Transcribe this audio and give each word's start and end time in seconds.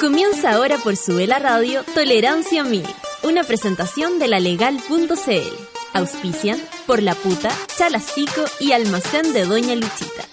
Comienza 0.00 0.52
ahora 0.52 0.78
por 0.78 0.96
su 0.96 1.18
la 1.20 1.38
radio 1.38 1.84
Tolerancia 1.94 2.64
1000, 2.64 2.84
una 3.22 3.44
presentación 3.44 4.18
de 4.18 4.28
la 4.28 4.40
legal.cl. 4.40 5.40
Auspician 5.92 6.60
por 6.86 7.02
La 7.02 7.14
Puta, 7.14 7.50
Chalacico 7.78 8.44
y 8.58 8.72
Almacén 8.72 9.32
de 9.32 9.44
Doña 9.44 9.74
Luchita. 9.76 10.24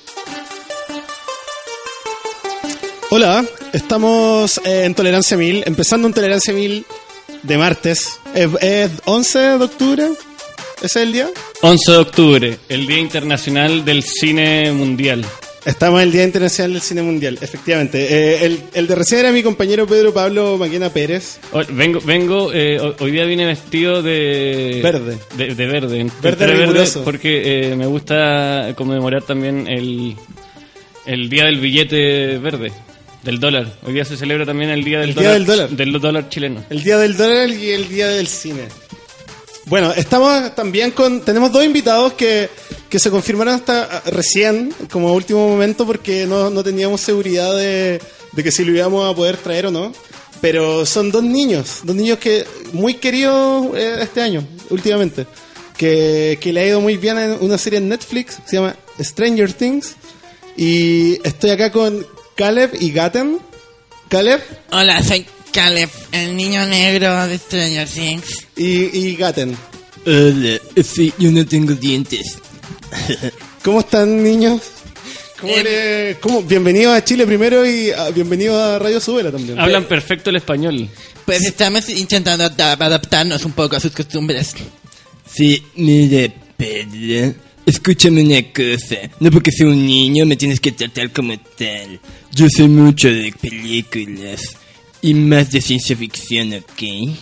Hola, 3.11 3.45
estamos 3.71 4.59
eh, 4.65 4.85
en 4.85 4.95
Tolerancia 4.95 5.37
1000, 5.37 5.63
empezando 5.67 6.07
en 6.07 6.13
Tolerancia 6.13 6.53
1000 6.53 6.85
de 7.43 7.57
martes. 7.57 8.19
¿Es, 8.33 8.49
es 8.61 8.91
11 9.05 9.39
de 9.39 9.63
octubre? 9.63 10.09
¿Ese 10.77 10.85
es 10.85 10.95
el 10.95 11.13
día? 11.13 11.29
11 11.61 11.91
de 11.91 11.97
octubre, 11.97 12.59
el 12.67 12.87
Día 12.87 12.99
Internacional 12.99 13.85
del 13.85 14.01
Cine 14.03 14.71
Mundial. 14.71 15.23
Estamos 15.63 16.01
en 16.01 16.07
el 16.07 16.11
Día 16.11 16.23
Internacional 16.23 16.73
del 16.73 16.81
Cine 16.81 17.03
Mundial, 17.03 17.37
efectivamente. 17.39 17.99
Eh, 18.09 18.45
el, 18.45 18.63
el 18.73 18.87
de 18.87 18.95
recién 18.95 19.19
era 19.19 19.31
mi 19.31 19.43
compañero 19.43 19.85
Pedro 19.85 20.11
Pablo 20.11 20.57
Maquena 20.57 20.89
Pérez. 20.91 21.39
Hoy- 21.51 21.67
Vengo, 21.69 21.99
vengo 22.01 22.51
eh, 22.51 22.79
hoy- 22.99 23.11
día 23.11 23.25
vine 23.25 23.45
vestido 23.45 24.01
de... 24.01 24.79
Verde. 24.81 25.19
De, 25.37 25.53
de 25.53 25.65
verde. 25.67 26.07
Verde 26.21 26.47
riguroso. 26.47 27.03
porque 27.03 27.69
eh, 27.71 27.75
me 27.75 27.85
gusta 27.85 28.73
conmemorar 28.75 29.21
también 29.21 29.67
el, 29.67 30.15
el 31.05 31.29
Día 31.29 31.45
del 31.45 31.59
Billete 31.59 32.39
Verde, 32.39 32.71
del 33.21 33.39
dólar. 33.39 33.67
Hoy 33.83 33.93
día 33.93 34.03
se 34.05 34.17
celebra 34.17 34.47
también 34.47 34.71
el 34.71 34.83
Día 34.83 34.99
del 35.01 35.09
El 35.09 35.15
Día 35.15 35.23
dólar. 35.33 35.37
del 35.37 35.45
dólar. 35.45 35.69
Del 35.69 35.91
dólar 36.01 36.29
chileno. 36.29 36.65
El 36.71 36.81
Día 36.83 36.97
del 36.97 37.15
Dólar 37.15 37.49
y 37.51 37.69
el 37.69 37.87
Día 37.87 38.07
del 38.07 38.25
Cine. 38.27 38.63
Bueno, 39.71 39.93
estamos 39.93 40.53
también 40.53 40.91
con... 40.91 41.21
Tenemos 41.21 41.49
dos 41.49 41.63
invitados 41.63 42.11
que, 42.11 42.49
que 42.89 42.99
se 42.99 43.09
confirmaron 43.09 43.53
hasta 43.53 43.83
ah, 43.83 44.03
recién, 44.07 44.75
como 44.91 45.13
último 45.13 45.47
momento, 45.47 45.85
porque 45.85 46.25
no, 46.27 46.49
no 46.49 46.61
teníamos 46.61 46.99
seguridad 46.99 47.55
de, 47.55 48.01
de 48.33 48.43
que 48.43 48.51
si 48.51 48.65
lo 48.65 48.73
íbamos 48.73 49.09
a 49.09 49.15
poder 49.15 49.37
traer 49.37 49.67
o 49.67 49.71
no. 49.71 49.93
Pero 50.41 50.85
son 50.85 51.09
dos 51.09 51.23
niños, 51.23 51.79
dos 51.83 51.95
niños 51.95 52.17
que 52.17 52.45
muy 52.73 52.95
queridos 52.95 53.67
eh, 53.77 53.99
este 54.01 54.21
año, 54.21 54.45
últimamente. 54.71 55.25
Que, 55.77 56.37
que 56.41 56.51
le 56.51 56.59
ha 56.59 56.67
ido 56.67 56.81
muy 56.81 56.97
bien 56.97 57.17
en 57.17 57.37
una 57.39 57.57
serie 57.57 57.79
en 57.79 57.87
Netflix, 57.87 58.39
se 58.45 58.57
llama 58.57 58.75
Stranger 58.99 59.53
Things. 59.53 59.95
Y 60.57 61.25
estoy 61.25 61.51
acá 61.51 61.71
con 61.71 62.05
Caleb 62.35 62.71
y 62.77 62.91
Gaten. 62.91 63.39
Caleb 64.09 64.41
Hola, 64.69 65.01
soy 65.01 65.25
Caleb, 65.53 65.89
el 66.11 66.35
niño 66.35 66.65
negro 66.65 67.27
de 67.27 67.37
Stranger 67.37 67.87
Things. 67.87 68.47
y, 68.55 68.97
y 68.97 69.15
Gaten. 69.15 69.55
Hola, 70.05 70.59
sí, 70.83 71.13
yo 71.19 71.31
no 71.31 71.45
tengo 71.45 71.73
dientes. 71.73 72.37
¿Cómo 73.63 73.81
están, 73.81 74.23
niños? 74.23 74.61
¿Cómo 75.39 75.53
Eh, 75.53 75.63
le- 76.13 76.19
cómo- 76.19 76.41
Bienvenidos 76.41 76.95
a 76.95 77.03
Chile 77.03 77.25
primero 77.27 77.65
y 77.67 77.91
ah, 77.91 78.09
bienvenidos 78.11 78.57
a 78.61 78.79
Radio 78.79 78.99
Subela 78.99 79.31
también. 79.31 79.59
Hablan 79.59 79.85
perfecto 79.85 80.29
el 80.29 80.37
español. 80.37 80.89
Pues 81.25 81.43
estamos 81.43 81.87
intentando 81.89 82.45
adap- 82.45 82.81
adaptarnos 82.81 83.43
un 83.45 83.51
poco 83.53 83.75
a 83.75 83.79
sus 83.79 83.91
costumbres. 83.91 84.53
Sí, 85.31 85.63
mire, 85.75 86.31
Pedro, 86.57 87.33
escúchame 87.65 88.23
una 88.23 88.41
cosa. 88.51 88.97
No 89.19 89.29
porque 89.31 89.51
sea 89.51 89.67
un 89.67 89.85
niño 89.85 90.25
me 90.25 90.35
tienes 90.35 90.59
que 90.59 90.71
tratar 90.71 91.11
como 91.11 91.37
tal. 91.57 91.99
Yo 92.33 92.47
sé 92.49 92.63
mucho 92.63 93.07
de 93.09 93.33
películas 93.39 94.41
y 95.01 95.13
más 95.13 95.51
de 95.51 95.61
ciencia 95.61 95.95
ficción, 95.95 96.53
¿ok? 96.53 97.15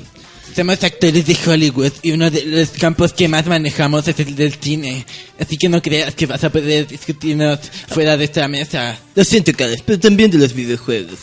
Somos 0.56 0.84
actores 0.84 1.26
de 1.26 1.38
Hollywood 1.46 1.92
y 2.02 2.12
uno 2.12 2.30
de 2.30 2.44
los 2.46 2.70
campos 2.70 3.14
que 3.14 3.28
más 3.28 3.46
manejamos 3.46 4.08
es 4.08 4.20
el 4.20 4.36
del 4.36 4.54
cine. 4.56 5.06
Así 5.40 5.58
que 5.58 5.70
no 5.70 5.82
creas 5.82 6.16
que 6.16 6.26
vas 6.26 6.44
a 6.44 6.50
poder 6.52 6.88
discutirnos 6.88 7.60
fuera 7.88 8.18
de 8.18 8.26
esta 8.26 8.48
mesa. 8.48 8.98
Lo 9.16 9.24
siento, 9.24 9.52
Carlos, 9.54 9.78
pero 9.86 10.00
también 10.00 10.32
de 10.32 10.40
los 10.40 10.54
videojuegos. 10.54 11.20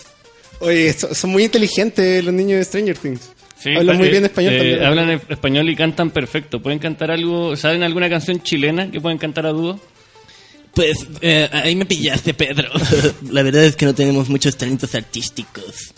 Oye, 0.60 0.92
so- 0.92 1.14
son 1.14 1.30
muy 1.30 1.44
inteligentes 1.44 2.24
los 2.24 2.32
niños 2.32 2.58
de 2.58 2.64
Stranger 2.64 2.96
Things. 2.96 3.20
Sí, 3.62 3.70
Hablan 3.74 3.96
muy 3.96 4.06
eh, 4.08 4.10
bien 4.10 4.24
español 4.24 4.52
eh, 4.54 4.58
también. 4.58 4.84
Hablan 4.84 5.10
español 5.28 5.68
y 5.70 5.76
cantan 5.76 6.10
perfecto. 6.10 6.62
¿Pueden 6.62 6.78
cantar 6.78 7.10
algo? 7.10 7.56
¿Saben 7.56 7.82
alguna 7.82 8.08
canción 8.08 8.42
chilena 8.42 8.90
que 8.90 9.00
pueden 9.00 9.18
cantar 9.18 9.46
a 9.46 9.50
dúo? 9.50 9.80
Pues 10.72 11.06
eh, 11.22 11.48
ahí 11.52 11.74
me 11.74 11.84
pillaste, 11.86 12.32
Pedro. 12.34 12.70
La 13.30 13.42
verdad 13.42 13.64
es 13.64 13.76
que 13.76 13.86
no 13.86 13.94
tenemos 13.94 14.28
muchos 14.28 14.56
talentos 14.56 14.94
artísticos. 14.94 15.92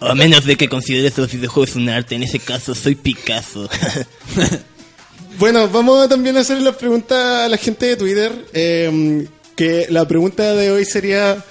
A 0.00 0.14
menos 0.14 0.44
de 0.44 0.56
que 0.56 0.68
consideres 0.68 1.16
los 1.18 1.30
videojuegos 1.32 1.74
un 1.76 1.88
arte. 1.88 2.14
En 2.14 2.22
ese 2.22 2.38
caso, 2.38 2.74
soy 2.74 2.94
Picasso. 2.94 3.68
Bueno, 5.38 5.68
vamos 5.68 6.08
también 6.08 6.36
a 6.38 6.40
hacer 6.40 6.62
la 6.62 6.72
pregunta 6.72 7.44
a 7.44 7.48
la 7.48 7.58
gente 7.58 7.86
de 7.86 7.96
Twitter. 7.96 8.32
eh, 8.54 9.26
que 9.54 9.86
la 9.90 10.06
pregunta 10.08 10.54
de 10.54 10.70
hoy 10.70 10.84
sería: 10.84 11.44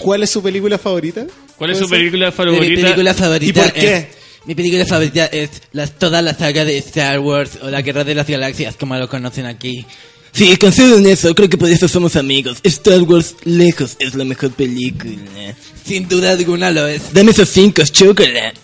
¿Cuál 0.00 0.22
es 0.24 0.30
su 0.30 0.42
película 0.42 0.78
favorita? 0.78 1.24
¿Cuál 1.56 1.70
es 1.70 1.78
su 1.78 1.88
película 1.88 2.26
Mi 2.26 2.32
favorita? 2.32 2.82
película 2.82 3.14
favorita 3.14 3.60
¿Y 3.60 3.62
por 3.62 3.72
qué? 3.72 3.96
es- 3.96 4.06
mi 4.46 4.54
película 4.54 4.84
favorita 4.84 5.26
es 5.26 5.50
las, 5.72 5.92
toda 5.98 6.20
la 6.22 6.34
saga 6.34 6.64
de 6.64 6.76
Star 6.78 7.18
Wars 7.20 7.52
o 7.62 7.70
la 7.70 7.80
Guerra 7.82 8.04
de 8.04 8.14
las 8.14 8.26
Galaxias, 8.28 8.74
como 8.76 8.94
lo 8.96 9.08
conocen 9.08 9.46
aquí. 9.46 9.86
Sí, 10.34 10.56
concedo 10.56 10.98
en 10.98 11.06
eso. 11.06 11.32
Creo 11.34 11.48
que 11.48 11.56
por 11.56 11.70
eso 11.70 11.86
somos 11.88 12.16
amigos. 12.16 12.58
Star 12.64 13.00
Wars, 13.02 13.36
lejos, 13.44 13.96
es 14.00 14.14
la 14.14 14.24
mejor 14.24 14.50
película. 14.50 15.14
Sin 15.84 16.08
duda 16.08 16.32
alguna 16.32 16.70
lo 16.72 16.86
es. 16.88 17.12
Dame 17.14 17.30
esos 17.30 17.48
cinco, 17.48 17.82
chocolate. 17.84 18.54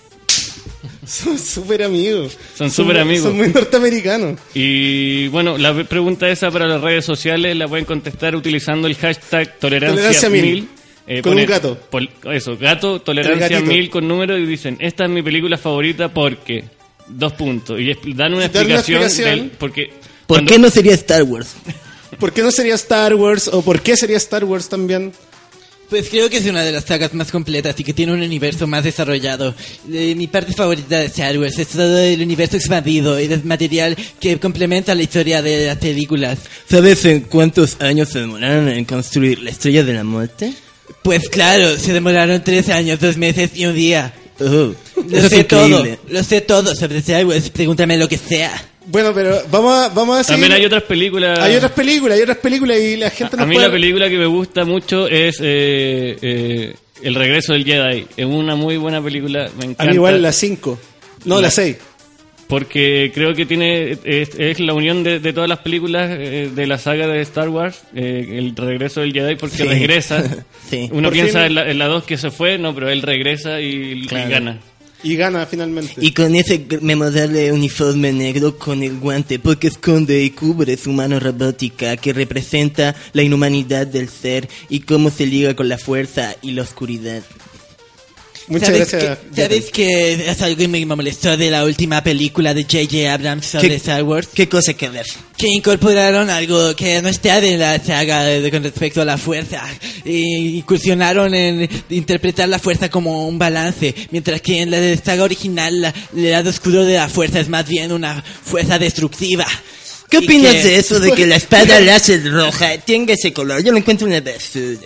Son 1.06 1.38
súper 1.38 1.82
amigos. 1.82 2.36
Son 2.56 2.70
súper 2.70 2.98
amigos. 2.98 3.24
Son 3.28 3.36
muy 3.36 3.48
norteamericanos. 3.48 4.38
Y 4.54 5.28
bueno, 5.28 5.58
la 5.58 5.72
pre- 5.74 5.84
pregunta 5.84 6.28
esa 6.28 6.50
para 6.50 6.66
las 6.66 6.80
redes 6.80 7.04
sociales 7.04 7.56
la 7.56 7.66
pueden 7.68 7.84
contestar 7.84 8.36
utilizando 8.36 8.86
el 8.86 8.94
hashtag 8.96 9.58
tolerancia 9.58 9.96
Tolerancia 9.96 10.30
mil. 10.30 10.42
mil. 10.44 10.68
Eh, 11.06 11.22
Con 11.22 11.36
un 11.38 11.46
gato. 11.46 11.76
pol- 11.90 12.10
eso, 12.32 12.56
gato, 12.56 13.00
tolerancia 13.00 13.60
mil 13.60 13.90
con 13.90 14.06
número 14.06 14.38
y 14.38 14.46
dicen, 14.46 14.76
esta 14.80 15.04
es 15.04 15.10
mi 15.10 15.22
película 15.22 15.56
favorita 15.58 16.12
porque... 16.12 16.64
Dos 17.08 17.32
puntos. 17.32 17.80
Y 17.80 17.86
dan 18.14 18.34
una 18.34 18.44
Y 18.44 18.48
dan 18.48 18.66
una 18.66 18.74
explicación, 18.76 19.02
explicación. 19.02 19.38
del- 19.40 19.50
porque... 19.58 19.90
¿Por 20.30 20.38
cuando- 20.38 20.52
qué 20.52 20.58
no 20.60 20.70
sería 20.70 20.94
Star 20.94 21.22
Wars? 21.24 21.48
¿Por 22.18 22.32
qué 22.32 22.42
no 22.42 22.50
sería 22.50 22.74
Star 22.76 23.14
Wars? 23.14 23.48
¿O 23.52 23.62
por 23.62 23.80
qué 23.82 23.96
sería 23.96 24.16
Star 24.16 24.44
Wars 24.44 24.68
también? 24.68 25.12
Pues 25.88 26.08
creo 26.08 26.30
que 26.30 26.36
es 26.36 26.46
una 26.46 26.62
de 26.62 26.70
las 26.70 26.84
sagas 26.84 27.12
más 27.14 27.32
completas 27.32 27.74
y 27.78 27.82
que 27.82 27.92
tiene 27.92 28.12
un 28.12 28.22
universo 28.22 28.68
más 28.68 28.84
desarrollado. 28.84 29.52
Eh, 29.92 30.14
mi 30.16 30.28
parte 30.28 30.52
favorita 30.52 31.00
de 31.00 31.06
Star 31.06 31.36
Wars 31.36 31.58
es 31.58 31.66
todo 31.66 31.98
el 31.98 32.22
universo 32.22 32.56
expandido 32.56 33.18
y 33.20 33.24
el 33.24 33.42
material 33.42 33.96
que 34.20 34.38
complementa 34.38 34.94
la 34.94 35.02
historia 35.02 35.42
de 35.42 35.66
las 35.66 35.78
películas. 35.78 36.38
¿Sabes 36.70 37.04
en 37.06 37.22
cuántos 37.22 37.76
años 37.80 38.08
se 38.10 38.20
demoraron 38.20 38.68
en 38.68 38.84
construir 38.84 39.40
la 39.42 39.50
estrella 39.50 39.82
de 39.82 39.94
la 39.94 40.04
muerte? 40.04 40.52
Pues 41.02 41.28
claro, 41.28 41.76
se 41.76 41.92
demoraron 41.92 42.40
tres 42.44 42.68
años, 42.68 43.00
dos 43.00 43.16
meses 43.16 43.50
y 43.56 43.66
un 43.66 43.74
día. 43.74 44.14
Oh, 44.38 44.44
Lo 44.44 44.74
eso 45.18 45.26
es 45.26 45.32
sé 45.32 45.44
todo, 45.44 45.84
lo 46.08 46.22
sé 46.24 46.40
todo 46.40 46.74
sobre 46.76 46.98
Star 46.98 47.26
Wars, 47.26 47.50
pregúntame 47.50 47.96
lo 47.96 48.08
que 48.08 48.16
sea. 48.16 48.52
Bueno, 48.86 49.12
pero 49.14 49.42
vamos 49.50 49.74
a, 49.78 49.88
vamos 49.90 50.18
a 50.18 50.24
seguir. 50.24 50.40
También 50.42 50.60
hay 50.60 50.66
otras 50.66 50.82
películas... 50.84 51.38
Hay 51.38 51.54
otras 51.56 51.72
películas, 51.72 52.16
hay 52.16 52.22
otras 52.22 52.38
películas 52.38 52.78
y 52.78 52.96
la 52.96 53.10
gente 53.10 53.36
A 53.38 53.46
mí 53.46 53.54
puede... 53.54 53.66
la 53.66 53.72
película 53.72 54.08
que 54.08 54.16
me 54.18 54.26
gusta 54.26 54.64
mucho 54.64 55.06
es 55.06 55.38
eh, 55.40 56.16
eh, 56.22 56.74
El 57.02 57.14
regreso 57.14 57.52
del 57.52 57.64
Jedi. 57.64 58.06
Es 58.16 58.26
una 58.26 58.56
muy 58.56 58.76
buena 58.78 59.02
película, 59.02 59.48
me 59.58 59.64
encanta. 59.66 59.82
A 59.84 59.86
mí 59.86 59.94
igual 59.94 60.22
la 60.22 60.32
5. 60.32 60.78
No, 61.26 61.36
la 61.36 61.42
La- 61.42 61.50
6. 61.50 61.76
Porque 62.48 63.12
creo 63.14 63.32
que 63.32 63.46
tiene 63.46 63.92
es, 64.02 64.30
es 64.36 64.58
la 64.58 64.74
unión 64.74 65.04
de, 65.04 65.20
de 65.20 65.32
todas 65.32 65.48
las 65.48 65.60
películas 65.60 66.10
eh, 66.10 66.50
de 66.52 66.66
la 66.66 66.78
saga 66.78 67.06
de 67.06 67.20
Star 67.20 67.48
Wars, 67.48 67.82
eh, 67.94 68.26
el 68.38 68.56
regreso 68.56 69.02
del 69.02 69.12
Jedi, 69.12 69.36
porque 69.36 69.58
Sí. 69.58 69.62
regresa. 69.62 70.24
Sí. 70.68 70.88
Uno 70.90 71.08
Por 71.08 71.12
piensa 71.12 71.38
fin- 71.40 71.46
en 71.46 71.54
la, 71.54 71.70
en 71.70 71.78
la 71.78 71.86
2 71.86 72.02
que 72.04 72.16
se 72.18 72.30
fue, 72.32 72.58
no, 72.58 72.74
pero 72.74 72.88
él 72.90 73.02
regresa 73.02 73.60
y, 73.60 74.02
y 74.02 74.06
gana. 74.06 74.58
Y 75.02 75.16
gana 75.16 75.46
finalmente. 75.46 75.94
Y 76.00 76.12
con 76.12 76.34
ese 76.34 76.66
memorable 76.80 77.52
uniforme 77.52 78.12
negro 78.12 78.58
con 78.58 78.82
el 78.82 78.98
guante, 78.98 79.38
porque 79.38 79.68
esconde 79.68 80.22
y 80.22 80.30
cubre 80.30 80.76
su 80.76 80.92
mano 80.92 81.18
robótica 81.18 81.96
que 81.96 82.12
representa 82.12 82.94
la 83.12 83.22
inhumanidad 83.22 83.86
del 83.86 84.08
ser 84.08 84.48
y 84.68 84.80
cómo 84.80 85.10
se 85.10 85.26
liga 85.26 85.54
con 85.54 85.68
la 85.68 85.78
fuerza 85.78 86.34
y 86.42 86.52
la 86.52 86.62
oscuridad. 86.62 87.22
Muchas 88.50 88.68
¿Sabes 88.68 88.90
gracias. 88.90 89.18
Que, 89.34 89.42
¿Sabes 89.42 89.64
que 89.70 90.12
es 90.30 90.42
algo 90.42 90.56
que 90.58 90.68
me 90.68 90.84
molestó 90.84 91.36
de 91.36 91.50
la 91.50 91.64
última 91.64 92.02
película 92.02 92.52
de 92.52 92.62
J.J. 92.64 93.12
Abrams 93.14 93.46
sobre 93.46 93.68
¿Qué- 93.68 93.74
Star 93.76 94.02
Wars? 94.02 94.28
¿Qué 94.34 94.48
cosa 94.48 94.74
que 94.74 94.88
ver? 94.90 95.06
Que 95.36 95.48
incorporaron 95.48 96.28
algo 96.28 96.74
que 96.76 97.00
no 97.00 97.08
está 97.08 97.38
en 97.38 97.58
la 97.60 97.78
saga 97.82 98.24
de- 98.24 98.50
con 98.50 98.62
respecto 98.62 99.00
a 99.00 99.04
la 99.04 99.16
fuerza. 99.16 99.62
Y 100.04 100.58
incursionaron 100.58 101.32
en 101.34 101.68
interpretar 101.90 102.48
la 102.48 102.58
fuerza 102.58 102.90
como 102.90 103.26
un 103.28 103.38
balance, 103.38 103.94
mientras 104.10 104.40
que 104.42 104.62
en 104.62 104.70
la 104.72 104.96
saga 105.02 105.22
original 105.24 105.80
la- 105.80 105.94
el 106.14 106.30
lado 106.30 106.50
oscuro 106.50 106.84
de 106.84 106.94
la 106.96 107.08
fuerza 107.08 107.40
es 107.40 107.48
más 107.48 107.66
bien 107.66 107.92
una 107.92 108.22
fuerza 108.22 108.78
destructiva. 108.78 109.46
¿Qué 110.10 110.18
opinas 110.18 110.52
que- 110.56 110.62
de 110.64 110.76
eso 110.78 110.98
de 110.98 111.12
que 111.12 111.24
la 111.26 111.36
espada 111.36 111.78
láser 111.80 112.28
roja 112.32 112.76
tenga 112.78 113.14
ese 113.14 113.32
color? 113.32 113.62
Yo 113.62 113.70
lo 113.70 113.78
encuentro 113.78 114.08
una 114.08 114.20
basura. 114.20 114.78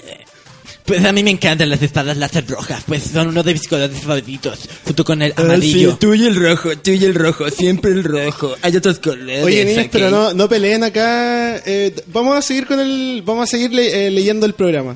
Pues 0.85 1.03
a 1.05 1.13
mí 1.13 1.23
me 1.23 1.31
encantan 1.31 1.71
las 1.71 1.81
espadas 1.81 2.17
láser 2.19 2.47
rojas, 2.47 2.83
pues 2.87 3.05
son 3.05 3.29
uno 3.29 3.43
de 3.43 3.55
mis 3.55 3.67
colores 3.67 3.99
favoritos, 4.03 4.59
junto 4.85 5.03
con 5.03 5.23
el 5.23 5.33
Ah, 5.33 5.37
sí, 5.39 5.43
amarillo. 5.45 5.97
tú 5.99 6.13
y 6.13 6.27
el 6.27 6.37
rojo, 6.37 6.77
tú 6.77 6.91
y 6.91 7.03
el 7.05 7.15
rojo, 7.15 7.49
siempre 7.51 7.91
el 7.93 8.05
rojo. 8.05 8.55
Hay 8.61 8.77
otros 8.77 8.99
colores. 8.99 9.43
Oye, 9.45 9.65
niños, 9.65 9.87
pero 9.91 10.11
no, 10.11 10.35
no 10.35 10.47
peleen 10.47 10.85
acá. 10.85 11.57
Eh, 11.65 11.95
vamos 12.09 12.37
a 12.37 12.43
seguir 12.43 12.67
con 12.67 12.81
el, 12.81 13.23
vamos 13.25 13.45
a 13.49 13.51
seguir 13.51 13.73
le- 13.73 14.09
eh, 14.09 14.11
leyendo 14.11 14.45
el 14.45 14.53
programa, 14.53 14.95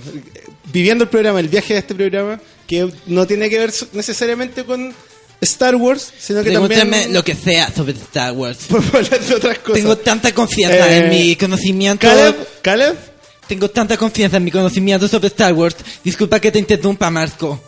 viviendo 0.73 1.05
el 1.05 1.11
programa, 1.11 1.40
el 1.40 1.49
viaje 1.49 1.73
de 1.73 1.81
este 1.81 1.94
programa. 1.94 2.38
que 2.67 2.87
no 3.06 3.26
tiene 3.26 3.49
que 3.49 3.58
ver 3.58 3.73
necesariamente 3.94 4.64
con 4.64 4.93
Star 5.41 5.75
Wars, 5.76 6.12
sino 6.19 6.43
que 6.43 6.50
Pregúntame 6.50 6.81
también 6.82 7.14
lo 7.14 7.25
que 7.25 7.34
sea 7.34 7.73
sobre 7.75 7.94
Star 7.94 8.32
Wars. 8.34 8.58
de 8.69 9.34
otras 9.34 9.58
cosas. 9.61 9.81
Tengo 9.81 9.96
tanta 9.96 10.34
confianza 10.34 10.94
Eh, 10.94 10.99
en 10.99 11.08
mi 11.08 11.34
conocimiento. 11.37 12.06
Caleb, 12.06 12.37
Caleb, 12.61 12.94
Tengo 13.48 13.70
tanta 13.70 13.96
confianza 13.96 14.36
en 14.36 14.44
mi 14.44 14.50
conocimiento 14.50 15.08
sobre 15.08 15.28
Star 15.28 15.54
Wars. 15.54 15.76
Disculpa 16.04 16.38
que 16.38 16.52
te 16.52 16.58
interrumpa, 16.58 17.08
Marco. 17.08 17.58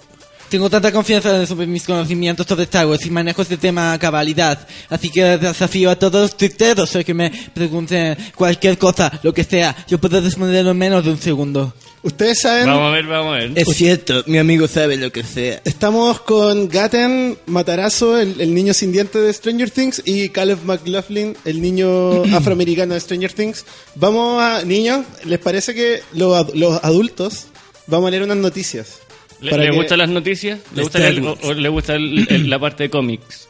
Tengo 0.50 0.68
tanta 0.68 0.92
confianza 0.92 1.46
sobre 1.46 1.66
mis 1.66 1.84
conocimientos 1.84 2.46
sobre 2.46 2.64
Star 2.64 2.86
Wars 2.86 3.06
y 3.06 3.10
manejo 3.10 3.40
este 3.40 3.56
tema 3.56 3.94
a 3.94 3.98
cabalidad. 3.98 4.66
Así 4.90 5.08
que 5.08 5.38
desafío 5.38 5.90
a 5.90 5.96
todos 5.96 6.20
los 6.20 6.36
tuiteros 6.36 6.94
a 6.96 7.02
que 7.02 7.14
me 7.14 7.30
pregunten 7.54 8.14
cualquier 8.34 8.76
cosa, 8.76 9.10
lo 9.22 9.32
que 9.32 9.44
sea. 9.44 9.74
Yo 9.88 9.98
puedo 9.98 10.20
responderlo 10.20 10.72
en 10.72 10.78
menos 10.78 11.02
de 11.02 11.12
un 11.12 11.18
segundo. 11.18 11.72
Ustedes 12.02 12.41
saben, 12.41 12.67
Vamos 12.67 12.88
a 12.88 12.94
ver, 12.94 13.06
vamos 13.06 13.35
a 13.35 13.38
ver. 13.38 13.52
Es 13.56 13.69
cierto, 13.76 14.23
mi 14.26 14.38
amigo 14.38 14.67
sabe 14.69 14.97
lo 14.97 15.11
que 15.12 15.23
sea. 15.23 15.61
estamos 15.64 16.20
con 16.20 16.69
Gaten 16.69 17.37
Matarazo, 17.47 18.19
el, 18.19 18.41
el 18.41 18.55
niño 18.55 18.73
sin 18.75 18.93
dientes 18.93 19.23
de 19.23 19.32
Stranger 19.32 19.70
Things, 19.70 20.02
y 20.05 20.29
Caleb 20.31 20.58
McLaughlin, 20.64 21.37
el 21.44 21.61
niño 21.61 22.25
afroamericano 22.35 22.94
de 22.94 23.00
Stranger 23.00 23.32
Things. 23.32 23.64
Vamos 23.94 24.43
a, 24.43 24.64
niños, 24.64 25.05
¿les 25.25 25.38
parece 25.38 25.75
que 25.75 26.02
los, 26.14 26.35
ad- 26.37 26.55
los 26.55 26.82
adultos 26.85 27.47
vamos 27.87 28.08
a 28.08 28.11
leer 28.12 28.23
unas 28.23 28.37
noticias? 28.38 28.99
¿Le, 29.41 29.50
Para 29.50 29.64
le 29.64 29.70
que- 29.70 29.76
gustan 29.76 29.99
las 29.99 30.08
noticias? 30.11 30.58
¿Le 30.75 30.82
gusta 30.82 30.99
o, 31.44 31.52
le 31.55 31.69
gusta 31.69 31.94
el- 31.94 32.26
el- 32.31 32.50
la 32.50 32.58
parte 32.58 32.85
de 32.85 32.91
cómics? 32.91 33.49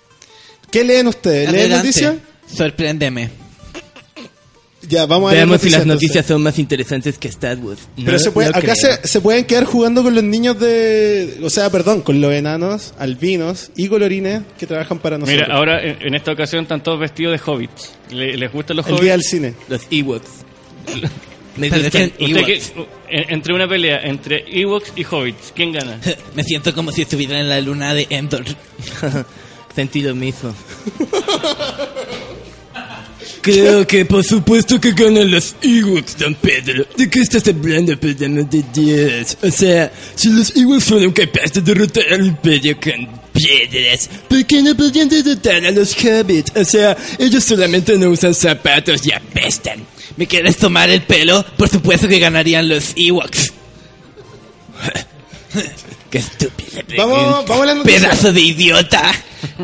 ¿Qué 0.70 0.84
leen 0.84 1.08
ustedes? 1.08 1.46
¿Leen 1.52 1.72
Adelante. 1.72 1.86
noticias? 1.88 2.14
Sorpréndeme. 2.52 3.30
Ya, 4.90 5.06
vamos 5.06 5.30
a 5.30 5.34
leer 5.34 5.46
Veamos 5.46 5.62
si 5.62 5.70
las 5.70 5.82
entonces. 5.82 6.02
noticias 6.08 6.26
son 6.26 6.42
más 6.42 6.58
interesantes 6.58 7.16
que 7.16 7.28
Star 7.28 7.56
Wars. 7.58 7.80
Pero 8.04 8.18
se 8.18 8.30
puede, 8.32 8.50
no 8.50 8.58
acá 8.58 8.74
se, 8.74 9.06
se 9.06 9.20
pueden 9.20 9.44
quedar 9.44 9.64
jugando 9.64 10.02
con 10.02 10.14
los 10.14 10.24
niños 10.24 10.58
de. 10.58 11.38
O 11.42 11.48
sea, 11.48 11.70
perdón, 11.70 12.02
con 12.02 12.20
los 12.20 12.32
enanos, 12.32 12.92
albinos 12.98 13.70
y 13.76 13.86
colorines 13.88 14.42
que 14.58 14.66
trabajan 14.66 14.98
para 14.98 15.16
nosotros. 15.16 15.42
Mira, 15.46 15.56
ahora 15.56 15.80
en, 15.82 16.02
en 16.02 16.14
esta 16.14 16.32
ocasión 16.32 16.64
están 16.64 16.82
todos 16.82 16.98
vestidos 16.98 17.32
de 17.40 17.50
hobbits. 17.52 17.92
¿Le- 18.10 18.36
¿Les 18.36 18.52
gustan 18.52 18.76
los 18.78 18.86
el 18.88 18.96
día 18.98 19.12
del 19.12 19.20
hobbits? 19.20 19.30
cine. 19.30 19.54
Los 19.68 19.82
Ewoks. 19.90 20.30
Me 21.56 21.68
gustan 21.70 22.12
Ewoks. 22.18 22.72
entre 23.08 23.54
una 23.54 23.68
pelea 23.68 24.00
entre 24.02 24.44
Ewoks 24.48 24.92
y 24.96 25.04
hobbits, 25.04 25.52
¿quién 25.54 25.72
gana? 25.72 26.00
Me 26.34 26.42
siento 26.42 26.74
como 26.74 26.90
si 26.90 27.02
estuviera 27.02 27.38
en 27.38 27.48
la 27.48 27.60
luna 27.60 27.94
de 27.94 28.06
Endor. 28.10 28.44
Sentí 29.76 30.02
lo 30.02 30.14
mismo. 30.16 30.52
Creo 33.42 33.86
que 33.86 34.04
por 34.04 34.22
supuesto 34.22 34.78
que 34.80 34.92
ganan 34.92 35.30
los 35.30 35.54
Ewoks, 35.62 36.18
don 36.18 36.34
Pedro. 36.34 36.84
¿De 36.96 37.08
qué 37.08 37.20
estás 37.20 37.46
hablando, 37.48 37.92
amor 37.92 38.50
de 38.50 38.64
Dios? 38.74 39.36
O 39.42 39.50
sea, 39.50 39.90
si 40.14 40.30
los 40.30 40.54
Ewoks 40.54 40.84
fueron 40.84 41.12
capaces 41.12 41.54
de 41.54 41.62
derrotar 41.62 42.04
al 42.12 42.26
Imperio 42.26 42.76
con 42.78 43.08
piedras, 43.32 44.10
¿por 44.28 44.44
qué 44.44 44.62
no 44.62 44.76
podrían 44.76 45.08
derrotar 45.08 45.64
a 45.64 45.70
los 45.70 45.96
Hobbits? 45.96 46.52
O 46.54 46.64
sea, 46.64 46.96
ellos 47.18 47.42
solamente 47.44 47.96
no 47.96 48.10
usan 48.10 48.34
zapatos 48.34 49.06
y 49.06 49.12
apestan. 49.12 49.86
¿Me 50.16 50.26
quieres 50.26 50.58
tomar 50.58 50.90
el 50.90 51.02
pelo? 51.02 51.42
Por 51.56 51.70
supuesto 51.70 52.08
que 52.08 52.18
ganarían 52.18 52.68
los 52.68 52.92
Ewoks. 52.94 53.52
Qué 56.10 56.18
estúpida 56.18 56.82
Vamos, 56.96 57.46
vamos 57.46 57.62
a 57.62 57.66
las 57.66 57.76
noticias. 57.76 58.02
Pedazo 58.02 58.32
de 58.32 58.40
idiota. 58.40 59.12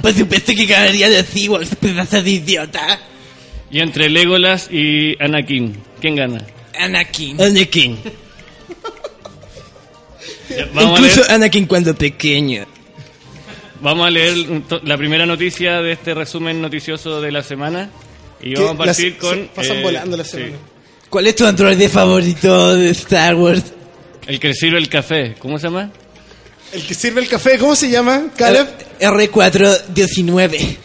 Por 0.01 0.15
supuesto 0.15 0.55
que 0.55 0.65
ganarían 0.65 1.13
los 1.13 1.27
Ewoks, 1.35 1.75
pedazo 1.77 2.23
de 2.23 2.31
idiota. 2.31 3.01
Y 3.71 3.81
entre 3.81 4.09
Legolas 4.09 4.69
y 4.71 5.17
Anakin, 5.23 5.77
¿quién 6.01 6.17
gana? 6.17 6.45
Anakin. 6.79 7.41
Anakin. 7.41 7.99
Vamos, 10.73 11.01
Incluso 11.01 11.23
Anakin 11.31 11.67
cuando 11.67 11.95
pequeño. 11.95 12.65
vamos 13.81 14.07
a 14.07 14.11
leer 14.11 14.35
la 14.85 14.97
primera 14.97 15.27
noticia 15.27 15.83
de 15.83 15.93
este 15.93 16.15
resumen 16.15 16.61
noticioso 16.63 17.21
de 17.21 17.33
la 17.33 17.43
semana. 17.43 17.91
Y 18.41 18.55
vamos 18.55 18.75
a 18.75 18.79
partir 18.79 19.13
las- 19.13 19.21
con... 19.21 19.49
pasan 19.49 19.79
eh, 19.79 19.83
volando 19.83 20.17
la 20.17 20.25
sí, 20.25 20.31
semana. 20.31 20.57
¿Cuál 21.11 21.27
es 21.27 21.35
tu 21.37 21.47
androide 21.47 21.89
favorito 21.89 22.77
de 22.77 22.91
Star 22.91 23.35
Wars? 23.35 23.63
el 24.27 24.41
que 24.41 24.55
sirve 24.55 24.79
el 24.79 24.89
café, 24.89 25.35
¿cómo 25.39 25.59
se 25.59 25.67
llama? 25.69 25.91
El 26.73 26.85
que 26.85 26.95
sirve 26.95 27.21
el 27.21 27.29
café, 27.29 27.59
¿cómo 27.59 27.77
se 27.77 27.89
llama? 27.91 28.27
Caleb. 28.37 28.67
R419. 29.01 30.77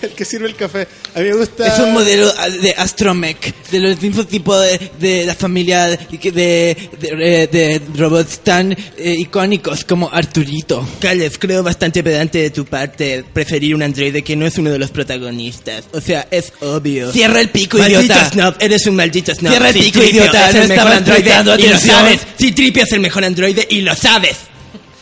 El 0.00 0.10
que 0.10 0.24
sirve 0.24 0.46
el 0.48 0.54
café. 0.54 0.86
A 1.14 1.18
mí 1.20 1.24
me 1.28 1.34
gusta. 1.34 1.66
Es 1.66 1.80
un 1.80 1.92
modelo 1.92 2.32
de 2.62 2.72
Astromech, 2.76 3.52
de 3.70 3.80
los 3.80 4.00
mismos 4.00 4.28
tipos 4.28 4.60
de, 4.62 4.90
de 5.00 5.26
la 5.26 5.34
familia 5.34 5.88
de, 5.88 5.98
de, 6.30 6.76
de- 7.00 7.46
de 7.48 7.82
robots 7.96 8.40
tan 8.40 8.72
eh, 8.72 9.14
icónicos 9.18 9.84
como 9.84 10.08
Arturito. 10.12 10.86
Caleb, 11.00 11.36
creo 11.38 11.62
bastante 11.62 12.02
pedante 12.04 12.38
de 12.38 12.50
tu 12.50 12.64
parte 12.64 13.24
preferir 13.32 13.74
un 13.74 13.82
androide 13.82 14.22
que 14.22 14.36
no 14.36 14.46
es 14.46 14.56
uno 14.58 14.70
de 14.70 14.78
los 14.78 14.90
protagonistas. 14.90 15.84
O 15.92 16.00
sea, 16.00 16.28
es 16.30 16.52
obvio. 16.60 17.10
Cierra 17.12 17.40
el 17.40 17.48
pico, 17.50 17.78
Maldito 17.78 18.02
idiota. 18.02 18.30
snob, 18.30 18.54
eres 18.60 18.86
un 18.86 18.96
maldito 18.96 19.34
snob. 19.34 19.50
Cierra 19.50 19.68
el 19.70 19.74
Sí, 19.74 19.80
pico, 19.82 20.00
Tripio 20.00 20.20
idiota, 20.22 20.48
es 20.48 20.54
no 20.54 20.62
el 20.62 20.68
mejor 20.68 20.92
androide 20.92 21.30
y 21.58 21.66
lo 21.68 21.78
sabes. 21.78 22.20
Sí, 22.38 22.52
Tripio 22.52 22.82
es 22.84 22.92
el 22.92 23.00
mejor 23.00 23.24
androide 23.24 23.66
y 23.68 23.80
lo 23.80 23.94
sabes. 23.96 24.36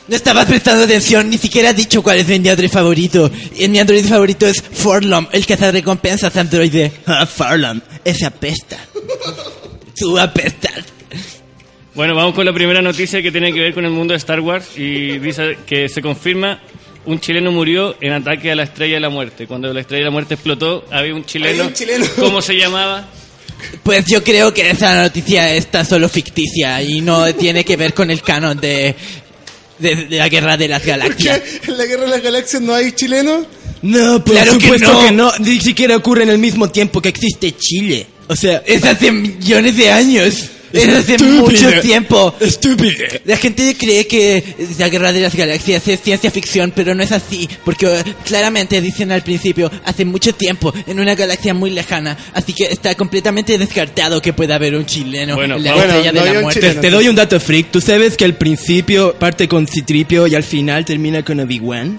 No 0.09 0.15
estabas 0.15 0.47
prestando 0.47 0.85
atención, 0.85 1.29
ni 1.29 1.37
siquiera 1.37 1.71
has 1.71 1.77
dicho 1.77 2.01
cuál 2.03 2.19
es 2.19 2.29
mi 2.29 2.35
androide 2.35 2.69
favorito. 2.69 3.31
Y 3.59 3.67
mi 3.69 3.81
androide 3.81 4.09
favorito 4.09 4.47
es 4.47 4.63
Forlom, 4.63 5.27
el 5.33 5.45
que 5.45 5.55
hace 5.55 5.73
recompensas 5.73 6.37
androide. 6.37 6.93
Ah, 7.07 7.27
Farlam, 7.27 7.81
esa 8.05 8.31
pesta. 8.31 8.79
Tú 9.97 10.19
apestas. 10.19 10.85
Bueno, 11.95 12.15
vamos 12.15 12.35
con 12.35 12.45
la 12.45 12.53
primera 12.53 12.83
noticia 12.83 13.23
que 13.23 13.33
tiene 13.33 13.53
que 13.53 13.61
ver 13.61 13.75
con 13.75 13.85
el 13.85 13.91
mundo 13.91 14.13
de 14.13 14.19
Star 14.19 14.41
Wars 14.41 14.77
y 14.77 15.19
dice 15.19 15.59
que 15.67 15.89
se 15.89 16.03
confirma 16.03 16.61
un 17.07 17.21
chileno 17.21 17.51
murió 17.53 17.97
en 18.01 18.13
ataque 18.13 18.51
a 18.51 18.55
la 18.55 18.65
Estrella 18.65 18.95
de 18.95 19.01
la 19.01 19.09
Muerte. 19.09 19.47
Cuando 19.47 19.73
la 19.73 19.81
Estrella 19.81 20.01
de 20.01 20.05
la 20.05 20.11
Muerte 20.11 20.35
explotó, 20.35 20.85
había 20.91 21.15
un 21.15 21.25
chileno. 21.25 21.51
Había 21.51 21.65
un 21.65 21.73
chileno. 21.73 22.07
¿Cómo 22.17 22.43
se 22.43 22.55
llamaba? 22.55 23.09
Pues 23.83 24.05
yo 24.07 24.23
creo 24.23 24.53
que 24.53 24.69
esa 24.69 25.03
noticia 25.03 25.55
está 25.55 25.85
solo 25.85 26.09
ficticia 26.09 26.83
y 26.83 27.01
no 27.01 27.35
tiene 27.35 27.65
que 27.65 27.77
ver 27.77 27.95
con 27.95 28.11
el 28.11 28.21
canon 28.21 28.61
de, 28.61 28.95
de, 29.79 29.95
de 30.07 30.17
la 30.19 30.29
guerra 30.29 30.57
de 30.57 30.69
las 30.69 30.81
¿Por 30.81 30.89
galaxias. 30.89 31.41
qué 31.41 31.71
en 31.71 31.79
la 31.79 31.85
guerra 31.87 32.05
de 32.05 32.11
las 32.11 32.23
galaxias 32.23 32.63
no 32.63 32.75
hay 32.75 32.93
chilenos? 32.93 33.47
No, 33.83 34.25
por 34.25 34.35
Claro 34.35 34.53
que 34.59 34.61
supuesto 34.65 34.93
no. 34.93 35.01
que 35.05 35.13
no. 35.13 35.33
Ni 35.41 35.61
siquiera 35.61 35.97
ocurre 35.97 36.23
en 36.23 36.31
el 36.31 36.39
mismo 36.39 36.69
tiempo 36.71 37.01
que 37.03 37.09
existe 37.11 37.53
Chile. 37.57 38.07
O 38.29 38.35
sea, 38.35 38.63
Es 38.67 38.85
hace 38.85 39.13
millones 39.13 39.77
de 39.77 39.91
años. 39.91 40.35
Es 40.73 40.89
hace 40.89 41.15
Estúpida. 41.15 41.41
mucho 41.41 41.81
tiempo. 41.81 42.35
estúpido. 42.41 43.05
La 43.25 43.37
gente 43.37 43.77
cree 43.79 44.07
que 44.07 44.43
la 44.79 44.89
guerra 44.89 45.13
de 45.13 45.21
las 45.21 45.35
galaxias 45.35 45.87
es 45.89 46.01
ciencia 46.01 46.31
ficción, 46.31 46.73
pero 46.75 46.95
no 46.95 47.03
es 47.03 47.13
así, 47.13 47.49
porque 47.65 47.87
eh, 47.87 48.03
claramente 48.25 48.81
dicen 48.81 49.13
al 49.13 49.23
principio, 49.23 49.71
hace 49.85 50.05
mucho 50.05 50.35
tiempo, 50.35 50.73
en 50.87 50.99
una 51.01 51.15
galaxia 51.15 51.55
muy 51.55 51.71
lejana, 51.71 52.17
así 52.35 52.53
que 52.53 52.65
está 52.67 52.95
completamente 52.95 53.57
descartado 53.59 54.21
que 54.21 54.33
pueda 54.33 54.57
haber 54.57 54.75
un 54.75 54.87
chileno 54.87 55.37
Bueno, 55.37 55.57
en 55.57 55.65
la 55.65 55.75
bueno, 55.75 55.87
estrella 55.93 56.13
no 56.13 56.25
de 56.25 56.35
la 56.35 56.41
muerte. 56.41 56.61
chileno. 56.61 56.81
Te 56.81 56.91
doy 56.91 57.09
un 57.09 57.17
dato 57.17 57.39
freak. 57.41 57.71
¿Tú 57.71 57.81
sabes 57.81 58.17
que 58.17 58.25
al 58.25 58.35
principio 58.37 59.15
parte 59.15 59.49
con 59.49 59.67
Citripio 59.67 60.27
y 60.27 60.35
al 60.35 60.43
final 60.43 60.85
termina 60.85 61.23
con 61.25 61.41
Obi-Wan? 61.41 61.99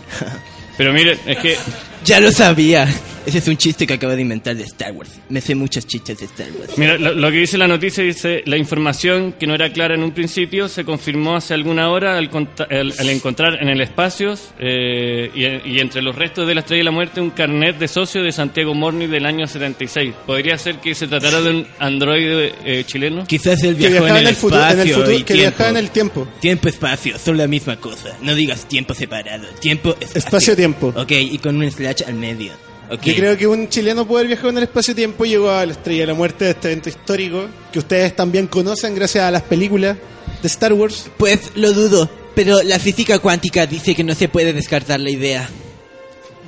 Pero 0.78 0.94
miren, 0.94 1.18
es 1.26 1.38
que 1.38 1.58
Ya 2.06 2.20
lo 2.20 2.32
sabía. 2.32 2.88
Ese 3.28 3.40
es 3.40 3.48
un 3.50 3.58
chiste 3.58 3.86
que 3.86 3.94
acabo 3.96 4.16
de 4.16 4.22
inventar 4.22 4.56
de 4.56 4.64
Star 4.64 4.94
Wars. 4.94 5.12
Me 5.28 5.42
sé 5.42 5.54
muchas 5.54 5.86
chistes 5.86 6.18
de 6.18 6.26
Star 6.28 6.48
Wars. 6.58 6.78
Mira, 6.78 6.98
lo, 6.98 7.14
lo 7.14 7.30
que 7.30 7.40
dice 7.40 7.58
la 7.58 7.68
noticia 7.68 8.02
dice, 8.02 8.42
la 8.46 8.56
información 8.56 9.34
que 9.38 9.46
no 9.46 9.54
era 9.54 9.70
clara 9.74 9.96
en 9.96 10.04
un 10.04 10.12
principio 10.12 10.70
se 10.70 10.86
confirmó 10.86 11.36
hace 11.36 11.54
alguna 11.54 11.90
hora 11.92 12.18
al, 12.18 12.30
al- 12.70 12.94
al 12.98 13.10
encontrar 13.10 13.62
en 13.62 13.68
el 13.68 13.82
espacio 13.82 14.34
eh, 14.60 15.30
y, 15.36 15.74
y 15.74 15.80
entre 15.82 16.02
los 16.02 16.16
restos 16.16 16.48
de 16.48 16.56
la 16.56 16.62
Estrella 16.62 16.80
de 16.80 16.84
la 16.86 16.92
Muerte 16.92 17.20
un 17.20 17.32
carnet 17.32 17.78
de 17.78 17.90
socio 17.90 18.24
de 18.24 18.32
Santiago 18.32 18.74
Morni 18.74 19.08
del 19.08 19.26
año 19.26 19.46
76. 19.46 20.14
¿Podría 20.26 20.58
ser 20.58 20.78
que 20.78 20.96
se 20.96 21.08
tratara 21.08 21.42
de 21.42 21.50
un 21.50 21.68
androide 21.80 22.54
eh, 22.64 22.84
chileno? 22.86 23.26
Quizás 23.28 23.62
él 23.64 23.76
Que 23.76 23.90
viajó 23.90 24.06
viajaba 24.06 24.20
en 24.22 24.28
el, 24.28 24.36
futuro, 24.36 24.62
en 24.62 24.68
el 24.70 24.72
espacio 24.72 24.96
futuro, 24.96 25.12
y 25.18 25.24
que 25.24 25.34
tiempo. 25.34 25.42
viajaba 25.50 25.70
en 25.72 25.78
el 25.78 25.92
tiempo. 25.92 26.28
Tiempo, 26.40 26.70
espacio, 26.70 27.20
son 27.20 27.38
la 27.38 27.48
misma 27.48 27.76
cosa. 27.76 28.16
No 28.22 28.34
digas 28.36 28.70
tiempo 28.70 28.94
separado. 28.94 29.48
Tiempo, 29.60 29.90
espacio. 30.00 30.18
Espacio-tiempo. 30.18 30.94
Ok, 30.96 31.12
y 31.12 31.38
con 31.40 31.58
un 31.58 31.70
slash 31.70 32.04
al 32.08 32.14
medio. 32.14 32.54
Yo 32.90 33.16
creo 33.16 33.38
que 33.38 33.48
un 33.48 33.68
chileno 33.70 34.08
puede 34.08 34.22
haber 34.22 34.28
viajado 34.28 34.50
en 34.50 34.58
el 34.58 34.64
espacio-tiempo 34.64 35.26
y 35.26 35.30
llegó 35.30 35.50
a 35.52 35.66
la 35.66 35.72
Estrella 35.74 36.02
de 36.02 36.08
la 36.08 36.14
Muerte 36.14 36.46
de 36.46 36.52
este 36.52 36.68
evento 36.72 36.90
histórico 36.90 37.48
que 37.72 37.80
ustedes 37.80 38.16
también 38.16 38.48
conocen 38.48 38.96
gracias 38.96 39.24
a 39.26 39.32
las 39.32 39.42
películas 39.44 39.98
de 40.42 40.48
Star 40.48 40.72
Wars. 40.74 41.10
Pues 41.18 41.52
lo 41.56 41.74
dudo, 41.74 42.10
pero 42.36 42.64
la 42.64 42.80
física 42.80 43.20
cuántica 43.20 43.66
dice 43.66 43.94
que 43.94 44.04
no 44.04 44.16
se 44.16 44.30
puede 44.30 44.54
descartar 44.54 45.00
la 45.02 45.10
idea. 45.10 45.50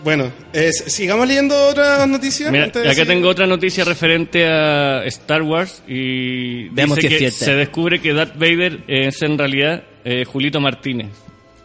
Bueno, 0.01 0.31
es- 0.53 0.85
sigamos 0.87 1.27
leyendo 1.27 1.53
otras 1.67 2.07
noticias. 2.07 2.49
Mira, 2.51 2.63
antes 2.65 2.83
de 2.83 2.87
acá 2.87 2.95
seguir. 2.95 3.07
tengo 3.15 3.27
otra 3.27 3.45
noticia 3.45 3.83
referente 3.83 4.45
a 4.47 5.03
Star 5.07 5.41
Wars 5.41 5.83
y 5.89 6.69
Veamos 6.69 6.95
dice 6.97 7.09
si 7.09 7.13
es 7.15 7.19
que 7.19 7.31
cierta. 7.31 7.45
se 7.45 7.57
descubre 7.57 7.99
que 7.99 8.13
Darth 8.13 8.35
Vader 8.37 8.79
es 8.87 9.21
en 9.23 9.37
realidad 9.37 9.83
eh, 10.05 10.23
Julito 10.23 10.61
Martínez. 10.61 11.07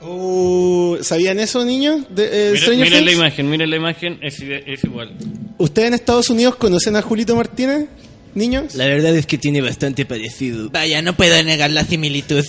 Uh, 0.06 0.99
¿Sabían 1.02 1.38
eso, 1.40 1.64
niños? 1.64 2.02
De, 2.11 2.52
eh, 2.52 2.76
Miren, 2.76 3.04
la 3.04 3.12
imagen, 3.12 3.49
miren 3.50 3.70
la 3.70 3.76
imagen, 3.76 4.18
es, 4.23 4.38
ide- 4.40 4.62
es 4.66 4.84
igual. 4.84 5.12
¿Ustedes 5.58 5.88
en 5.88 5.94
Estados 5.94 6.28
Unidos 6.30 6.56
conocen 6.56 6.96
a 6.96 7.02
Julito 7.02 7.34
Martínez, 7.37 7.87
niños? 8.34 8.75
La 8.75 8.87
verdad 8.87 9.14
es 9.16 9.26
que 9.26 9.38
tiene 9.38 9.61
bastante 9.62 10.04
parecido. 10.04 10.68
Vaya, 10.70 11.00
no 11.02 11.16
puedo 11.16 11.42
negar 11.42 11.70
la 11.70 11.84
similitud. 11.84 12.44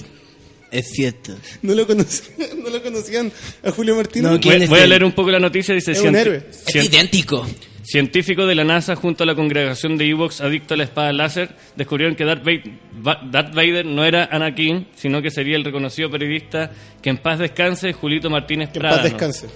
Es 0.72 0.91
cierto. 0.91 1.36
No 1.62 1.74
lo 1.74 1.86
conocían, 1.88 2.63
no 2.63 2.69
lo 2.69 2.81
conocían 2.81 3.31
a 3.63 3.72
Julio 3.72 3.95
Martínez. 3.95 4.31
No, 4.31 4.39
¿quién 4.39 4.67
Voy, 4.67 4.79
a 4.79 4.88
leer 4.88 5.03
un 5.03 5.12
poco 5.13 5.31
la 5.31 5.39
noticia. 5.39 5.74
Dice: 5.74 5.91
Es 5.93 6.01
un 6.01 6.13
"Cienti- 6.13 6.17
héroe. 6.22 6.43
Es 6.50 6.65
cien- 6.65 6.86
idéntico. 6.86 7.48
Científicos 7.84 8.48
de 8.48 8.55
la 8.55 8.63
NASA 8.63 8.95
junto 8.95 9.24
a 9.24 9.27
la 9.27 9.36
congregación 9.36 9.95
de 9.95 10.10
Ewoks 10.10 10.41
adicto 10.41 10.74
a 10.74 10.77
la 10.77 10.86
espada 10.86 11.13
láser 11.13 11.50
descubrieron 11.75 12.15
que 12.15 12.25
Darth 12.25 12.43
Vader, 12.43 12.63
Va- 13.07 13.22
Darth 13.31 13.53
Vader 13.53 13.86
no 13.86 14.03
era 14.03 14.25
Anakin, 14.31 14.88
sino 14.95 15.22
que 15.22 15.29
sería 15.29 15.55
el 15.55 15.63
reconocido 15.63 16.10
periodista 16.10 16.72
que 17.01 17.12
en 17.12 17.17
paz 17.19 17.38
descanse 17.38 17.93
Julito 17.93 18.31
Martínez 18.31 18.69
que 18.72 18.79
en 18.79 18.81
Prada. 18.81 18.95
paz 18.98 19.03
descanse. 19.03 19.48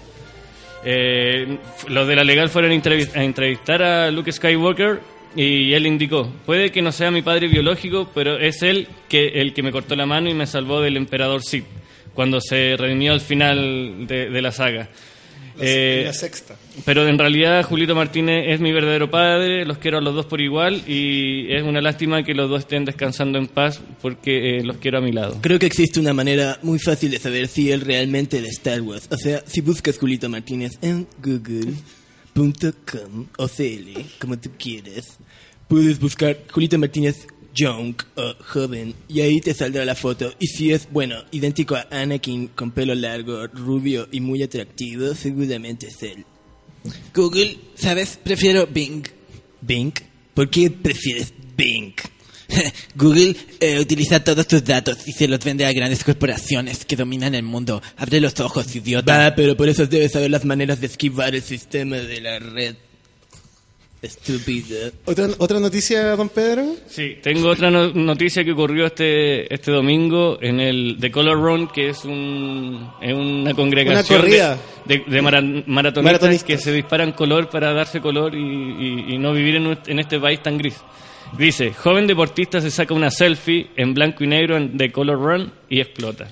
Eh, 0.86 1.58
los 1.88 2.08
de 2.08 2.16
la 2.16 2.24
legal 2.24 2.50
fueron 2.50 2.72
a 2.72 3.24
entrevistar 3.24 3.82
a 3.82 4.12
Luke 4.12 4.32
Skywalker 4.32 5.00
y 5.36 5.74
él 5.74 5.86
indicó, 5.86 6.32
puede 6.46 6.72
que 6.72 6.82
no 6.82 6.92
sea 6.92 7.12
mi 7.12 7.22
padre 7.22 7.48
biológico, 7.48 8.10
pero 8.14 8.38
es 8.40 8.62
él 8.64 8.88
que, 9.08 9.28
el 9.42 9.54
que 9.54 9.64
me 9.64 9.72
cortó 9.72 9.96
la 9.96 10.06
mano 10.06 10.30
y 10.30 10.34
me 10.34 10.48
salvó 10.48 10.82
del 10.82 10.98
emperador 10.98 11.42
Sith 11.44 11.66
cuando 12.14 12.42
se 12.42 12.76
redimió 12.78 13.14
al 13.14 13.22
final 13.22 14.08
de, 14.08 14.30
de 14.30 14.42
la 14.42 14.52
saga. 14.52 14.90
La, 15.58 15.66
Eh, 15.66 16.04
la 16.06 16.14
sexta. 16.14 16.56
pero 16.86 17.06
en 17.08 17.18
realidad 17.18 17.64
Julito 17.64 17.94
Martínez 17.94 18.46
es 18.48 18.62
mi 18.62 18.72
verdadero 18.72 19.12
padre, 19.12 19.66
los 19.66 19.78
quiero 19.78 19.98
a 19.98 20.02
los 20.02 20.16
dos 20.16 20.26
por 20.26 20.40
igual 20.40 20.82
y 20.88 21.52
es 21.54 21.64
una 21.64 21.82
lástima 21.82 22.24
que 22.24 22.34
los 22.34 22.50
dos 22.50 22.60
estén 22.62 22.86
descansando 22.86 23.38
en 23.38 23.48
paz 23.48 23.82
porque 24.02 24.58
eh, 24.60 24.64
los 24.64 24.78
quiero 24.78 25.00
a 25.00 25.02
mi 25.02 25.12
lado. 25.12 25.38
Creo 25.42 25.60
que 25.60 25.66
existe 25.66 26.00
una 26.00 26.14
manera 26.14 26.60
muy 26.62 26.80
fácil 26.80 27.12
de 27.12 27.20
saber 27.20 27.48
si 27.50 27.72
él 27.72 27.82
realmente 27.82 28.42
de 28.42 28.48
Star 28.48 28.82
Wars. 28.82 29.10
O 29.12 29.18
sea, 29.18 29.44
si 29.46 29.60
buscas 29.60 29.98
Julito 29.98 30.30
Martínez 30.30 30.78
en 30.82 31.08
google.com 32.36 33.28
o 33.38 33.48
CL, 33.48 34.06
como 34.20 34.38
tú 34.38 34.50
quieres, 34.58 35.18
puedes 35.68 36.00
buscar 36.00 36.38
Julito 36.52 36.78
Martínez 36.78 37.28
Young 37.54 37.96
o 38.16 38.34
joven 38.44 38.94
y 39.08 39.22
ahí 39.22 39.42
te 39.42 39.54
saldrá 39.54 39.86
la 39.86 39.96
foto. 39.96 40.34
Y 40.40 40.48
si 40.48 40.72
es, 40.72 40.90
bueno, 40.92 41.16
idéntico 41.32 41.76
a 41.76 41.88
Anakin 41.92 42.48
con 42.50 42.72
pelo 42.72 42.96
largo, 42.96 43.48
rubio 43.48 44.08
y 44.12 44.22
muy 44.22 44.44
atractivo, 44.44 45.14
seguramente 45.14 45.88
es 45.88 46.02
él. 46.04 46.26
Google, 47.14 47.58
¿sabes? 47.76 48.18
Prefiero 48.24 48.68
Bing. 48.68 49.04
Bing, 49.62 49.94
¿por 50.34 50.50
qué 50.50 50.72
prefieres 50.72 51.34
Bing? 51.58 51.94
Google 52.96 53.36
eh, 53.60 53.80
utiliza 53.80 54.24
todos 54.24 54.48
tus 54.48 54.64
datos 54.64 55.08
y 55.08 55.12
se 55.14 55.28
los 55.28 55.40
vende 55.44 55.66
a 55.66 55.72
grandes 55.74 56.04
corporaciones 56.04 56.84
que 56.86 56.96
dominan 56.96 57.36
el 57.36 57.44
mundo. 57.44 57.82
Abre 57.98 58.20
los 58.20 58.40
ojos, 58.40 58.76
idiota. 58.76 59.18
Va, 59.30 59.36
pero 59.36 59.56
por 59.56 59.70
eso 59.70 59.86
debes 59.88 60.12
saber 60.14 60.32
las 60.32 60.46
maneras 60.46 60.82
de 60.82 60.88
esquivar 60.88 61.36
el 61.36 61.42
sistema 61.44 61.98
de 61.98 62.22
la 62.22 62.40
red. 62.40 62.76
Estúpido. 64.02 64.78
¿Otra, 65.04 65.28
¿Otra 65.40 65.60
noticia, 65.60 66.16
don 66.16 66.30
Pedro? 66.30 66.74
Sí, 66.88 67.18
tengo 67.22 67.50
otra 67.50 67.70
no- 67.70 67.92
noticia 67.94 68.46
que 68.46 68.54
ocurrió 68.54 68.86
este 68.86 69.54
este 69.54 69.72
domingo 69.72 70.40
en 70.42 70.62
el 70.62 70.96
The 71.02 71.12
Color 71.12 71.38
Run, 71.38 71.68
que 71.68 71.90
es, 71.90 72.06
un, 72.06 72.90
es 73.02 73.14
una 73.14 73.54
congregación 73.54 74.22
Una 74.22 74.30
de, 74.86 75.00
de- 75.00 75.04
de 75.06 75.22
mara- 75.22 75.42
maratonistas, 75.42 76.04
Maratonistas. 76.04 76.48
que 76.48 76.58
se 76.58 76.72
disparan 76.72 77.12
color 77.12 77.50
para 77.50 77.74
darse 77.74 78.00
color 78.00 78.34
y, 78.36 78.40
y- 78.40 79.16
y 79.16 79.18
no 79.18 79.34
vivir 79.34 79.58
en 79.58 80.00
este 80.00 80.18
país 80.18 80.42
tan 80.42 80.58
gris. 80.58 80.76
Dice, 81.38 81.72
joven 81.74 82.08
deportista 82.08 82.60
se 82.62 82.72
saca 82.72 82.94
una 82.94 83.12
selfie 83.12 83.68
en 83.76 83.94
blanco 83.94 84.24
y 84.24 84.28
negro 84.28 84.58
en 84.58 84.78
The 84.78 84.92
Color 84.92 85.18
Run 85.20 85.52
y 85.70 85.80
explota. 85.80 86.28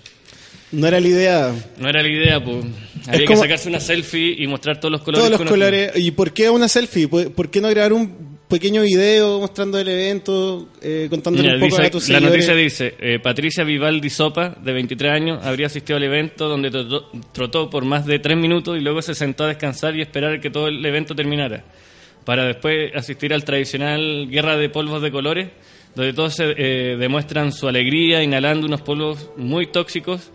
No 0.72 0.86
era 0.88 1.00
la 1.00 1.08
idea. 1.08 1.56
No 1.77 1.88
era 1.88 2.01
la 2.01 2.10
idea, 2.10 2.44
pues. 2.44 2.66
Había 3.08 3.25
como- 3.25 3.39
que 3.39 3.48
sacarse 3.48 3.70
una 3.70 3.80
selfie 3.80 4.36
y 4.38 4.48
mostrar 4.48 4.80
todos 4.80 4.92
los 4.92 5.01
colores. 5.01 5.25
Todos 5.27 5.39
los 5.39 5.50
colores. 5.50 5.92
¿Y 5.96 6.12
por 6.12 6.34
qué 6.34 6.50
una 6.50 6.68
selfie? 6.68 7.08
¿Por, 7.08 7.50
qué 7.50 7.62
no 7.62 7.70
grabar 7.70 7.94
un 7.94 8.38
pequeño 8.50 8.82
video 8.82 9.39
mostrando 9.39 9.80
el 9.80 9.88
evento, 9.88 10.68
eh, 10.82 11.08
contándole 11.10 11.54
Mira, 11.54 11.56
un 11.56 11.70
poco 11.70 11.77
dice- 11.82 11.88
a 11.88 11.92
tus 11.92 12.10
la 12.10 12.20
seguidores? 12.20 12.48
noticia 12.48 12.56
dice, 12.56 12.96
eh, 13.00 13.20
Patricia 13.20 13.63
Vivaldi 13.63 14.10
Sopa, 14.10 14.58
de 14.62 14.74
23 14.74 15.12
años, 15.13 15.46
habría 15.46 15.68
asistido 15.68 15.96
al 15.98 16.04
evento 16.04 16.50
donde 16.50 16.70
trotó, 16.70 17.12
trotó 17.34 17.70
por 17.70 17.86
más 17.86 18.06
de 18.06 18.20
3 18.20 18.38
minutos 18.38 18.77
y 18.77 18.82
luego 18.82 19.01
se 19.01 19.16
sentó 19.16 19.46
a 19.46 19.48
descansar 19.48 19.96
y 19.96 20.01
esperar 20.01 20.42
que 20.42 20.50
todo 20.50 20.68
el 20.68 20.86
evento 20.86 21.16
terminara, 21.16 21.63
para 22.27 22.43
después 22.43 22.93
asistir 22.93 23.34
al 23.34 23.46
tradicional 23.46 24.27
Guerra 24.29 24.57
de 24.57 24.67
Polvos 24.67 25.01
de 25.01 25.12
Colores, 25.12 25.48
donde 25.96 26.12
todos 26.12 26.36
se, 26.36 26.55
eh, 26.57 26.98
demuestran 26.98 27.53
su 27.53 27.69
alegría 27.69 28.22
inhalando 28.22 28.67
unos 28.67 28.81
polvos 28.81 29.31
muy 29.38 29.67
tóxicos 29.67 30.29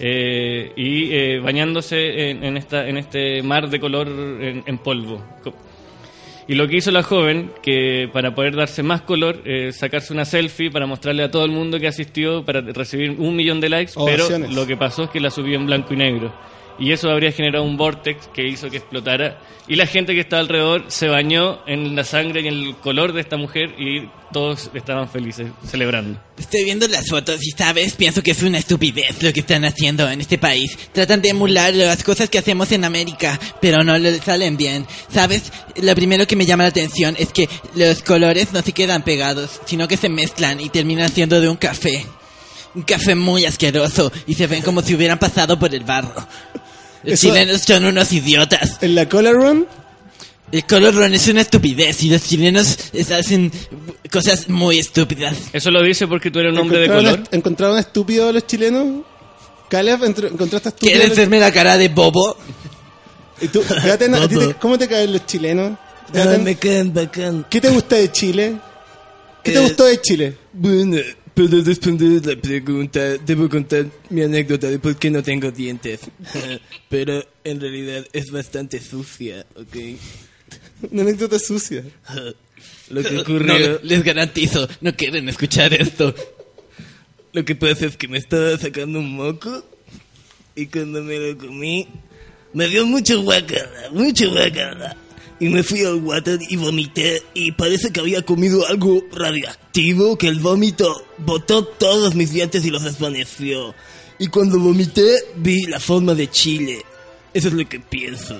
eh, 0.00 0.72
y 0.74 1.12
eh, 1.12 1.38
bañándose 1.38 2.30
en, 2.30 2.42
en 2.42 2.56
esta, 2.56 2.88
en 2.88 2.96
este 2.96 3.44
mar 3.44 3.70
de 3.70 3.78
color 3.78 4.08
en, 4.08 4.64
en 4.66 4.78
polvo. 4.78 5.24
Y 6.48 6.56
lo 6.56 6.66
que 6.66 6.78
hizo 6.78 6.90
la 6.90 7.04
joven, 7.04 7.52
que 7.62 8.10
para 8.12 8.34
poder 8.34 8.56
darse 8.56 8.82
más 8.82 9.02
color, 9.02 9.40
eh, 9.44 9.70
sacarse 9.72 10.12
una 10.12 10.24
selfie 10.24 10.72
para 10.72 10.86
mostrarle 10.86 11.22
a 11.22 11.30
todo 11.30 11.44
el 11.44 11.52
mundo 11.52 11.78
que 11.78 11.86
asistió 11.86 12.44
para 12.44 12.60
recibir 12.60 13.10
un 13.20 13.36
millón 13.36 13.60
de 13.60 13.68
likes, 13.68 13.92
Ovaciones. 13.94 14.48
pero 14.48 14.60
lo 14.62 14.66
que 14.66 14.76
pasó 14.76 15.04
es 15.04 15.10
que 15.10 15.20
la 15.20 15.30
subió 15.30 15.54
en 15.54 15.66
blanco 15.66 15.94
y 15.94 15.96
negro. 15.96 16.34
Y 16.78 16.92
eso 16.92 17.10
habría 17.10 17.32
generado 17.32 17.64
un 17.64 17.76
vortex 17.76 18.28
que 18.28 18.46
hizo 18.46 18.70
que 18.70 18.78
explotara. 18.78 19.38
Y 19.68 19.76
la 19.76 19.86
gente 19.86 20.14
que 20.14 20.20
estaba 20.20 20.40
alrededor 20.40 20.84
se 20.88 21.08
bañó 21.08 21.60
en 21.66 21.96
la 21.96 22.04
sangre 22.04 22.42
y 22.42 22.48
en 22.48 22.54
el 22.54 22.76
color 22.76 23.12
de 23.12 23.20
esta 23.20 23.36
mujer 23.36 23.74
y 23.78 24.08
todos 24.32 24.70
estaban 24.74 25.08
felices, 25.08 25.48
celebrando. 25.66 26.20
Estoy 26.38 26.64
viendo 26.64 26.86
las 26.88 27.08
fotos 27.08 27.42
y, 27.42 27.50
¿sabes? 27.50 27.94
Pienso 27.94 28.22
que 28.22 28.32
es 28.32 28.42
una 28.42 28.58
estupidez 28.58 29.22
lo 29.22 29.32
que 29.32 29.40
están 29.40 29.64
haciendo 29.64 30.08
en 30.08 30.20
este 30.20 30.38
país. 30.38 30.76
Tratan 30.92 31.22
de 31.22 31.30
emular 31.30 31.74
las 31.74 32.04
cosas 32.04 32.28
que 32.28 32.38
hacemos 32.38 32.70
en 32.72 32.84
América, 32.84 33.40
pero 33.60 33.82
no 33.82 33.98
les 33.98 34.22
salen 34.22 34.56
bien. 34.56 34.86
¿Sabes? 35.12 35.52
Lo 35.76 35.94
primero 35.94 36.26
que 36.26 36.36
me 36.36 36.46
llama 36.46 36.64
la 36.64 36.68
atención 36.68 37.16
es 37.18 37.32
que 37.32 37.48
los 37.74 38.02
colores 38.02 38.52
no 38.52 38.62
se 38.62 38.72
quedan 38.72 39.02
pegados, 39.02 39.60
sino 39.64 39.88
que 39.88 39.96
se 39.96 40.08
mezclan 40.08 40.60
y 40.60 40.68
terminan 40.68 41.10
siendo 41.10 41.40
de 41.40 41.48
un 41.48 41.56
café. 41.56 42.04
Un 42.76 42.82
café 42.82 43.14
muy 43.16 43.44
asqueroso 43.44 44.12
y 44.28 44.34
se 44.34 44.46
ven 44.46 44.62
como 44.62 44.82
si 44.82 44.94
hubieran 44.94 45.18
pasado 45.18 45.58
por 45.58 45.74
el 45.74 45.82
barro. 45.82 46.14
Los 47.02 47.14
Eso- 47.14 47.28
chilenos 47.28 47.62
son 47.62 47.84
unos 47.86 48.12
idiotas. 48.12 48.78
En 48.82 48.94
la 48.94 49.08
Color 49.08 49.34
Run, 49.34 49.66
El 50.52 50.64
color 50.64 50.94
run 50.94 51.12
es 51.12 51.26
una 51.26 51.40
estupidez 51.40 52.04
y 52.04 52.08
los 52.10 52.22
chilenos 52.22 52.78
es- 52.92 53.10
hacen 53.10 53.50
cosas 54.12 54.48
muy 54.48 54.78
estúpidas. 54.78 55.36
Eso 55.52 55.72
lo 55.72 55.82
dice 55.82 56.06
porque 56.06 56.30
tú 56.30 56.38
eres 56.38 56.52
un 56.52 56.58
hombre 56.60 56.78
de 56.78 56.84
¿encontraron, 56.84 57.10
color. 57.14 57.24
est- 57.24 57.34
¿encontraron 57.34 57.78
estúpidos 57.78 58.32
los 58.32 58.46
chilenos? 58.46 58.86
Caleb, 59.68 60.00
entr- 60.02 60.30
¿encontraste 60.30 60.68
estúpidos? 60.68 60.92
¿Quieres 60.92 61.08
los- 61.08 61.18
verme 61.18 61.40
la 61.40 61.50
cara 61.50 61.76
de 61.76 61.88
bobo? 61.88 62.36
¿Y 63.40 63.48
tú, 63.48 63.60
Gaten, 63.68 64.14
a 64.14 64.28
ti 64.28 64.36
te- 64.36 64.54
¿Cómo 64.54 64.78
te 64.78 64.86
caen 64.86 65.12
los 65.14 65.26
chilenos? 65.26 65.72
Ah, 66.14 66.36
me 66.40 66.54
caen 66.54 66.94
bacán. 66.94 67.44
¿Qué 67.50 67.60
te 67.60 67.70
gusta 67.70 67.96
de 67.96 68.12
Chile? 68.12 68.54
¿Qué 69.42 69.50
te 69.50 69.58
Eh, 69.58 69.62
gustó 69.62 69.84
de 69.86 70.00
Chile? 70.00 70.36
Bueno, 70.52 70.98
para 71.36 71.60
responder 71.62 72.24
la 72.26 72.40
pregunta, 72.40 73.18
debo 73.18 73.48
contar 73.48 73.86
mi 74.08 74.22
anécdota 74.22 74.68
de 74.70 74.78
por 74.78 74.96
qué 74.96 75.10
no 75.10 75.22
tengo 75.22 75.50
dientes. 75.50 76.00
Pero 76.88 77.22
en 77.44 77.60
realidad 77.60 78.06
es 78.12 78.30
bastante 78.30 78.80
sucia, 78.80 79.44
¿ok? 79.54 79.76
Una 80.90 81.02
anécdota 81.02 81.38
sucia. 81.38 81.84
Lo 82.90 83.02
que 83.02 83.10
No, 83.10 83.20
ocurrió, 83.20 83.80
les 83.82 84.02
garantizo, 84.02 84.66
no 84.80 84.94
quieren 84.96 85.28
escuchar 85.28 85.74
esto. 85.74 86.14
lo 87.32 87.44
que 87.44 87.54
pasa 87.54 87.86
es 87.86 87.96
que 87.96 88.08
me 88.08 88.16
estaba 88.18 88.56
sacando 88.56 88.98
un 89.00 89.12
moco 89.14 89.62
y 90.54 90.66
cuando 90.66 91.02
me 91.02 91.18
lo 91.18 91.36
comí, 91.36 91.86
me 92.54 92.66
dio 92.68 92.86
mucho 92.86 93.20
guacala, 93.22 93.90
mucho 93.92 94.30
guacala. 94.30 94.96
Y 95.38 95.48
me 95.48 95.62
fui 95.62 95.84
al 95.84 95.96
water 95.96 96.38
y 96.48 96.56
vomité 96.56 97.22
y 97.34 97.52
parece 97.52 97.92
que 97.92 98.00
había 98.00 98.22
comido 98.22 98.66
algo 98.66 99.04
radioactivo 99.12 100.16
que 100.16 100.28
el 100.28 100.40
vómito 100.40 101.04
botó 101.18 101.64
todos 101.64 102.14
mis 102.14 102.32
dientes 102.32 102.64
y 102.64 102.70
los 102.70 102.84
desvaneció. 102.84 103.74
Y 104.18 104.28
cuando 104.28 104.58
vomité 104.58 105.16
vi 105.36 105.66
la 105.66 105.78
forma 105.78 106.14
de 106.14 106.30
Chile. 106.30 106.82
Eso 107.34 107.48
es 107.48 107.54
lo 107.54 107.68
que 107.68 107.80
pienso. 107.80 108.38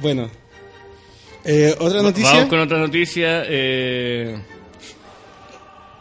Bueno. 0.00 0.30
Eh, 1.42 1.74
¿Otra 1.78 2.02
noticia? 2.02 2.32
Vamos 2.32 2.48
con 2.50 2.60
otra 2.60 2.78
noticia. 2.78 3.42
eh, 3.46 4.38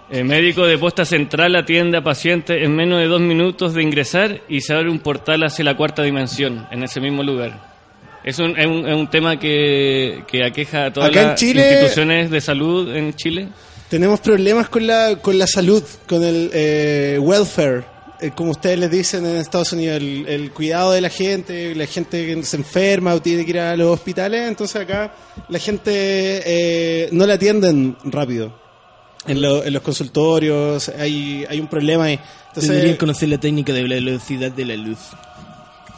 el 0.10 0.26
médico 0.26 0.66
de 0.66 0.78
posta 0.80 1.06
central 1.06 1.56
atiende 1.56 1.98
a 1.98 2.04
pacientes 2.04 2.64
en 2.64 2.76
menos 2.76 3.00
de 3.00 3.06
dos 3.06 3.22
minutos 3.22 3.76
de 3.76 3.84
ingresar 3.84 4.42
y 4.50 4.62
se 4.62 4.74
abre 4.74 4.90
un 4.90 5.00
portal 5.00 5.44
hacia 5.44 5.64
la 5.64 5.78
cuarta 5.78 6.02
dimensión 6.02 6.68
en 6.72 6.84
ese 6.84 7.00
mismo 7.00 7.22
lugar. 7.22 7.69
Es 8.24 8.38
un, 8.40 8.58
es 8.60 8.68
un, 8.68 8.88
es 8.88 8.96
un 8.96 9.10
tema 9.10 9.40
que, 9.40 10.24
que 10.28 10.44
aqueja 10.44 10.86
a 10.88 10.94
todas 10.94 11.10
Acá 11.10 11.22
en 11.22 11.28
las 11.30 11.40
Chile- 11.40 11.72
instituciones 11.72 12.30
de 12.30 12.42
salud 12.42 12.96
en 12.96 13.14
Chile. 13.16 13.48
Tenemos 13.90 14.20
problemas 14.20 14.70
con 14.70 14.86
la, 14.86 15.16
con 15.22 15.38
la 15.38 15.48
salud, 15.48 15.84
con 16.08 16.24
el 16.24 16.50
eh, 16.54 17.18
welfare, 17.20 17.84
eh, 18.22 18.32
como 18.36 18.52
ustedes 18.52 18.78
les 18.78 18.92
dicen 18.92 19.26
en 19.26 19.38
Estados 19.38 19.72
Unidos, 19.74 19.98
el, 19.98 20.26
el 20.28 20.52
cuidado 20.52 20.92
de 20.92 21.02
la 21.02 21.10
gente, 21.10 21.74
la 21.74 21.86
gente 21.88 22.26
que 22.36 22.44
se 22.44 22.58
enferma 22.58 23.14
o 23.14 23.22
tiene 23.22 23.46
que 23.46 23.52
ir 23.52 23.60
a 23.60 23.76
los 23.78 23.88
hospitales, 23.88 24.48
entonces 24.48 24.76
acá 24.82 25.14
la 25.48 25.58
gente 25.58 25.92
eh, 26.46 27.10
no 27.14 27.26
la 27.26 27.36
atienden 27.36 27.96
rápido. 28.04 28.54
En, 29.26 29.42
lo- 29.42 29.64
en 29.64 29.74
los 29.74 29.82
consultorios 29.82 30.90
hay, 30.90 31.46
hay 31.50 31.60
un 31.60 31.68
problema 31.68 32.06
ahí. 32.06 32.20
Entonces, 32.50 32.70
Deberían 32.72 32.98
conocer 32.98 33.30
la 33.30 33.38
técnica 33.38 33.74
de 33.74 33.88
la 33.88 33.96
velocidad 33.96 34.52
de 34.52 34.66
la 34.66 34.76
luz. 34.76 34.98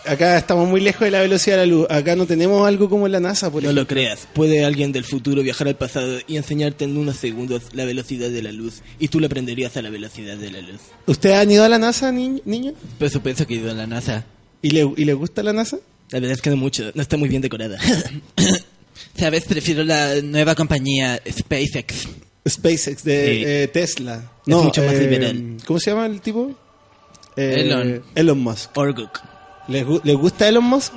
Acá 0.05 0.37
estamos 0.37 0.67
muy 0.67 0.81
lejos 0.81 1.01
de 1.01 1.11
la 1.11 1.19
velocidad 1.21 1.57
de 1.57 1.65
la 1.67 1.71
luz. 1.73 1.87
Acá 1.89 2.15
no 2.15 2.25
tenemos 2.25 2.67
algo 2.67 2.89
como 2.89 3.05
en 3.05 3.11
la 3.13 3.19
NASA, 3.19 3.51
por 3.51 3.61
No 3.63 3.69
ejemplo. 3.69 3.81
lo 3.83 3.87
creas. 3.87 4.27
Puede 4.33 4.63
alguien 4.65 4.91
del 4.91 5.03
futuro 5.03 5.41
viajar 5.43 5.67
al 5.67 5.75
pasado 5.75 6.19
y 6.27 6.37
enseñarte 6.37 6.85
en 6.85 6.97
unos 6.97 7.17
segundos 7.17 7.63
la 7.73 7.85
velocidad 7.85 8.29
de 8.29 8.41
la 8.41 8.51
luz. 8.51 8.81
Y 8.99 9.07
tú 9.09 9.19
le 9.19 9.27
aprenderías 9.27 9.75
a 9.77 9.81
la 9.81 9.89
velocidad 9.89 10.37
de 10.37 10.51
la 10.51 10.61
luz. 10.61 10.81
¿Ustedes 11.07 11.35
han 11.37 11.51
ido 11.51 11.63
a 11.63 11.69
la 11.69 11.77
NASA, 11.79 12.11
ni- 12.11 12.41
niño? 12.45 12.73
Por 12.99 13.09
supuesto 13.09 13.45
que 13.47 13.55
he 13.55 13.57
ido 13.57 13.71
a 13.71 13.73
la 13.73 13.87
NASA. 13.87 14.25
¿Y 14.61 14.71
le, 14.71 14.89
¿Y 14.97 15.05
le 15.05 15.13
gusta 15.13 15.43
la 15.43 15.53
NASA? 15.53 15.77
La 16.11 16.19
verdad 16.19 16.33
es 16.35 16.41
que 16.41 16.49
no 16.49 16.57
mucho. 16.57 16.91
No 16.93 17.01
está 17.01 17.17
muy 17.17 17.29
bien 17.29 17.41
decorada. 17.41 17.77
¿Sabes? 19.17 19.45
Prefiero 19.45 19.83
la 19.83 20.21
nueva 20.21 20.55
compañía 20.55 21.21
SpaceX. 21.29 22.07
SpaceX 22.47 23.03
de 23.03 23.25
Sí. 23.25 23.43
eh, 23.45 23.69
Tesla. 23.71 24.31
Es 24.45 24.55
mucho 24.55 24.83
más 24.83 24.95
liberal. 24.97 25.57
¿Cómo 25.65 25.79
se 25.79 25.91
llama 25.91 26.05
el 26.07 26.21
tipo? 26.21 26.51
Eh, 27.37 27.55
Elon. 27.61 28.03
Elon 28.15 28.39
Musk. 28.39 28.75
Orguk. 28.77 29.19
¿Les, 29.67 29.85
les 30.03 30.15
gusta 30.15 30.47
Elon 30.47 30.63
Musk? 30.63 30.93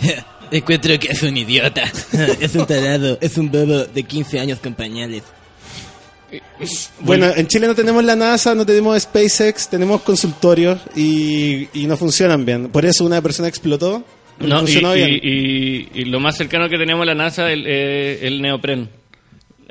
Encuentro 0.50 0.98
que 0.98 1.08
es 1.12 1.22
un 1.22 1.36
idiota. 1.36 1.84
es 2.40 2.54
un 2.54 2.66
tarado. 2.66 3.18
Es 3.20 3.38
un 3.38 3.50
bobo 3.50 3.84
de 3.84 4.02
15 4.02 4.40
años 4.40 4.58
con 4.58 4.74
pañales. 4.74 5.22
Bueno, 7.00 7.26
en 7.34 7.46
Chile 7.48 7.66
no 7.66 7.74
tenemos 7.74 8.04
la 8.04 8.14
NASA, 8.14 8.54
no 8.54 8.64
tenemos 8.64 9.00
SpaceX, 9.02 9.68
tenemos 9.68 10.02
consultorios 10.02 10.78
y, 10.94 11.68
y 11.72 11.86
no 11.86 11.96
funcionan 11.96 12.44
bien. 12.44 12.68
Por 12.68 12.84
eso 12.84 13.04
una 13.04 13.20
persona 13.20 13.48
explotó. 13.48 14.04
No, 14.38 14.46
No, 14.48 14.56
y, 14.56 14.60
funcionó 14.60 14.92
bien. 14.92 15.10
y- 15.10 15.14
y- 15.22 15.88
y 15.94 16.04
lo 16.04 16.20
más 16.20 16.36
cercano 16.36 16.68
que 16.68 16.78
tenemos 16.78 17.02
a 17.02 17.06
la 17.06 17.14
NASA 17.14 17.48
es 17.50 17.54
el, 17.54 17.64
eh, 17.66 18.26
el 18.26 18.40
neopren. 18.42 18.88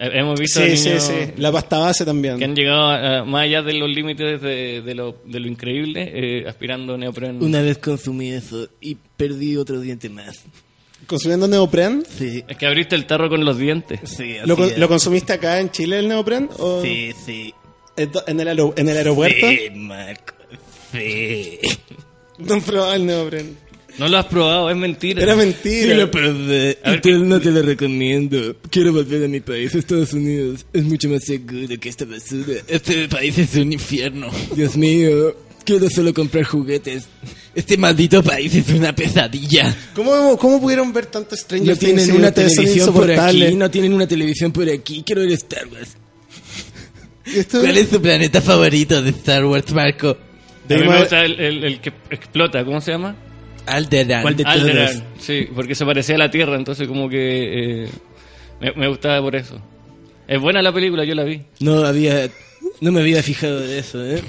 Eh, 0.02 0.10
Hemos 0.14 0.40
visto 0.40 0.62
sí, 0.62 0.78
sí, 0.78 0.88
niños 0.90 1.04
sí. 1.04 1.14
La 1.38 1.52
pasta 1.52 1.78
base 1.80 2.06
también. 2.06 2.38
que 2.38 2.46
han 2.46 2.56
llegado 2.56 2.88
a- 2.88 3.20
a- 3.20 3.24
más 3.26 3.44
allá 3.44 3.62
de 3.62 3.74
los 3.74 3.90
límites 3.90 4.42
de, 4.42 4.82
de 4.82 4.96
lo, 4.96 5.18
de 5.26 5.40
lo 5.42 5.48
increíble, 5.48 6.10
eh, 6.14 6.46
aspirando 6.48 6.98
neopren. 6.98 7.44
Una 7.44 7.62
vez 7.62 7.78
consumí 7.80 8.32
eso 8.32 8.68
y 8.80 8.96
perdí 9.18 9.58
otro 9.58 9.80
diente 9.82 10.10
más. 10.10 10.44
¿Consumiendo 11.06 11.48
neopren? 11.48 12.04
Sí. 12.18 12.44
Es 12.48 12.56
que 12.58 12.66
abriste 12.66 12.96
el 12.96 13.06
tarro 13.06 13.30
con 13.30 13.44
los 13.44 13.58
dientes. 13.58 14.00
Sí, 14.06 14.38
así 14.38 14.48
¿Lo, 14.48 14.56
con- 14.56 14.70
es. 14.70 14.78
lo 14.78 14.88
consumiste 14.88 15.34
acá 15.34 15.60
en 15.60 15.70
Chile 15.72 16.00
el 16.00 16.08
neopren? 16.08 16.50
¿O 16.60 16.82
Sí, 16.82 17.12
sí. 17.26 17.54
en 17.98 18.40
el, 18.40 18.48
aero- 18.48 18.74
en 18.78 18.88
el 18.90 18.98
aeropuerto? 18.98 19.48
Sí, 19.50 19.70
Marco. 19.76 20.34
Sí. 20.92 21.60
No 22.38 22.62
probaba 22.62 22.96
el 22.96 23.06
neopren. 23.06 23.58
No 24.00 24.08
lo 24.08 24.18
has 24.18 24.26
probado, 24.28 24.70
es 24.70 24.78
mentira. 24.78 25.22
Era 25.22 25.34
Sí, 25.34 25.40
mentira. 25.40 25.96
lo 25.96 26.10
probé. 26.12 26.48
Ver, 26.48 26.78
Entonces 26.84 27.22
no 27.22 27.40
te 27.42 27.52
lo 27.52 27.62
recomiendo. 27.62 28.56
Quiero 28.70 28.94
volver 28.94 29.26
a 29.26 29.28
mi 29.28 29.42
país, 29.42 29.76
Estados 29.76 30.14
Unidos. 30.14 30.66
Es 30.74 30.84
mucho 30.84 31.10
más 31.10 31.24
seguro 31.26 31.68
que 31.80 31.90
esta 31.90 32.06
basura. 32.06 32.54
Este 32.68 33.08
país 33.10 33.38
es 33.38 33.54
un 33.56 33.74
infierno. 33.74 34.30
Dios 34.56 34.78
mío, 34.78 35.36
quiero 35.66 35.90
solo 35.90 36.14
comprar 36.14 36.46
juguetes. 36.46 37.08
Este 37.54 37.78
maldito 37.78 38.24
país 38.24 38.56
es 38.56 38.70
una 38.70 38.96
pesadilla. 38.96 39.76
¿Cómo, 39.94 40.38
¿Cómo 40.38 40.62
pudieron 40.62 40.94
ver 40.94 41.08
tanto 41.08 41.36
Stranger 41.36 41.68
No 41.68 41.76
Things 41.76 41.80
tienen 41.80 42.06
si 42.06 42.12
una 42.12 42.32
televisión 42.32 42.94
por 42.94 43.12
aquí, 43.12 43.56
no 43.56 43.70
tienen 43.70 43.94
una 43.94 44.08
televisión 44.08 44.52
por 44.54 44.70
aquí. 44.70 45.04
Quiero 45.06 45.22
ver 45.22 45.32
Star 45.32 45.68
Wars. 45.68 45.98
¿Cuál 47.52 47.78
es 47.78 47.90
tu 47.90 48.02
planeta 48.02 48.42
favorito 48.42 49.02
de 49.02 49.10
Star 49.12 49.46
Wars, 49.46 49.72
Marco? 49.74 50.10
A 50.70 50.74
mí 50.74 50.84
me 50.88 51.00
gusta 51.00 51.26
el, 51.26 51.40
el- 51.40 51.64
el 51.64 51.82
que 51.82 51.92
explota, 52.12 52.64
¿cómo 52.64 52.80
se 52.82 52.92
llama? 52.92 53.16
Alderan. 53.70 54.22
¿Cuál 54.22 54.36
de 54.36 54.44
Alderaan, 54.46 55.00
todos? 55.00 55.26
sí, 55.26 55.48
porque 55.54 55.76
se 55.76 55.86
parecía 55.86 56.16
a 56.16 56.20
la 56.20 56.32
Tierra, 56.32 56.56
entonces 56.56 56.88
como 56.88 57.10
que 57.10 57.84
eh, 57.86 57.90
me, 58.62 58.72
me 58.74 58.88
gustaba 58.90 59.22
por 59.22 59.36
eso. 59.36 59.60
Es 60.28 60.40
buena 60.40 60.62
la 60.62 60.72
película, 60.74 61.04
yo 61.06 61.16
la 61.16 61.24
vi. 61.24 61.42
No 61.60 61.84
había, 61.86 62.30
no 62.82 62.92
me 62.92 63.02
había 63.02 63.22
fijado 63.24 63.60
de 63.62 63.80
eso, 63.80 64.04
¿eh? 64.06 64.22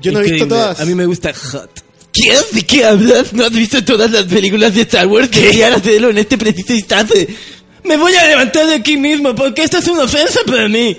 Yo 0.00 0.12
no 0.12 0.20
he 0.20 0.30
visto 0.30 0.46
todas. 0.48 0.80
A 0.80 0.84
mí 0.84 0.94
me 0.94 1.04
gusta 1.06 1.32
Hot. 1.34 1.84
¿Qué? 2.12 2.32
¿De 2.52 2.62
qué 2.66 2.84
hablas? 2.84 3.32
¿No 3.32 3.44
has 3.44 3.52
visto 3.52 3.84
todas 3.84 4.10
las 4.10 4.24
películas 4.24 4.74
de 4.74 4.82
Star 4.82 5.06
Wars? 5.06 5.30
Deberías 5.30 5.76
hacerlo 5.76 6.10
en 6.10 6.18
este 6.18 6.36
preciso 6.38 6.72
instante. 6.74 7.28
Me 7.84 7.96
voy 7.96 8.12
a 8.14 8.26
levantar 8.26 8.66
de 8.66 8.74
aquí 8.74 8.96
mismo 8.96 9.34
porque 9.34 9.62
esta 9.62 9.78
es 9.78 9.86
una 9.88 10.04
ofensa 10.04 10.40
para 10.46 10.68
mí. 10.68 10.96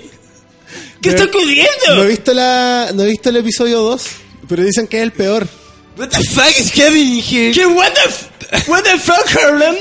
¿Qué 1.00 1.10
De- 1.10 1.16
está 1.16 1.24
ocurriendo? 1.28 1.96
No 1.96 2.02
he 2.04 2.08
visto 2.08 2.32
la, 2.32 2.90
no 2.94 3.02
he 3.02 3.08
visto 3.10 3.28
el 3.28 3.36
episodio 3.36 3.80
2, 3.82 4.06
pero 4.48 4.62
dicen 4.64 4.86
que 4.86 4.98
es 4.98 5.02
el 5.02 5.12
peor. 5.12 5.46
What 5.96 6.08
the 6.10 6.22
fuck 6.24 6.58
is 6.58 6.70
happening 6.72 7.20
here? 7.22 7.52
¿Qué? 7.52 7.66
What 7.66 7.92
the, 7.94 8.08
f- 8.08 8.68
what 8.68 8.82
the 8.84 8.98
fuck, 8.98 9.26
Harlem? 9.36 9.76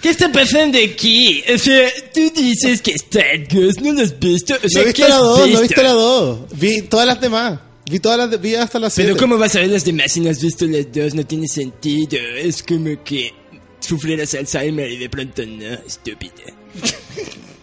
¿Qué 0.00 0.10
está 0.10 0.30
pasando 0.32 0.78
aquí? 0.78 1.42
O 1.52 1.58
sea, 1.58 1.88
tú 2.12 2.30
dices 2.34 2.80
que 2.82 2.92
Star 2.92 3.24
Wars 3.54 3.80
no 3.80 3.92
lo 3.92 4.02
has 4.02 4.18
visto. 4.18 4.54
O 4.54 4.58
No 4.62 4.68
sea, 4.68 4.82
he 4.82 4.92
¿qué 4.92 5.02
visto 5.04 5.08
la 5.08 5.14
has 5.16 5.20
2, 5.22 5.38
no 5.38 5.44
he 5.44 5.48
visto? 5.48 5.62
visto 5.62 5.82
la 5.82 5.90
2. 5.92 6.38
Vi 6.52 6.82
todas 6.82 7.06
las 7.06 7.20
demás. 7.20 7.58
Vi 7.90 8.00
todas 8.00 8.18
las, 8.30 8.40
vi 8.40 8.54
hasta 8.54 8.78
las 8.78 8.94
7. 8.94 9.08
Pero 9.12 9.20
¿cómo 9.20 9.36
vas 9.38 9.54
a 9.56 9.60
ver 9.60 9.68
las 9.68 9.84
demás 9.84 10.12
si 10.12 10.20
no 10.20 10.30
has 10.30 10.40
visto 10.42 10.66
las 10.66 10.90
dos? 10.92 11.14
No 11.14 11.24
tiene 11.26 11.48
sentido. 11.48 12.18
Es 12.36 12.62
como 12.62 13.02
que 13.04 13.32
sufrieras 13.80 14.34
Alzheimer 14.34 14.90
y 14.90 14.96
de 14.98 15.08
pronto 15.10 15.42
no, 15.46 15.72
estúpida. 15.86 16.32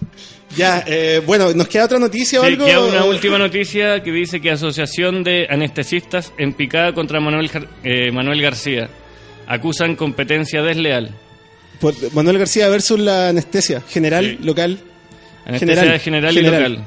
Ya, 0.56 0.84
eh, 0.86 1.22
bueno, 1.26 1.54
¿nos 1.54 1.68
queda 1.68 1.86
otra 1.86 1.98
noticia 2.00 2.40
o 2.42 2.44
Sí, 2.44 2.50
algo? 2.54 2.66
queda 2.66 2.82
una 2.82 3.06
última 3.06 3.38
noticia 3.38 4.04
que 4.04 4.12
dice 4.12 4.42
que 4.42 4.52
Asociación 4.52 5.24
de 5.24 5.48
Anestesistas 5.50 6.34
en 6.38 6.54
picada 6.54 6.94
contra 6.94 7.20
Manuel, 7.22 7.50
eh, 7.84 8.12
Manuel 8.12 8.42
García. 8.42 8.90
Acusan 9.48 9.96
competencia 9.96 10.62
desleal. 10.62 11.12
Por 11.80 11.94
Manuel 12.14 12.38
García 12.38 12.68
versus 12.70 13.00
la 13.00 13.30
anestesia 13.30 13.82
general, 13.82 14.38
Sí. 14.40 14.46
local. 14.46 14.80
Anestesia 15.46 15.76
General, 16.00 16.00
general, 16.00 16.34
general. 16.36 16.72
y 16.72 16.76
local. 16.76 16.86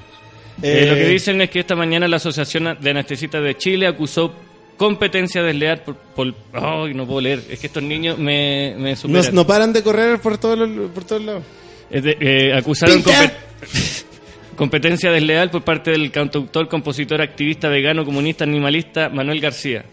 Eh, 0.63 0.83
Eh, 0.83 0.87
lo 0.89 0.95
que 0.95 1.09
dicen 1.09 1.41
es 1.41 1.51
que 1.51 1.61
esta 1.61 1.75
mañana 1.75 2.07
la 2.07 2.17
Asociación 2.17 2.77
de 2.81 2.91
Anestesistas 2.91 3.43
de 3.43 3.57
Chile 3.57 3.87
acusó 3.89 4.33
competencia 4.77 5.43
desleal 5.43 5.81
por... 5.81 5.97
por 5.97 6.35
ay, 6.53 6.95
no 6.95 7.07
puedo 7.07 7.23
leer. 7.23 7.41
Es 7.51 7.59
que 7.59 7.67
estos 7.69 7.83
niños 7.83 8.19
me, 8.19 8.75
me 8.79 8.91
No, 8.91 8.97
superan. 8.97 9.35
no 9.35 9.47
paran 9.47 9.73
de 9.73 9.83
correr 9.83 10.21
por 10.21 10.37
todos 10.39 10.59
los, 10.59 10.91
por 10.91 11.05
todos 11.05 11.23
lados. 11.25 11.43
Eh, 11.91 12.53
acusaron 12.57 13.03
compet- 13.03 13.33
competencia 14.57 15.11
desleal 15.11 15.51
por 15.51 15.63
parte 15.63 15.91
del 15.91 16.11
cantautor, 16.11 16.69
compositor, 16.69 17.21
activista, 17.21 17.69
vegano, 17.69 18.05
comunista, 18.05 18.45
animalista 18.45 19.09
Manuel 19.09 19.41
García. 19.41 19.85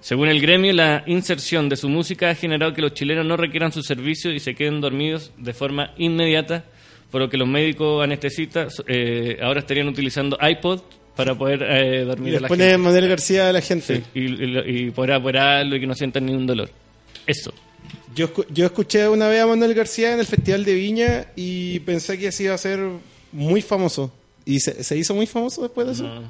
Según 0.00 0.28
el 0.28 0.40
gremio, 0.40 0.72
la 0.72 1.04
inserción 1.06 1.68
de 1.68 1.76
su 1.76 1.88
música 1.88 2.30
ha 2.30 2.34
generado 2.34 2.72
que 2.72 2.80
los 2.80 2.94
chilenos 2.94 3.26
no 3.26 3.36
requieran 3.36 3.72
sus 3.72 3.86
servicios 3.86 4.34
y 4.34 4.40
se 4.40 4.54
queden 4.54 4.80
dormidos 4.80 5.32
de 5.36 5.52
forma 5.52 5.92
inmediata, 5.98 6.64
por 7.10 7.20
lo 7.20 7.28
que 7.28 7.36
los 7.36 7.48
médicos 7.48 8.02
anestesistas 8.02 8.82
eh, 8.86 9.38
ahora 9.42 9.60
estarían 9.60 9.88
utilizando 9.88 10.38
iPod 10.40 10.80
para 11.16 11.34
poder 11.34 11.62
eh, 11.62 12.04
dormir 12.04 12.36
a 12.36 12.40
la 12.40 12.48
pone 12.48 12.64
gente. 12.64 12.78
Manuel 12.78 13.08
García 13.08 13.50
a 13.50 13.52
la 13.52 13.60
gente. 13.60 13.96
Sí, 13.96 14.02
y, 14.14 14.44
y, 14.44 14.86
y 14.86 14.90
poder 14.90 15.16
operarlo 15.16 15.76
y 15.76 15.80
que 15.80 15.86
no 15.86 15.94
sientan 15.94 16.24
ningún 16.24 16.46
dolor. 16.46 16.70
Eso. 17.26 17.52
Yo, 18.14 18.30
yo 18.48 18.66
escuché 18.66 19.06
una 19.08 19.28
vez 19.28 19.42
a 19.42 19.46
Manuel 19.46 19.74
García 19.74 20.14
en 20.14 20.20
el 20.20 20.26
Festival 20.26 20.64
de 20.64 20.74
Viña 20.74 21.26
y 21.36 21.80
pensé 21.80 22.18
que 22.18 22.28
así 22.28 22.44
iba 22.44 22.54
a 22.54 22.58
ser 22.58 22.80
muy 23.32 23.62
famoso. 23.62 24.10
¿Y 24.44 24.60
se, 24.60 24.82
se 24.82 24.96
hizo 24.96 25.14
muy 25.14 25.26
famoso 25.26 25.62
después 25.62 25.86
de 25.86 25.92
eso? 25.94 26.22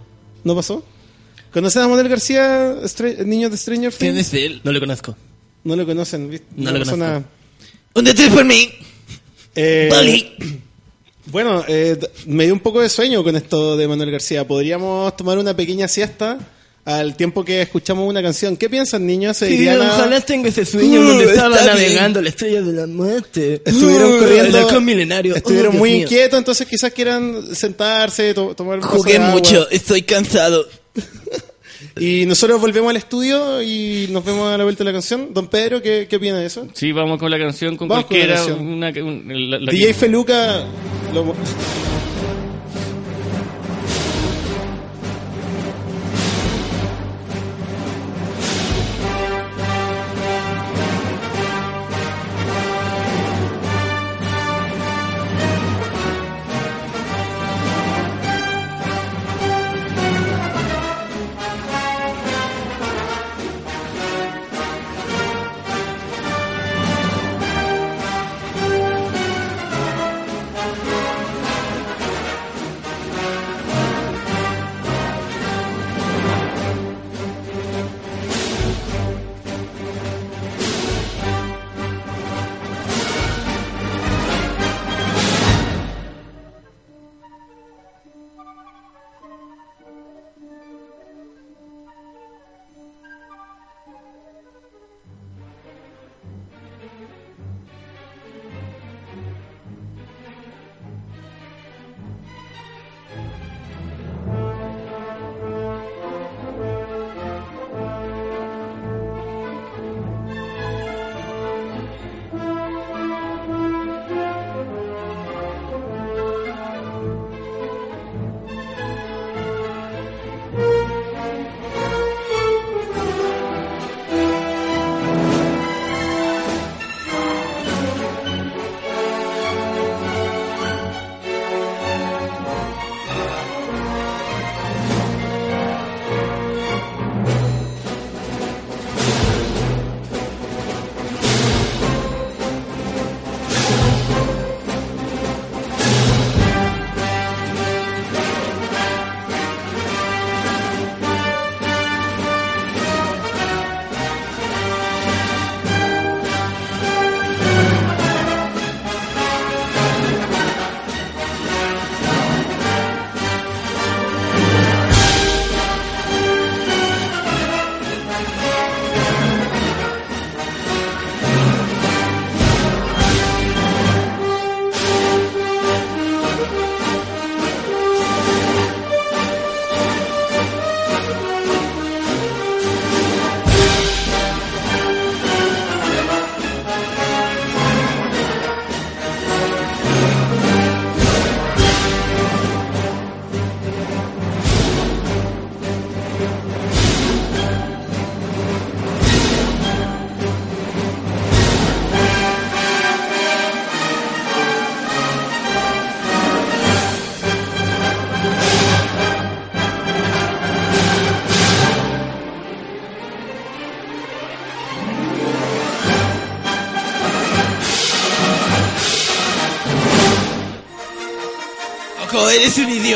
¿No 0.44 0.54
pasó? 0.54 0.84
¿Conocen 1.52 1.82
a 1.82 1.88
Manuel 1.88 2.08
García, 2.08 2.76
niños 3.24 3.50
de 3.50 3.56
Stranger 3.56 3.92
¿Quién 3.92 4.14
Things? 4.14 4.28
es 4.28 4.34
él? 4.34 4.60
No 4.62 4.72
lo 4.72 4.80
conozco. 4.80 5.16
No 5.64 5.76
lo 5.76 5.84
conocen, 5.84 6.30
¿viste? 6.30 6.46
No 6.56 6.70
lo 6.70 6.78
pasó 6.78 6.92
conozco. 6.92 7.24
Un 7.94 8.04
detrás 8.04 8.28
por 8.30 8.44
mí. 8.44 8.70
Eh. 9.54 10.36
Bueno, 11.26 11.62
eh, 11.68 11.96
me 12.26 12.44
dio 12.44 12.52
un 12.54 12.58
poco 12.58 12.80
de 12.80 12.88
sueño 12.88 13.22
con 13.22 13.36
esto 13.36 13.76
de 13.76 13.86
Manuel 13.86 14.10
García. 14.10 14.48
Podríamos 14.48 15.16
tomar 15.16 15.38
una 15.38 15.54
pequeña 15.54 15.86
siesta 15.86 16.38
al 16.98 17.16
tiempo 17.16 17.44
que 17.44 17.62
escuchamos 17.62 18.08
una 18.08 18.22
canción. 18.22 18.56
¿Qué 18.56 18.68
piensan, 18.68 19.06
niños? 19.06 19.36
¿Se 19.36 19.46
Sí, 19.48 19.54
irían 19.54 19.80
a- 19.82 19.94
ojalá 19.94 20.20
tenga 20.20 20.48
ese 20.48 20.64
sueño 20.64 21.00
Uh, 21.00 21.04
donde 21.04 21.24
estaba 21.24 21.56
bien. 21.56 21.66
navegando 21.66 22.22
la 22.22 22.28
estrella 22.28 22.62
de 22.62 22.72
la 22.72 22.86
muerte. 22.86 23.62
Estuvieron 23.64 24.14
Uh, 24.14 24.18
corriendo. 24.18 24.58
el 24.58 24.64
halcón 24.64 24.84
milenario. 24.84 25.34
Estuvieron 25.36 25.74
Oh, 25.76 25.78
muy 25.78 25.90
mío. 25.90 26.02
inquietos, 26.02 26.38
entonces 26.38 26.66
quizás 26.66 26.92
quieran 26.92 27.54
sentarse, 27.54 28.34
to- 28.34 28.54
tomar 28.54 28.78
un 28.78 28.82
Jugué 28.84 29.12
de 29.12 29.18
agua. 29.18 29.30
mucho, 29.30 29.68
estoy 29.70 30.02
cansado. 30.02 30.66
Y 31.98 32.24
nosotros 32.26 32.60
volvemos 32.60 32.90
al 32.90 32.96
estudio 32.96 33.60
y 33.62 34.06
nos 34.10 34.24
vemos 34.24 34.52
a 34.52 34.56
la 34.56 34.64
vuelta 34.64 34.84
de 34.84 34.90
la 34.90 34.92
canción. 34.92 35.32
Don 35.34 35.48
Pedro, 35.48 35.80
¿qué, 35.82 36.06
qué 36.08 36.16
opina 36.16 36.38
de 36.38 36.46
eso? 36.46 36.66
Sí, 36.74 36.92
vamos 36.92 37.18
con 37.18 37.30
la 37.30 37.38
canción, 37.38 37.76
con 37.76 37.88
Vamos 37.88 38.04
con 38.04 38.18
la 38.18 38.26
cualquiera. 38.26 38.46
canción. 38.46 38.66
una 38.74 38.88
un- 39.02 39.50
la- 39.50 39.58
la 39.58 39.72
DJ 39.72 39.86
que- 39.88 39.94
Feluca. 39.94 40.64
lo- 41.12 41.34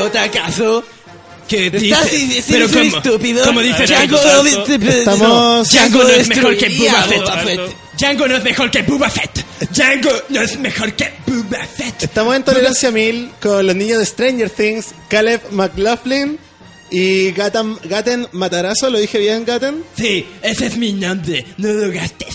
¿eres 0.07 0.17
un 0.17 0.21
idiota 0.21 0.23
acaso? 0.23 0.85
¿Qué 1.49 1.67
¿Estás 1.67 2.13
eres 2.13 2.73
un 2.73 2.83
estúpido? 2.97 3.45
¿Cómo 3.45 3.61
dices 3.61 3.89
Django, 3.91 4.17
Estamos- 4.89 5.69
Django 5.71 6.03
no 6.05 6.09
es 6.09 6.29
mejor 6.29 6.57
que 6.57 6.69
Boba 6.71 7.03
Fett. 7.03 7.61
Django 7.99 8.27
no 8.29 8.37
es 8.37 8.45
mejor 8.45 8.71
que 8.71 8.83
Boba 8.83 9.11
Fett. 9.11 9.45
Django 9.71 10.11
no 10.31 10.41
es 10.41 10.59
mejor 10.59 10.93
que 10.95 11.13
Boba 11.27 11.65
Fett. 11.67 12.03
Estamos 12.03 12.35
en 12.37 12.45
Tolerancia 12.45 12.91
Mil 12.91 13.31
con 13.43 13.67
los 13.67 13.77
niños 13.77 13.99
de 13.99 14.07
Stranger 14.07 14.49
Things, 14.51 14.87
Caleb 15.09 15.41
McLaughlin 15.51 16.39
y 16.91 17.31
Gaten, 17.33 17.77
Gaten 17.85 18.27
Matarazo. 18.33 18.89
¿Lo 18.89 18.99
dije 18.99 19.19
bien, 19.19 19.45
Gaten? 19.45 19.85
Sí, 19.97 20.27
ese 20.43 20.67
es 20.67 20.77
mi 20.79 20.93
nombre. 20.95 21.45
No 21.59 21.69
lo 21.73 21.93
gastes. 21.93 22.34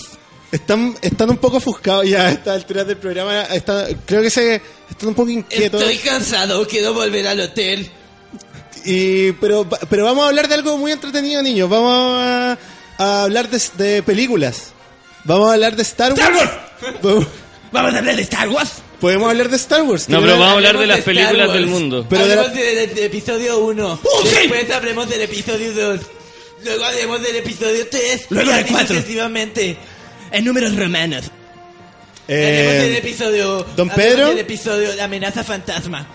Están, 0.52 0.96
están 1.00 1.30
un 1.30 1.36
poco 1.36 1.58
ofuscados 1.58 2.08
ya 2.08 2.26
a 2.26 2.30
esta 2.32 2.54
altura 2.54 2.82
del 2.84 2.96
programa. 2.96 3.42
Está- 3.44 3.86
creo 4.04 4.20
que 4.22 4.30
se 4.30 4.60
están 4.90 5.08
un 5.10 5.14
poco 5.14 5.30
inquietos. 5.30 5.80
Estoy 5.80 5.98
cansado, 5.98 6.66
quiero 6.66 6.92
volver 6.92 7.26
al 7.28 7.40
hotel. 7.40 7.88
Y, 8.84 9.32
pero, 9.32 9.68
pero 9.88 10.04
vamos 10.04 10.24
a 10.24 10.28
hablar 10.28 10.48
de 10.48 10.54
algo 10.54 10.76
muy 10.78 10.90
entretenido, 10.92 11.42
niños. 11.42 11.68
Vamos 11.68 11.92
a, 11.94 12.58
a 12.98 13.22
hablar 13.24 13.48
de, 13.50 13.60
de 13.76 14.02
películas. 14.02 14.72
Vamos 15.24 15.50
a 15.50 15.52
hablar 15.54 15.76
de 15.76 15.82
Star 15.82 16.12
Wars. 16.14 16.22
¡Star 16.22 16.98
Vamos- 17.02 17.26
¿Vamos 17.72 17.94
a 17.94 17.98
hablar 17.98 18.16
de 18.16 18.22
Star 18.22 18.48
Wars? 18.48 18.70
Podemos 19.00 19.30
hablar 19.30 19.48
de 19.48 19.56
Star 19.56 19.82
Wars. 19.82 20.08
No, 20.08 20.20
pero 20.20 20.32
vamos 20.32 20.48
a 20.48 20.52
hablar 20.52 20.78
de 20.78 20.86
las 20.88 21.00
películas 21.02 21.46
Wars. 21.48 21.52
del 21.52 21.66
mundo. 21.68 22.06
Pero 22.08 22.22
hablemos 22.22 22.52
de- 22.54 22.86
del 22.88 22.98
episodio 23.04 23.58
1. 23.60 24.00
¡Oh, 24.02 24.22
sí! 24.24 24.34
Después 24.34 24.70
hablemos 24.72 25.08
del 25.08 25.20
episodio 25.22 25.72
2. 25.72 26.00
Luego 26.64 26.84
hablemos 26.84 27.22
del 27.22 27.36
episodio 27.36 27.86
3. 27.88 28.26
Luego 28.30 28.50
del 28.50 28.64
así 28.64 28.72
cuatro. 28.72 28.96
sucesivamente. 28.96 29.76
En 30.32 30.44
números 30.44 30.76
romanos. 30.76 31.30
Del 32.26 32.38
Eh, 32.38 32.98
episodio. 32.98 33.64
Don 33.76 33.88
Pedro. 33.90 34.28
del 34.28 34.38
episodio 34.38 34.94
La 34.94 35.04
amenaza 35.04 35.42
fantasma. 35.42 36.06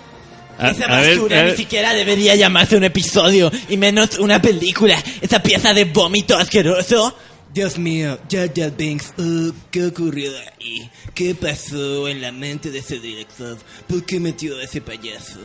A- 0.58 0.70
Esa 0.72 0.86
a 0.86 1.02
ver, 1.02 1.16
basura 1.18 1.40
a 1.40 1.44
ni 1.44 1.48
ver. 1.50 1.58
siquiera 1.58 1.94
debería 1.94 2.36
llamarse 2.36 2.78
un 2.78 2.86
episodio 2.86 3.52
y 3.68 3.76
menos 3.76 4.18
una 4.20 4.42
película. 4.42 4.98
Esa 5.22 5.44
pieza 5.44 5.74
de 5.74 5.84
vómito 5.86 6.38
asqueroso. 6.38 7.14
Dios 7.54 7.78
mío, 7.78 8.18
Jar 8.32 8.50
Binks, 8.78 9.14
oh, 9.18 9.52
¿qué 9.72 9.86
ocurrió 9.86 10.32
ahí? 10.60 10.90
¿Qué 11.14 11.36
pasó 11.36 12.08
en 12.08 12.22
la 12.22 12.32
mente 12.32 12.70
de 12.72 12.80
ese 12.80 13.00
director? 13.00 13.58
¿Por 13.88 14.06
qué 14.06 14.20
metió 14.20 14.58
a 14.58 14.64
ese 14.64 14.80
payaso? 14.82 15.40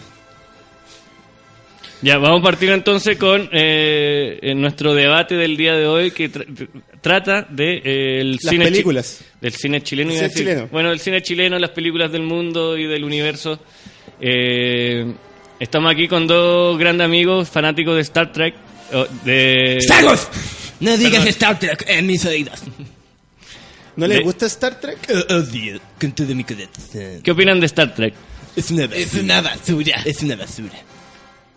Ya, 2.03 2.17
vamos 2.17 2.41
a 2.41 2.45
partir 2.45 2.71
entonces 2.71 3.19
con 3.19 3.49
eh, 3.53 4.39
en 4.43 4.61
nuestro 4.61 4.95
debate 4.95 5.35
del 5.35 5.57
día 5.57 5.75
de 5.75 5.87
hoy 5.87 6.11
que 6.13 6.31
tra- 6.33 6.47
trata 7.03 7.43
de 7.51 7.77
eh, 7.85 8.21
el 8.23 8.33
Las 8.33 8.41
cine 8.51 8.65
películas. 8.65 9.21
del 9.41 9.53
cine 9.53 9.83
chileno, 9.83 10.11
El 10.13 10.17
cine 10.17 10.29
decir. 10.29 10.47
chileno. 10.47 10.69
Bueno, 10.73 10.93
el 10.93 11.01
cine 11.01 11.23
chileno, 11.23 11.59
las 11.59 11.71
películas 11.71 12.11
del 12.11 12.23
mundo 12.23 12.79
y 12.79 12.85
del 12.87 13.05
universo. 13.05 13.61
Eh, 14.19 15.13
estamos 15.59 15.93
aquí 15.93 16.09
con 16.09 16.27
dos 16.27 16.79
grandes 16.79 17.05
amigos 17.05 17.51
fanáticos 17.51 17.95
de 17.97 18.01
Star 18.03 18.33
Trek. 18.33 18.55
de 19.25 19.77
¡Star 19.79 20.05
Wars! 20.05 20.27
No 20.81 20.97
digas 20.97 21.13
Perdón. 21.13 21.29
Star 21.29 21.59
Trek 21.59 21.85
en 21.87 22.07
mis 22.07 22.25
oídos. 22.25 22.61
¿No 23.97 24.07
les 24.07 24.19
de- 24.19 24.25
gusta 24.25 24.47
Star 24.47 24.81
Trek? 24.81 24.97
Oh, 25.29 25.35
odio 25.35 25.79
con 26.01 26.13
todo 26.13 26.35
mi 26.35 26.45
corazón. 26.45 27.21
¿Qué 27.23 27.31
opinan 27.31 27.61
de 27.61 27.67
Star 27.67 27.95
Trek? 27.95 28.15
Es 28.57 28.71
una 28.71 28.87
basura. 28.87 29.03
Es 29.03 29.15
una 29.15 29.41
basura. 29.43 30.03
Es 30.07 30.23
una 30.23 30.37
basura. 30.37 30.73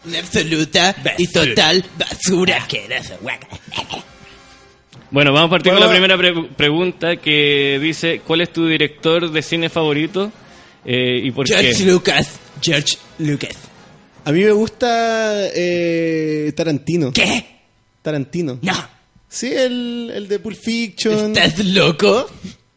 Una 0.05 0.19
absoluta 0.19 0.95
y 1.17 1.27
total 1.27 1.83
basura. 1.97 2.65
Bueno, 5.11 5.31
vamos 5.31 5.47
a 5.47 5.49
partir 5.51 5.71
con 5.71 5.81
la 5.81 5.89
primera 5.89 6.17
pre- 6.17 6.49
pregunta 6.55 7.17
que 7.17 7.79
dice 7.81 8.21
¿cuál 8.25 8.41
es 8.41 8.51
tu 8.51 8.67
director 8.67 9.31
de 9.31 9.41
cine 9.41 9.69
favorito 9.69 10.31
Eh, 10.85 11.21
y 11.23 11.31
por 11.31 11.47
George 11.47 11.73
qué? 11.77 11.83
Lucas. 11.85 12.29
George 12.61 12.97
Lucas. 13.19 13.55
A 14.25 14.31
mí 14.31 14.41
me 14.43 14.51
gusta 14.51 15.47
eh, 15.55 16.51
Tarantino. 16.55 17.11
¿Qué? 17.13 17.45
Tarantino. 18.01 18.59
No. 18.61 18.73
Sí, 19.29 19.47
el, 19.53 20.11
el 20.13 20.27
de 20.27 20.39
Pulp 20.39 20.57
Fiction. 20.61 21.35
¿Estás 21.37 21.63
loco? 21.65 22.29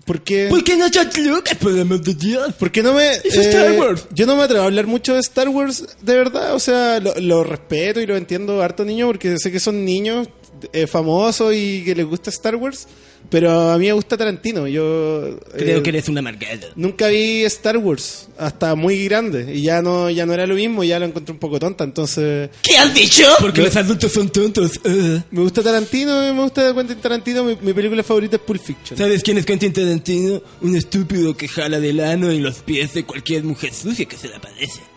Porque, 0.06 0.46
¿Por 0.48 0.62
qué 0.62 0.76
no 0.76 0.86
George 0.88 1.56
por 1.56 1.72
el 1.76 2.00
de 2.00 2.14
Dios? 2.14 2.54
porque 2.60 2.80
no 2.80 2.94
me. 2.94 3.10
Es 3.10 3.36
Star 3.36 3.72
Wars. 3.72 4.06
Yo 4.12 4.24
no 4.24 4.36
me 4.36 4.44
atrevo 4.44 4.62
a 4.62 4.66
hablar 4.66 4.86
mucho 4.86 5.14
de 5.14 5.20
Star 5.20 5.48
Wars, 5.48 5.84
de 6.00 6.14
verdad. 6.14 6.54
O 6.54 6.60
sea, 6.60 7.00
lo, 7.00 7.12
lo 7.16 7.42
respeto 7.42 8.00
y 8.00 8.06
lo 8.06 8.16
entiendo 8.16 8.62
harto 8.62 8.84
niño 8.84 9.08
porque 9.08 9.36
sé 9.38 9.50
que 9.50 9.58
son 9.58 9.84
niños 9.84 10.28
eh, 10.72 10.86
famosos 10.86 11.52
y 11.54 11.82
que 11.84 11.96
les 11.96 12.06
gusta 12.06 12.30
Star 12.30 12.54
Wars. 12.54 12.86
Pero 13.30 13.70
a 13.70 13.78
mí 13.78 13.86
me 13.86 13.92
gusta 13.92 14.16
Tarantino. 14.16 14.66
Yo. 14.66 15.38
Creo 15.56 15.78
eh, 15.78 15.82
que 15.82 15.90
eres 15.90 16.08
un 16.08 16.18
amargado. 16.18 16.68
Nunca 16.76 17.08
vi 17.08 17.44
Star 17.44 17.78
Wars 17.78 18.28
hasta 18.38 18.74
muy 18.74 19.04
grande 19.04 19.54
y 19.54 19.62
ya 19.62 19.82
no 19.82 20.10
ya 20.10 20.26
no 20.26 20.34
era 20.34 20.46
lo 20.46 20.54
mismo, 20.54 20.84
ya 20.84 20.98
lo 20.98 21.06
encontré 21.06 21.32
un 21.32 21.38
poco 21.38 21.58
tonta, 21.58 21.84
entonces 21.84 22.50
¿Qué 22.62 22.76
has 22.76 22.92
dicho? 22.94 23.24
Porque 23.40 23.62
los 23.62 23.74
adultos 23.76 24.12
son 24.12 24.28
tontos. 24.28 24.72
uh. 24.84 25.20
me 25.30 25.40
gusta 25.40 25.62
Tarantino, 25.62 26.34
me 26.34 26.42
gusta 26.42 26.74
Quentin 26.74 26.98
Tarantino, 26.98 27.44
mi, 27.44 27.56
mi 27.60 27.72
película 27.72 28.02
favorita 28.02 28.36
es 28.36 28.42
Pulp 28.42 28.60
Fiction. 28.62 28.98
¿Sabes 28.98 29.22
quién 29.22 29.38
es 29.38 29.46
Quentin 29.46 29.72
Tarantino? 29.72 30.42
Un 30.60 30.76
estúpido 30.76 31.36
que 31.36 31.48
jala 31.48 31.80
del 31.80 32.00
ano 32.00 32.30
y 32.32 32.38
los 32.38 32.58
pies 32.58 32.94
de 32.94 33.04
cualquier 33.04 33.44
mujer 33.44 33.72
sucia 33.72 34.06
que 34.06 34.16
se 34.16 34.28
le 34.28 34.36
aparece. 34.36 34.95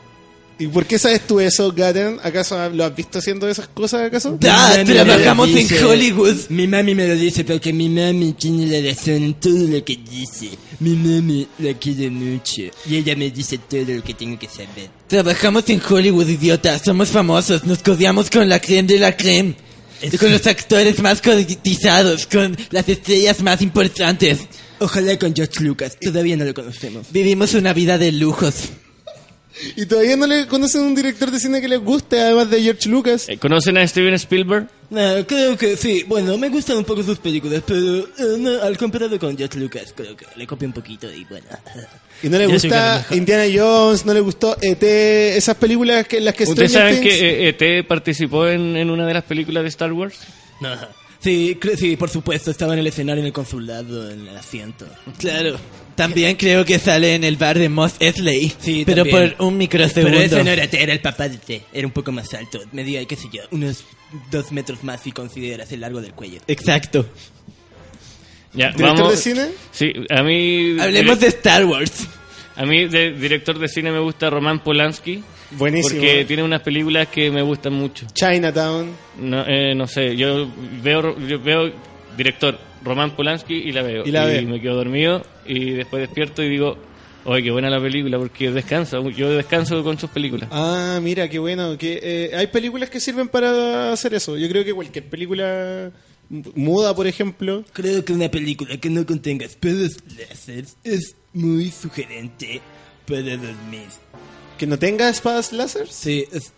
¿Y 0.59 0.67
por 0.67 0.85
qué 0.85 0.99
sabes 0.99 1.25
tú 1.25 1.39
eso, 1.39 1.71
Gaten? 1.71 2.19
¿Acaso 2.21 2.69
lo 2.71 2.83
has 2.83 2.93
visto 2.93 3.19
haciendo 3.19 3.47
esas 3.47 3.69
cosas 3.69 4.01
acaso? 4.07 4.37
Da, 4.41 4.83
trabajamos 4.83 5.49
en. 5.51 5.85
Hollywood. 5.85 6.35
Mi 6.49 6.67
mami 6.67 6.93
me 6.93 7.07
lo 7.07 7.15
dice 7.15 7.45
porque 7.45 7.71
mi 7.71 7.87
mami 7.87 8.33
tiene 8.33 8.67
la 8.67 8.89
razón 8.89 9.23
en 9.23 9.33
todo 9.35 9.67
lo 9.67 9.85
que 9.85 9.97
dice. 9.97 10.49
Mi 10.81 10.97
mami 10.97 11.47
la 11.59 11.73
quiere 11.75 12.09
mucho 12.09 12.63
y 12.85 12.97
ella 12.97 13.15
me 13.15 13.31
dice 13.31 13.57
todo 13.57 13.85
lo 13.85 14.03
que 14.03 14.13
tengo 14.13 14.37
que 14.37 14.49
saber. 14.49 14.89
Trabajamos 15.07 15.63
en 15.69 15.81
Hollywood, 15.81 16.27
idiota. 16.27 16.77
Somos 16.77 17.07
famosos. 17.07 17.63
Nos 17.63 17.81
codiamos 17.81 18.29
con 18.29 18.49
la 18.49 18.59
creme 18.59 18.89
de 18.89 18.99
la 18.99 19.15
creme. 19.15 19.55
Con 20.19 20.29
los 20.29 20.45
actores 20.45 20.99
más 20.99 21.21
cotizados, 21.21 22.25
con 22.25 22.57
las 22.71 22.87
estrellas 22.89 23.41
más 23.41 23.61
importantes. 23.61 24.39
Ojalá 24.79 25.17
con 25.17 25.33
George 25.33 25.63
Lucas, 25.63 25.97
todavía 25.99 26.35
no 26.35 26.43
lo 26.43 26.53
conocemos. 26.53 27.07
Vivimos 27.11 27.53
una 27.53 27.71
vida 27.71 27.97
de 27.97 28.11
lujos. 28.11 28.55
¿Y 29.75 29.85
todavía 29.87 30.15
no 30.15 30.27
le 30.27 30.47
conocen 30.47 30.81
un 30.81 30.95
director 30.95 31.31
de 31.31 31.39
cine 31.39 31.59
que 31.59 31.67
les 31.67 31.79
guste, 31.79 32.19
además 32.21 32.49
de 32.49 32.61
George 32.61 32.87
Lucas? 32.87 33.27
Eh, 33.27 33.37
¿Conocen 33.37 33.77
a 33.77 33.87
Steven 33.87 34.13
Spielberg? 34.13 34.67
No, 34.89 35.25
creo 35.27 35.57
que 35.57 35.75
sí. 35.75 36.03
Bueno, 36.07 36.37
me 36.37 36.49
gustan 36.49 36.77
un 36.77 36.85
poco 36.85 37.03
sus 37.03 37.17
películas, 37.19 37.63
pero 37.65 37.99
eh, 37.99 38.37
no, 38.37 38.61
al 38.61 38.77
comparado 38.77 39.17
con 39.19 39.37
George 39.37 39.59
Lucas, 39.59 39.93
creo 39.95 40.15
que 40.15 40.25
le 40.35 40.47
copio 40.47 40.67
un 40.67 40.73
poquito 40.73 41.11
y 41.11 41.25
bueno. 41.25 41.47
¿Y 42.23 42.29
no 42.29 42.37
le 42.37 42.45
Yo 42.45 42.51
gusta. 42.51 43.05
Indiana 43.11 43.45
Jones? 43.53 44.05
¿No 44.05 44.13
le 44.13 44.19
gustó 44.19 44.55
ET? 44.61 44.83
Esas 44.83 45.55
películas 45.55 46.07
que 46.07 46.17
en 46.17 46.25
las 46.25 46.35
que 46.35 46.43
¿Ustedes 46.43 46.71
saben 46.71 47.01
que 47.01 47.49
ET 47.49 47.85
participó 47.87 48.47
en, 48.47 48.77
en 48.77 48.89
una 48.89 49.05
de 49.05 49.13
las 49.13 49.23
películas 49.23 49.63
de 49.63 49.69
Star 49.69 49.91
Wars? 49.93 50.15
No. 50.61 50.75
Sí, 51.19 51.57
sí, 51.75 51.97
por 51.97 52.09
supuesto, 52.09 52.49
estaba 52.49 52.73
en 52.73 52.79
el 52.79 52.87
escenario, 52.87 53.19
en 53.21 53.27
el 53.27 53.33
consulado, 53.33 54.09
en 54.09 54.27
el 54.27 54.37
asiento. 54.37 54.85
Claro. 55.17 55.57
También 55.95 56.37
creo 56.37 56.63
que 56.63 56.79
sale 56.79 57.15
en 57.15 57.25
el 57.25 57.35
bar 57.35 57.59
de 57.59 57.67
Moss 57.67 57.95
Eisley. 57.99 58.53
Sí, 58.57 58.83
pero 58.85 59.03
también. 59.03 59.35
por 59.35 59.47
un 59.47 59.57
microsegundo. 59.57 60.17
Pero 60.17 60.21
ese 60.23 60.43
no 60.45 60.49
era 60.49 60.65
T, 60.65 60.81
era 60.81 60.93
el 60.93 61.01
papá 61.01 61.27
de 61.27 61.37
T. 61.37 61.61
Era 61.73 61.85
un 61.85 61.91
poco 61.91 62.13
más 62.13 62.33
alto. 62.33 62.61
Medía, 62.71 63.03
qué 63.03 63.17
sé 63.17 63.27
yo, 63.33 63.41
unos 63.51 63.83
dos 64.31 64.53
metros 64.53 64.81
más 64.85 65.01
si 65.01 65.11
consideras 65.11 65.69
el 65.73 65.81
largo 65.81 65.99
del 66.01 66.13
cuello. 66.13 66.39
Exacto. 66.47 67.05
Ya, 68.53 68.71
¿Director 68.71 68.97
vamos. 68.97 69.11
de 69.11 69.17
cine? 69.17 69.49
Sí, 69.71 69.91
a 70.09 70.23
mí. 70.23 70.77
Hablemos 70.79 71.19
de 71.19 71.27
Star 71.27 71.65
Wars. 71.65 72.07
A 72.55 72.65
mí, 72.65 72.87
de 72.87 73.11
director 73.11 73.59
de 73.59 73.67
cine, 73.67 73.91
me 73.91 73.99
gusta 73.99 74.29
Roman 74.29 74.63
Polanski. 74.63 75.21
Buenísimo. 75.51 75.99
Porque 75.99 76.25
tiene 76.25 76.43
unas 76.43 76.61
películas 76.61 77.07
que 77.07 77.31
me 77.31 77.41
gustan 77.41 77.73
mucho. 77.73 78.05
Chinatown. 78.13 78.91
No, 79.19 79.45
eh, 79.47 79.73
no 79.75 79.87
sé, 79.87 80.15
yo 80.15 80.47
veo, 80.81 81.17
yo 81.19 81.39
veo 81.39 81.71
director 82.15 82.57
Roman 82.83 83.15
Polanski 83.15 83.55
y 83.55 83.71
la 83.71 83.81
veo. 83.81 84.03
Y 84.05 84.11
la 84.11 84.25
ve. 84.25 84.41
me 84.43 84.61
quedo 84.61 84.75
dormido 84.75 85.23
y 85.45 85.71
después 85.71 86.01
despierto 86.01 86.43
y 86.43 86.49
digo, 86.49 86.77
oye, 87.25 87.43
qué 87.43 87.51
buena 87.51 87.69
la 87.69 87.81
película 87.81 88.17
porque 88.17 88.51
descansa. 88.51 88.99
Yo 89.15 89.31
descanso 89.31 89.83
con 89.83 89.97
sus 89.97 90.09
películas. 90.09 90.49
Ah, 90.51 90.99
mira, 91.01 91.27
qué 91.29 91.39
bueno. 91.39 91.77
Que, 91.77 91.99
eh, 92.01 92.31
hay 92.35 92.47
películas 92.47 92.89
que 92.89 92.99
sirven 92.99 93.27
para 93.27 93.91
hacer 93.91 94.13
eso. 94.13 94.37
Yo 94.37 94.47
creo 94.49 94.63
que 94.63 94.73
cualquier 94.73 95.05
película 95.05 95.91
muda, 96.55 96.95
por 96.95 97.07
ejemplo. 97.07 97.63
Creo 97.73 98.05
que 98.05 98.13
una 98.13 98.29
película 98.29 98.77
que 98.77 98.89
no 98.89 99.05
contenga 99.05 99.45
espadas 99.45 99.97
láser 100.17 100.65
es 100.83 101.15
muy 101.33 101.71
sugerente 101.71 102.61
para 103.07 103.37
dormir. 103.37 103.87
Que 104.59 104.67
no 104.67 104.77
tenga 104.77 105.09
espadas 105.09 105.51
láser. 105.53 105.87
Sí, 105.91 106.25
es... 106.31 106.51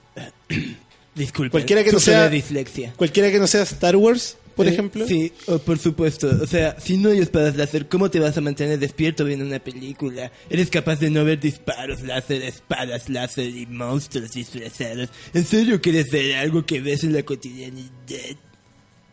Disculpe. 1.15 1.51
Cualquiera 1.51 1.83
que 1.83 1.91
no 1.91 1.99
sea- 1.99 2.29
dislexia. 2.29 2.93
Cualquiera 2.97 3.31
que 3.31 3.37
no 3.39 3.45
sea 3.47 3.61
Star 3.63 3.95
Wars, 3.97 4.37
por 4.55 4.65
Eh, 4.65 4.71
ejemplo. 4.71 5.05
Sí, 5.07 5.31
oh, 5.47 5.59
por 5.59 5.77
supuesto. 5.77 6.29
O 6.41 6.47
sea, 6.47 6.77
si 6.79 6.97
no 6.97 7.09
hay 7.09 7.19
espadas 7.19 7.55
láser, 7.57 7.87
¿cómo 7.89 8.09
te 8.09 8.19
vas 8.19 8.37
a 8.37 8.41
mantener 8.41 8.79
despierto 8.79 9.25
viendo 9.25 9.45
una 9.45 9.59
película? 9.59 10.31
Eres 10.49 10.69
capaz 10.69 10.99
de 10.99 11.09
no 11.09 11.23
ver 11.25 11.39
disparos 11.39 12.01
láser, 12.01 12.41
espadas 12.43 13.09
láser 13.09 13.47
y 13.49 13.65
monstruos 13.67 14.31
disfrazados. 14.31 15.09
¿En 15.33 15.45
serio 15.45 15.81
quieres 15.81 16.09
ver 16.11 16.35
algo 16.37 16.65
que 16.65 16.79
ves 16.79 17.03
en 17.03 17.13
la 17.13 17.23
cotidianidad? 17.23 17.89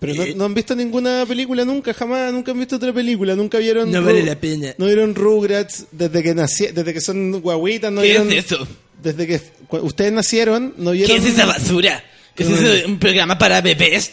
Pero 0.01 0.15
no, 0.15 0.23
Eh, 0.23 0.35
no 0.37 0.45
han 0.45 0.55
visto 0.55 0.77
ninguna 0.77 1.25
película 1.27 1.65
nunca, 1.65 1.93
jamás, 1.93 2.33
nunca 2.33 2.53
han 2.53 2.59
visto 2.59 2.77
otra 2.77 2.93
película, 2.93 3.35
nunca 3.35 3.59
vieron... 3.59 3.91
No 3.91 4.01
Ru- 4.01 4.05
vale 4.05 4.23
la 4.23 4.37
pena. 4.41 4.75
No 4.79 4.87
vieron 4.87 5.15
Rugrats 5.15 5.87
desde 5.91 6.23
que 6.23 6.35
nací, 6.35 6.67
desde 6.69 6.95
que 6.95 7.01
son 7.01 7.41
guaguitas, 7.41 7.91
no 7.91 8.01
¿Qué 8.03 8.09
vieron... 8.09 8.31
es 8.33 8.45
eso? 8.47 8.67
desde 9.03 9.27
que 9.27 9.41
ustedes 9.71 10.13
nacieron, 10.13 10.75
no 10.77 10.91
¿Qué 10.93 10.99
vieron... 10.99 11.17
es 11.19 11.25
esa 11.27 11.47
basura? 11.47 12.05
¿Es 12.37 12.49
eso 12.49 12.87
un 12.89 12.99
programa 13.01 13.37
para 13.39 13.61
bebés? 13.61 14.13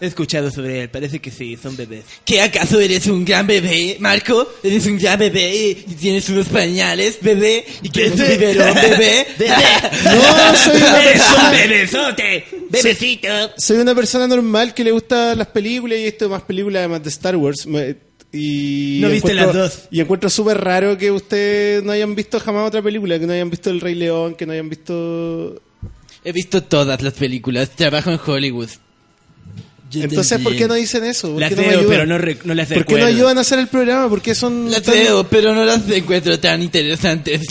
He 0.00 0.06
escuchado 0.06 0.50
sobre 0.50 0.82
él, 0.82 0.90
parece 0.90 1.20
que 1.20 1.30
sí, 1.30 1.56
son 1.60 1.76
bebés. 1.76 2.04
¿Qué 2.24 2.40
acaso 2.40 2.80
eres 2.80 3.06
un 3.06 3.24
gran 3.24 3.46
bebé, 3.46 3.96
Marco? 4.00 4.48
¿Eres 4.62 4.86
un 4.86 4.98
gran 4.98 5.18
bebé 5.18 5.54
y 5.86 5.94
tienes 5.94 6.28
unos 6.28 6.48
pañales, 6.48 7.18
bebé? 7.20 7.64
¿Y 7.82 7.88
quieres 7.88 8.12
un 8.12 8.26
biberón, 8.26 8.74
bebé? 8.74 9.26
No, 10.04 10.56
soy 10.56 10.76
una 10.76 10.94
persona... 10.94 11.50
bebesote! 11.50 12.44
¡Bebecito! 12.70 13.28
Soy 13.56 13.78
una 13.78 13.94
persona 13.94 14.26
normal 14.26 14.74
que 14.74 14.84
le 14.84 14.90
gusta 14.90 15.34
las 15.34 15.48
películas 15.48 15.98
y 15.98 16.02
he 16.02 16.04
visto 16.06 16.28
más 16.28 16.42
películas 16.42 16.80
además 16.80 17.02
de 17.02 17.10
Star 17.10 17.36
Wars. 17.36 17.66
Y 18.32 18.98
No 19.00 19.08
viste 19.10 19.32
las 19.32 19.52
dos. 19.52 19.82
Y 19.92 20.00
encuentro 20.00 20.28
súper 20.28 20.60
raro 20.60 20.98
que 20.98 21.12
ustedes 21.12 21.84
no 21.84 21.92
hayan 21.92 22.16
visto 22.16 22.40
jamás 22.40 22.66
otra 22.66 22.82
película, 22.82 23.18
que 23.18 23.26
no 23.26 23.32
hayan 23.32 23.48
visto 23.48 23.70
El 23.70 23.80
Rey 23.80 23.94
León, 23.94 24.34
que 24.34 24.44
no 24.44 24.52
hayan 24.52 24.68
visto... 24.68 25.62
He 26.24 26.32
visto 26.32 26.62
todas 26.62 27.00
las 27.02 27.12
películas. 27.12 27.70
Trabajo 27.70 28.10
en 28.10 28.18
Hollywood. 28.24 28.70
Entonces, 30.02 30.40
¿por 30.40 30.56
qué 30.56 30.66
no 30.68 30.74
dicen 30.74 31.04
eso? 31.04 31.32
¿Por 31.32 31.40
Las 31.40 31.50
no 31.52 31.58
veo, 31.58 31.70
ayudan? 31.70 31.86
pero 31.88 32.06
no, 32.06 32.18
re- 32.18 32.38
no 32.44 32.54
las 32.54 32.68
¿Por 32.68 32.84
qué 32.86 32.96
no 32.96 33.06
ayudan 33.06 33.38
a 33.38 33.40
hacer 33.42 33.58
el 33.58 33.68
programa? 33.68 34.08
¿Por 34.08 34.20
qué 34.22 34.34
son 34.34 34.70
Las 34.70 34.82
tan- 34.82 34.94
veo, 34.94 35.24
pero 35.28 35.54
no 35.54 35.64
las 35.64 35.88
encuentro 35.90 36.38
tan 36.40 36.62
interesantes. 36.62 37.42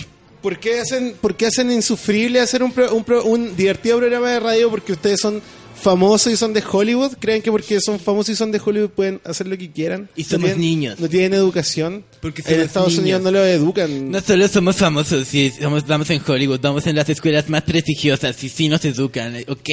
¿Por 0.41 0.59
qué 0.59 0.79
hacen, 0.81 1.15
por 1.21 1.35
qué 1.37 1.45
hacen 1.47 1.71
insufrible 1.71 2.39
hacer 2.41 2.63
un, 2.63 2.71
pro- 2.73 2.93
un, 2.93 3.03
pro- 3.05 3.23
un 3.23 3.55
divertido 3.55 3.97
programa 3.99 4.29
de 4.31 4.39
radio 4.41 4.69
porque 4.69 4.91
ustedes 4.91 5.19
son 5.21 5.41
famosos 5.83 6.33
y 6.33 6.37
son 6.37 6.53
de 6.53 6.63
Hollywood? 6.69 7.13
¿Creen 7.19 7.41
que 7.41 7.51
porque 7.51 7.79
son 7.81 7.99
famosos 7.99 8.29
y 8.29 8.35
son 8.35 8.51
de 8.51 8.59
Hollywood 8.63 8.89
pueden 8.89 9.21
hacer 9.25 9.47
lo 9.47 9.57
que 9.57 9.69
quieran? 9.71 10.09
Y 10.15 10.23
¿No 10.23 10.29
somos 10.29 10.45
tienen- 10.45 10.59
niños. 10.61 10.99
¿No 10.99 11.07
tienen 11.09 11.33
educación? 11.35 12.03
Porque 12.21 12.41
en 12.47 12.61
Estados 12.61 12.89
niños. 12.89 13.03
Unidos 13.03 13.21
no 13.21 13.31
lo 13.31 13.45
educan. 13.45 14.09
No 14.11 14.21
solo 14.21 14.47
somos 14.47 14.77
famosos, 14.77 15.31
y 15.33 15.51
somos, 15.51 15.85
vamos 15.85 16.09
en 16.09 16.21
Hollywood, 16.25 16.59
vamos 16.61 16.87
en 16.87 16.95
las 16.95 17.09
escuelas 17.09 17.49
más 17.49 17.61
prestigiosas 17.63 18.41
y 18.43 18.49
sí 18.49 18.69
nos 18.69 18.83
educan, 18.85 19.35
¿ok? 19.47 19.69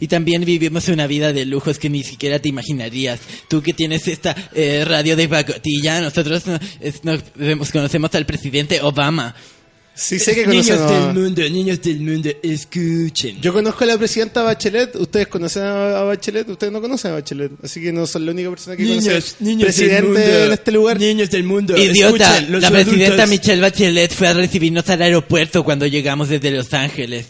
Y 0.00 0.06
también 0.06 0.44
vivimos 0.44 0.86
una 0.88 1.06
vida 1.06 1.32
de 1.32 1.44
lujos 1.46 1.78
que 1.78 1.88
ni 1.90 2.02
siquiera 2.04 2.38
te 2.38 2.48
imaginarías. 2.50 3.18
Tú 3.48 3.62
que 3.62 3.72
tienes 3.72 4.06
esta 4.06 4.36
eh, 4.54 4.84
radio 4.86 5.16
de 5.16 5.28
pacotilla, 5.28 6.00
nosotros 6.00 6.46
no- 6.46 6.58
es- 6.80 7.02
no- 7.04 7.18
conocemos 7.72 8.14
al 8.14 8.26
presidente 8.26 8.80
Obama. 8.82 9.34
Sí 9.96 10.18
sé 10.18 10.34
que 10.34 10.44
niños 10.46 10.70
a- 10.70 10.90
del 11.06 11.14
mundo, 11.14 11.42
niños 11.48 11.80
del 11.80 12.00
mundo, 12.00 12.28
escuchen. 12.42 13.40
Yo 13.40 13.52
conozco 13.52 13.84
a 13.84 13.86
la 13.86 13.96
presidenta 13.98 14.42
Bachelet. 14.42 14.96
¿Ustedes 14.96 15.28
conocen 15.28 15.62
a 15.62 16.00
a 16.00 16.02
Bachelet? 16.02 16.48
Ustedes 16.48 16.72
no 16.72 16.80
conocen 16.80 17.12
a 17.12 17.14
Bachelet. 17.14 17.52
Así 17.62 17.80
que 17.80 17.92
no 17.92 18.04
son 18.06 18.26
la 18.26 18.32
única 18.32 18.50
persona 18.50 18.76
que 18.76 18.82
niños, 18.82 19.04
conoce 19.04 19.34
niños 19.40 19.66
presidente 19.66 19.94
del 19.94 20.04
mundo, 20.04 20.44
en 20.46 20.52
este 20.52 20.72
lugar. 20.72 20.98
Niños 20.98 21.30
del 21.30 21.44
mundo, 21.44 21.76
Idiota, 21.76 22.26
escuchen, 22.38 22.52
los 22.52 22.62
la 22.62 22.70
presidenta 22.70 23.04
adultos- 23.22 23.28
Michelle 23.30 23.60
Bachelet 23.62 24.12
fue 24.12 24.26
a 24.28 24.32
recibirnos 24.32 24.90
al 24.90 25.02
aeropuerto 25.02 25.62
cuando 25.64 25.86
llegamos 25.86 26.28
desde 26.28 26.50
Los 26.50 26.74
Ángeles. 26.74 27.26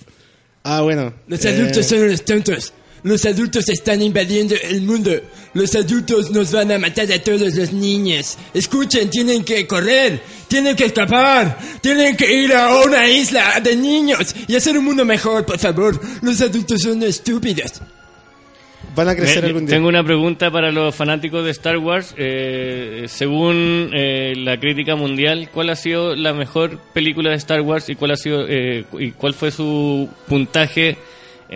Ah, 0.62 0.80
bueno. 0.80 1.12
Los 1.28 1.44
Eh, 1.44 1.48
adultos 1.50 1.84
son 1.84 1.98
unos 1.98 2.24
tontos. 2.24 2.72
Los 3.04 3.24
adultos 3.26 3.68
están 3.68 4.00
invadiendo 4.02 4.54
el 4.62 4.80
mundo. 4.80 5.10
Los 5.52 5.74
adultos 5.74 6.30
nos 6.30 6.50
van 6.52 6.72
a 6.72 6.78
matar 6.78 7.12
a 7.12 7.18
todos 7.22 7.54
los 7.54 7.70
niños. 7.72 8.36
Escuchen, 8.54 9.10
tienen 9.10 9.44
que 9.44 9.66
correr, 9.66 10.20
tienen 10.48 10.74
que 10.74 10.86
escapar, 10.86 11.58
tienen 11.82 12.16
que 12.16 12.32
ir 12.42 12.52
a 12.54 12.74
una 12.82 13.06
isla 13.08 13.60
de 13.62 13.76
niños 13.76 14.34
y 14.48 14.56
hacer 14.56 14.76
un 14.78 14.86
mundo 14.86 15.04
mejor, 15.04 15.44
por 15.44 15.58
favor. 15.58 16.00
Los 16.22 16.40
adultos 16.40 16.80
son 16.80 17.02
estúpidos. 17.02 17.72
Van 18.96 19.08
a 19.08 19.14
crecer 19.16 19.42
Me- 19.42 19.48
algún 19.48 19.66
día. 19.66 19.76
Tengo 19.76 19.88
una 19.88 20.02
pregunta 20.04 20.50
para 20.50 20.70
los 20.72 20.94
fanáticos 20.94 21.44
de 21.44 21.50
Star 21.50 21.76
Wars. 21.78 22.14
Eh, 22.16 23.04
según 23.08 23.90
eh, 23.94 24.32
la 24.36 24.58
crítica 24.58 24.94
mundial, 24.96 25.50
¿cuál 25.52 25.68
ha 25.70 25.76
sido 25.76 26.14
la 26.16 26.32
mejor 26.32 26.78
película 26.94 27.30
de 27.30 27.36
Star 27.36 27.60
Wars 27.60 27.88
y 27.90 27.96
cuál 27.96 28.12
ha 28.12 28.16
sido 28.16 28.46
eh, 28.48 28.84
y 28.98 29.10
cuál 29.10 29.34
fue 29.34 29.50
su 29.50 30.08
puntaje 30.28 30.96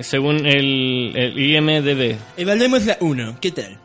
según 0.03 0.47
el, 0.47 1.13
el 1.17 1.39
IMDb? 1.39 2.17
Evaluemos 2.37 2.85
la 2.87 2.97
1. 3.01 3.39
¿Qué 3.41 3.51
tal? 3.53 3.79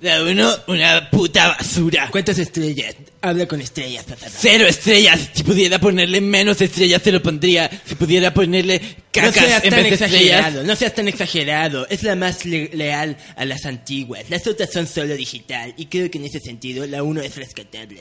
La 0.00 0.22
uno, 0.22 0.52
una 0.66 1.08
puta 1.08 1.48
basura. 1.56 2.08
¿Cuántas 2.10 2.38
estrellas? 2.38 2.94
Habla 3.22 3.46
con 3.46 3.62
estrellas. 3.62 4.04
Cero 4.36 4.66
estrellas. 4.66 5.30
Si 5.32 5.42
pudiera 5.44 5.78
ponerle 5.78 6.20
menos 6.20 6.60
estrellas, 6.60 7.00
se 7.02 7.10
lo 7.10 7.22
pondría. 7.22 7.70
Si 7.86 7.94
pudiera 7.94 8.34
ponerle 8.34 8.80
No 8.80 8.94
cacas 9.12 9.34
seas 9.34 9.64
en 9.64 9.70
tan 9.70 9.82
vez 9.82 9.98
de 9.98 10.04
estrellas. 10.04 10.38
exagerado, 10.40 10.62
no 10.64 10.76
seas 10.76 10.94
tan 10.94 11.08
exagerado. 11.08 11.86
Es 11.88 12.02
la 12.02 12.16
más 12.16 12.44
le- 12.44 12.68
leal 12.74 13.16
a 13.36 13.46
las 13.46 13.64
antiguas. 13.64 14.28
Las 14.28 14.46
otras 14.46 14.70
son 14.70 14.86
solo 14.86 15.14
digital 15.16 15.72
y 15.78 15.86
creo 15.86 16.10
que 16.10 16.18
en 16.18 16.26
ese 16.26 16.40
sentido 16.40 16.86
la 16.86 17.02
1 17.02 17.22
es 17.22 17.36
rescatable. 17.36 18.00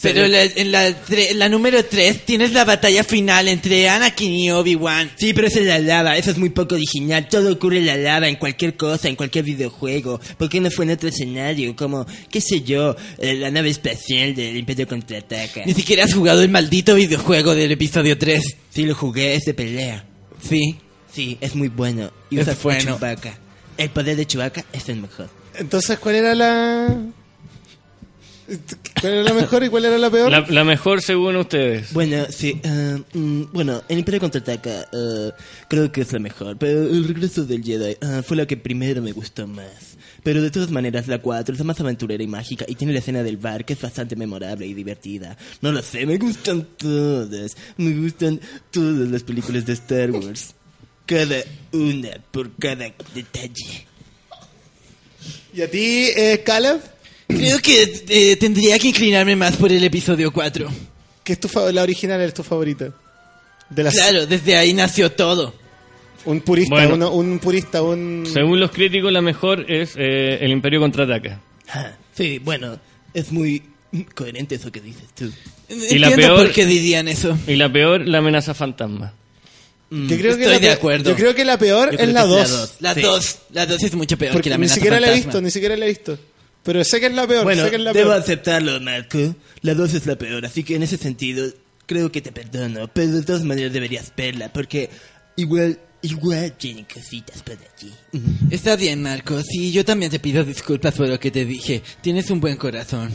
Pero 0.00 0.26
la- 0.28 0.44
en 0.44 0.70
la, 0.72 0.88
tre- 1.04 1.30
en 1.30 1.38
la 1.38 1.48
número 1.48 1.84
3 1.84 2.24
tienes 2.24 2.52
la 2.52 2.64
batalla 2.64 3.02
final 3.04 3.48
entre 3.48 3.88
Anakin 3.88 4.32
y 4.32 4.50
Obi-Wan. 4.50 5.10
Sí, 5.16 5.32
pero 5.34 5.48
eso 5.48 5.60
es 5.60 5.66
la 5.66 5.78
lava, 5.80 6.16
eso 6.16 6.30
es 6.30 6.38
muy 6.38 6.50
poco 6.50 6.76
original. 6.76 7.28
Todo 7.28 7.52
ocurre 7.52 7.78
en 7.78 7.86
la 7.86 7.96
lava, 7.96 8.28
en 8.28 8.36
cualquier 8.36 8.76
cosa, 8.76 9.08
en 9.08 9.16
cualquier 9.16 9.44
videojuego. 9.44 10.20
¿Por 10.36 10.48
qué 10.48 10.60
no 10.60 10.70
fue 10.70 10.84
en 10.84 10.92
otro 10.92 11.08
escenario? 11.08 11.74
Como, 11.74 12.06
qué 12.30 12.40
sé 12.40 12.60
yo, 12.62 12.94
eh, 13.18 13.34
la 13.34 13.50
nave 13.50 13.70
espacial 13.70 14.34
del 14.34 14.56
Imperio 14.56 14.86
Contraataca. 14.86 15.64
Ni 15.66 15.74
siquiera 15.74 16.04
has 16.04 16.14
jugado 16.14 16.42
el 16.42 16.48
maldito 16.48 16.94
videojuego 16.94 17.54
del 17.54 17.72
episodio 17.72 18.16
3. 18.16 18.42
Sí, 18.70 18.84
lo 18.86 18.94
jugué, 18.94 19.34
es 19.34 19.44
de 19.44 19.54
pelea. 19.54 20.04
Sí. 20.48 20.76
Sí, 21.12 21.36
es 21.40 21.54
muy 21.56 21.68
bueno. 21.68 22.12
Y 22.30 22.36
Es 22.38 22.42
usa 22.46 22.56
bueno. 22.62 22.80
Chewbacca. 22.96 23.38
El 23.76 23.90
poder 23.90 24.16
de 24.16 24.26
Chewbacca 24.26 24.64
es 24.72 24.88
el 24.88 25.00
mejor. 25.00 25.28
Entonces, 25.56 25.98
¿cuál 25.98 26.14
era 26.16 26.34
la. 26.34 26.96
¿Cuál 29.00 29.12
era 29.12 29.22
la 29.22 29.34
mejor 29.34 29.64
y 29.64 29.68
cuál 29.68 29.84
era 29.84 29.98
la 29.98 30.10
peor? 30.10 30.30
La, 30.30 30.40
la 30.48 30.64
mejor 30.64 31.02
según 31.02 31.36
ustedes. 31.36 31.92
Bueno, 31.92 32.26
sí, 32.30 32.60
eh, 32.62 32.98
mm, 33.12 33.42
bueno, 33.52 33.82
el 33.88 33.98
Imperio 33.98 34.20
Contraataca 34.20 34.88
eh, 34.92 35.32
creo 35.68 35.92
que 35.92 36.00
es 36.00 36.12
la 36.12 36.18
mejor, 36.18 36.56
pero 36.56 36.82
el 36.82 37.06
regreso 37.06 37.44
del 37.44 37.62
Jedi 37.62 37.96
eh, 38.00 38.22
fue 38.24 38.36
la 38.36 38.46
que 38.46 38.56
primero 38.56 39.02
me 39.02 39.12
gustó 39.12 39.46
más. 39.46 39.96
Pero 40.22 40.42
de 40.42 40.50
todas 40.50 40.70
maneras, 40.70 41.06
la 41.08 41.20
4 41.20 41.52
es 41.52 41.58
la 41.58 41.64
más 41.64 41.80
aventurera 41.80 42.22
y 42.22 42.26
mágica 42.26 42.64
y 42.66 42.74
tiene 42.74 42.92
la 42.92 42.98
escena 42.98 43.22
del 43.22 43.36
bar 43.36 43.64
que 43.64 43.74
es 43.74 43.80
bastante 43.80 44.16
memorable 44.16 44.66
y 44.66 44.74
divertida. 44.74 45.36
No 45.60 45.70
lo 45.70 45.82
sé, 45.82 46.06
me 46.06 46.16
gustan 46.16 46.66
todas. 46.76 47.56
Me 47.76 47.94
gustan 47.94 48.40
todas 48.70 49.08
las 49.08 49.22
películas 49.22 49.64
de 49.64 49.74
Star 49.74 50.10
Wars. 50.10 50.54
Cada 51.06 51.36
una 51.72 52.10
por 52.30 52.54
cada 52.56 52.92
detalle. 53.14 53.86
¿Y 55.54 55.62
a 55.62 55.70
ti, 55.70 56.10
eh, 56.14 56.42
Caleb? 56.44 56.80
Creo 57.28 57.58
que 57.60 58.04
eh, 58.08 58.36
tendría 58.36 58.78
que 58.78 58.88
inclinarme 58.88 59.36
más 59.36 59.56
por 59.56 59.70
el 59.70 59.84
episodio 59.84 60.32
4. 60.32 60.68
¿Qué 61.22 61.34
es 61.34 61.40
tu 61.40 61.48
fa- 61.48 61.70
la 61.72 61.82
original 61.82 62.20
es 62.22 62.32
tu 62.34 62.42
favorita? 62.42 62.92
De 63.68 63.82
las, 63.82 63.94
Claro, 63.94 64.26
desde 64.26 64.56
ahí 64.56 64.72
nació 64.72 65.12
todo. 65.12 65.54
Un 66.24 66.40
purista, 66.40 66.74
Bueno. 66.74 66.94
uno- 66.94 67.12
un 67.12 67.38
purista, 67.38 67.82
un... 67.82 68.26
Según 68.32 68.58
los 68.58 68.70
críticos, 68.70 69.12
la 69.12 69.20
mejor 69.20 69.70
es 69.70 69.92
eh, 69.96 70.38
El 70.40 70.50
Imperio 70.50 70.80
Contraataca. 70.80 71.40
Ah, 71.68 71.92
sí, 72.14 72.38
bueno, 72.38 72.78
es 73.14 73.30
muy 73.30 73.62
coherente 74.14 74.54
eso 74.56 74.72
que 74.72 74.80
dices 74.80 75.04
tú. 75.14 75.30
Y 75.68 75.98
la 75.98 76.08
Entiendo 76.08 76.34
peor- 76.34 76.46
por 76.46 76.52
qué 76.52 76.64
dirían 76.66 77.08
eso. 77.08 77.36
Y 77.46 77.56
la 77.56 77.70
peor, 77.70 78.06
La 78.08 78.18
amenaza 78.18 78.54
fantasma. 78.54 79.12
Yo 79.90 80.06
creo 80.18 80.36
que 80.36 80.42
Estoy 80.42 80.44
la 80.46 80.52
de 80.52 80.58
pe- 80.60 80.70
acuerdo. 80.70 81.10
Yo 81.10 81.16
creo 81.16 81.34
que 81.34 81.44
la 81.44 81.58
peor 81.58 81.90
Yo 81.90 81.92
es 81.92 81.96
creo 81.98 82.12
la 82.12 82.22
que 82.24 82.28
es 82.28 82.34
la 82.34 82.42
2. 82.42 82.50
dos. 82.50 82.74
La 82.80 82.94
Sí. 82.94 83.00
2, 83.00 83.38
la 83.52 83.66
2 83.66 83.82
es 83.84 83.94
mucho 83.94 84.18
peor 84.18 84.30
que 84.32 84.34
Porque 84.34 84.50
la 84.50 84.56
ni 84.56 84.60
amenaza 84.60 84.74
siquiera 84.74 85.00
la 85.00 85.06
he 85.06 85.10
fantasma. 85.10 85.28
visto, 85.32 85.40
ni 85.42 85.50
siquiera 85.50 85.76
la 85.76 85.84
he 85.84 85.88
visto. 85.88 86.18
Pero 86.62 86.84
sé 86.84 87.00
que 87.00 87.06
es 87.06 87.14
la 87.14 87.26
peor, 87.26 87.44
Bueno, 87.44 87.64
sé 87.64 87.70
que 87.70 87.76
es 87.76 87.82
la 87.82 87.92
debo 87.92 88.10
peor. 88.10 88.20
aceptarlo, 88.22 88.80
Marco. 88.80 89.34
La 89.62 89.74
2 89.74 89.94
es 89.94 90.06
la 90.06 90.16
peor, 90.16 90.44
así 90.44 90.62
que 90.64 90.76
en 90.76 90.82
ese 90.82 90.96
sentido 90.98 91.50
creo 91.86 92.12
que 92.12 92.20
te 92.20 92.32
perdono, 92.32 92.88
pero 92.92 93.12
de 93.12 93.22
todas 93.22 93.44
maneras 93.44 93.72
deberías 93.72 94.12
verla, 94.14 94.52
porque 94.52 94.90
igual, 95.36 95.78
igual 96.02 96.52
tienen 96.58 96.84
cositas 96.84 97.42
por 97.42 97.54
allí. 97.56 97.92
Está 98.50 98.76
bien, 98.76 99.02
Marcos. 99.02 99.44
Sí, 99.50 99.72
yo 99.72 99.84
también 99.84 100.10
te 100.10 100.18
pido 100.20 100.44
disculpas 100.44 100.94
por 100.94 101.08
lo 101.08 101.18
que 101.18 101.30
te 101.30 101.44
dije. 101.46 101.82
Tienes 102.02 102.30
un 102.30 102.40
buen 102.40 102.56
corazón. 102.56 103.10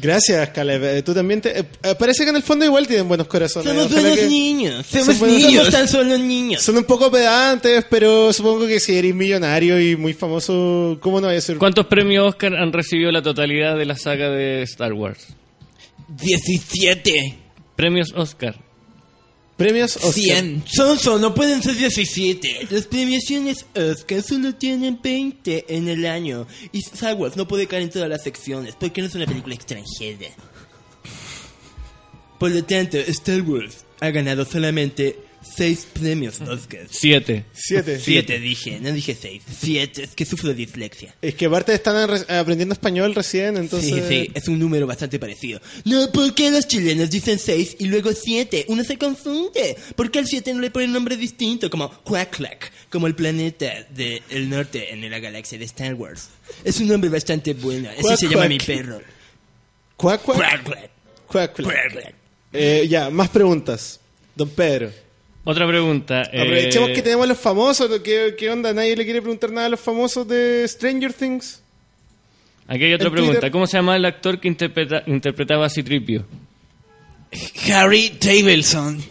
Gracias, 0.00 0.48
Caleb. 0.50 0.82
Eh, 0.84 1.02
Tú 1.02 1.14
también 1.14 1.40
te... 1.40 1.58
eh, 1.60 1.64
eh, 1.82 1.94
parece 1.98 2.24
que 2.24 2.30
en 2.30 2.36
el 2.36 2.42
fondo 2.42 2.64
igual 2.64 2.86
tienen 2.86 3.06
buenos 3.06 3.26
corazones. 3.28 3.68
Somos 3.68 3.86
Ojalá 3.86 4.00
buenos 4.00 4.18
que- 4.18 4.26
niños. 4.26 4.86
Somos 4.86 5.20
niños. 5.22 5.70
tan 5.70 5.86
solo 5.88 6.18
niños. 6.18 6.62
Son 6.62 6.76
un 6.76 6.84
poco 6.84 7.10
pedantes, 7.10 7.84
pero 7.88 8.32
supongo 8.32 8.66
que 8.66 8.80
si 8.80 8.96
eres 8.96 9.14
millonario 9.14 9.80
y 9.80 9.96
muy 9.96 10.12
famoso, 10.12 10.98
¿cómo 11.00 11.20
no 11.20 11.28
vaya 11.28 11.38
a 11.38 11.42
ser? 11.42 11.58
¿Cuántos 11.58 11.86
premios 11.86 12.26
Oscar 12.28 12.54
han 12.56 12.72
recibido 12.72 13.12
la 13.12 13.22
totalidad 13.22 13.76
de 13.78 13.84
la 13.86 13.96
saga 13.96 14.30
de 14.30 14.62
Star 14.62 14.92
Wars? 14.92 15.28
17. 16.08 17.38
Premios 17.76 18.12
Oscar. 18.16 18.56
Premios 19.56 19.96
Oscar. 19.96 20.12
100. 20.12 20.64
Sonso, 20.66 21.18
no 21.18 21.32
pueden 21.34 21.62
ser 21.62 21.76
17. 21.76 22.68
Las 22.70 22.86
premiaciones 22.86 23.66
Oscar 23.74 24.22
solo 24.22 24.54
tienen 24.54 24.98
20 25.00 25.66
en 25.68 25.88
el 25.88 26.06
año. 26.06 26.46
Y 26.72 26.78
Star 26.78 27.14
Wars 27.14 27.36
no 27.36 27.46
puede 27.46 27.66
caer 27.66 27.82
en 27.82 27.90
todas 27.90 28.08
las 28.08 28.22
secciones 28.22 28.74
porque 28.78 29.00
no 29.00 29.06
es 29.06 29.14
una 29.14 29.26
película 29.26 29.54
extranjera. 29.54 30.28
Por 32.38 32.50
lo 32.50 32.64
tanto, 32.64 32.98
Star 32.98 33.42
Wars 33.42 33.84
ha 34.00 34.10
ganado 34.10 34.44
solamente 34.44 35.18
Seis 35.56 35.86
premios 35.92 36.40
Oscar. 36.40 36.86
Siete. 36.90 37.44
Siete. 37.52 38.00
Siete 38.00 38.40
dije, 38.40 38.80
no 38.80 38.90
dije 38.92 39.14
seis. 39.14 39.42
Siete, 39.60 40.02
es 40.04 40.10
que 40.14 40.24
sufro 40.24 40.48
de 40.48 40.54
dislexia. 40.56 41.14
Es 41.22 41.34
que 41.36 41.46
aparte 41.46 41.72
están 41.72 42.08
re- 42.08 42.34
aprendiendo 42.36 42.72
español 42.72 43.14
recién, 43.14 43.56
entonces... 43.56 43.90
Sí, 43.90 44.02
sí, 44.08 44.30
es 44.34 44.48
un 44.48 44.58
número 44.58 44.86
bastante 44.86 45.18
parecido. 45.20 45.60
No, 45.84 46.10
¿por 46.10 46.34
qué 46.34 46.50
los 46.50 46.66
chilenos 46.66 47.08
dicen 47.10 47.38
seis 47.38 47.76
y 47.78 47.86
luego 47.86 48.10
siete? 48.12 48.64
Uno 48.68 48.82
se 48.82 48.98
confunde. 48.98 49.76
¿Por 49.94 50.10
qué 50.10 50.18
al 50.20 50.26
siete 50.26 50.52
no 50.52 50.60
le 50.60 50.70
ponen 50.72 50.92
nombre 50.92 51.16
distinto? 51.16 51.70
Como 51.70 51.88
Quacklack, 52.02 52.72
como 52.90 53.06
el 53.06 53.14
planeta 53.14 53.86
del 53.90 54.48
norte 54.50 54.92
en 54.92 55.08
la 55.08 55.18
galaxia 55.20 55.56
de 55.58 55.66
Star 55.66 55.94
Wars. 55.94 56.30
Es 56.64 56.80
un 56.80 56.88
nombre 56.88 57.10
bastante 57.10 57.54
bueno. 57.54 57.90
Así 57.90 58.02
Quack, 58.02 58.18
se 58.18 58.26
llama 58.26 58.40
quack. 58.42 58.48
mi 58.48 58.58
perro. 58.58 59.00
Cuac. 59.96 60.22
Quacklack. 60.22 60.90
Cuac, 61.28 61.54
cuac. 61.54 61.64
Quacklack. 61.64 62.14
Eh, 62.52 62.86
ya, 62.88 63.08
más 63.10 63.28
preguntas. 63.28 64.00
Don 64.34 64.48
Pedro. 64.48 64.90
Otra 65.44 65.66
pregunta. 65.68 66.22
Aprovechemos 66.22 66.90
eh, 66.90 66.92
que 66.94 67.02
tenemos 67.02 67.24
a 67.24 67.28
los 67.28 67.38
famosos. 67.38 68.00
¿Qué, 68.00 68.34
¿Qué 68.38 68.50
onda? 68.50 68.72
¿Nadie 68.72 68.96
le 68.96 69.04
quiere 69.04 69.20
preguntar 69.20 69.50
nada 69.52 69.66
a 69.66 69.70
los 69.70 69.80
famosos 69.80 70.26
de 70.26 70.66
Stranger 70.66 71.12
Things? 71.12 71.60
Aquí 72.66 72.84
hay 72.84 72.94
otra 72.94 73.10
pregunta. 73.10 73.34
Twitter- 73.40 73.50
¿Cómo 73.52 73.66
se 73.66 73.76
llama 73.76 73.94
el 73.96 74.04
actor 74.06 74.40
que 74.40 74.48
interpreta- 74.48 75.02
interpretaba 75.06 75.66
a 75.66 75.70
Citripio? 75.70 76.24
Harry 77.70 78.10
Tableson. 78.18 79.02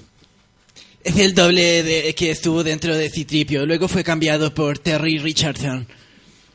Es 1.04 1.18
el 1.20 1.36
doble 1.36 1.84
de, 1.84 2.16
que 2.16 2.32
estuvo 2.32 2.64
dentro 2.64 2.96
de 2.96 3.10
Citripio. 3.10 3.66
Luego 3.66 3.88
fue 3.88 4.04
cambiado 4.04 4.54
por 4.54 4.80
Terry 4.80 5.18
Richardson. 5.20 5.86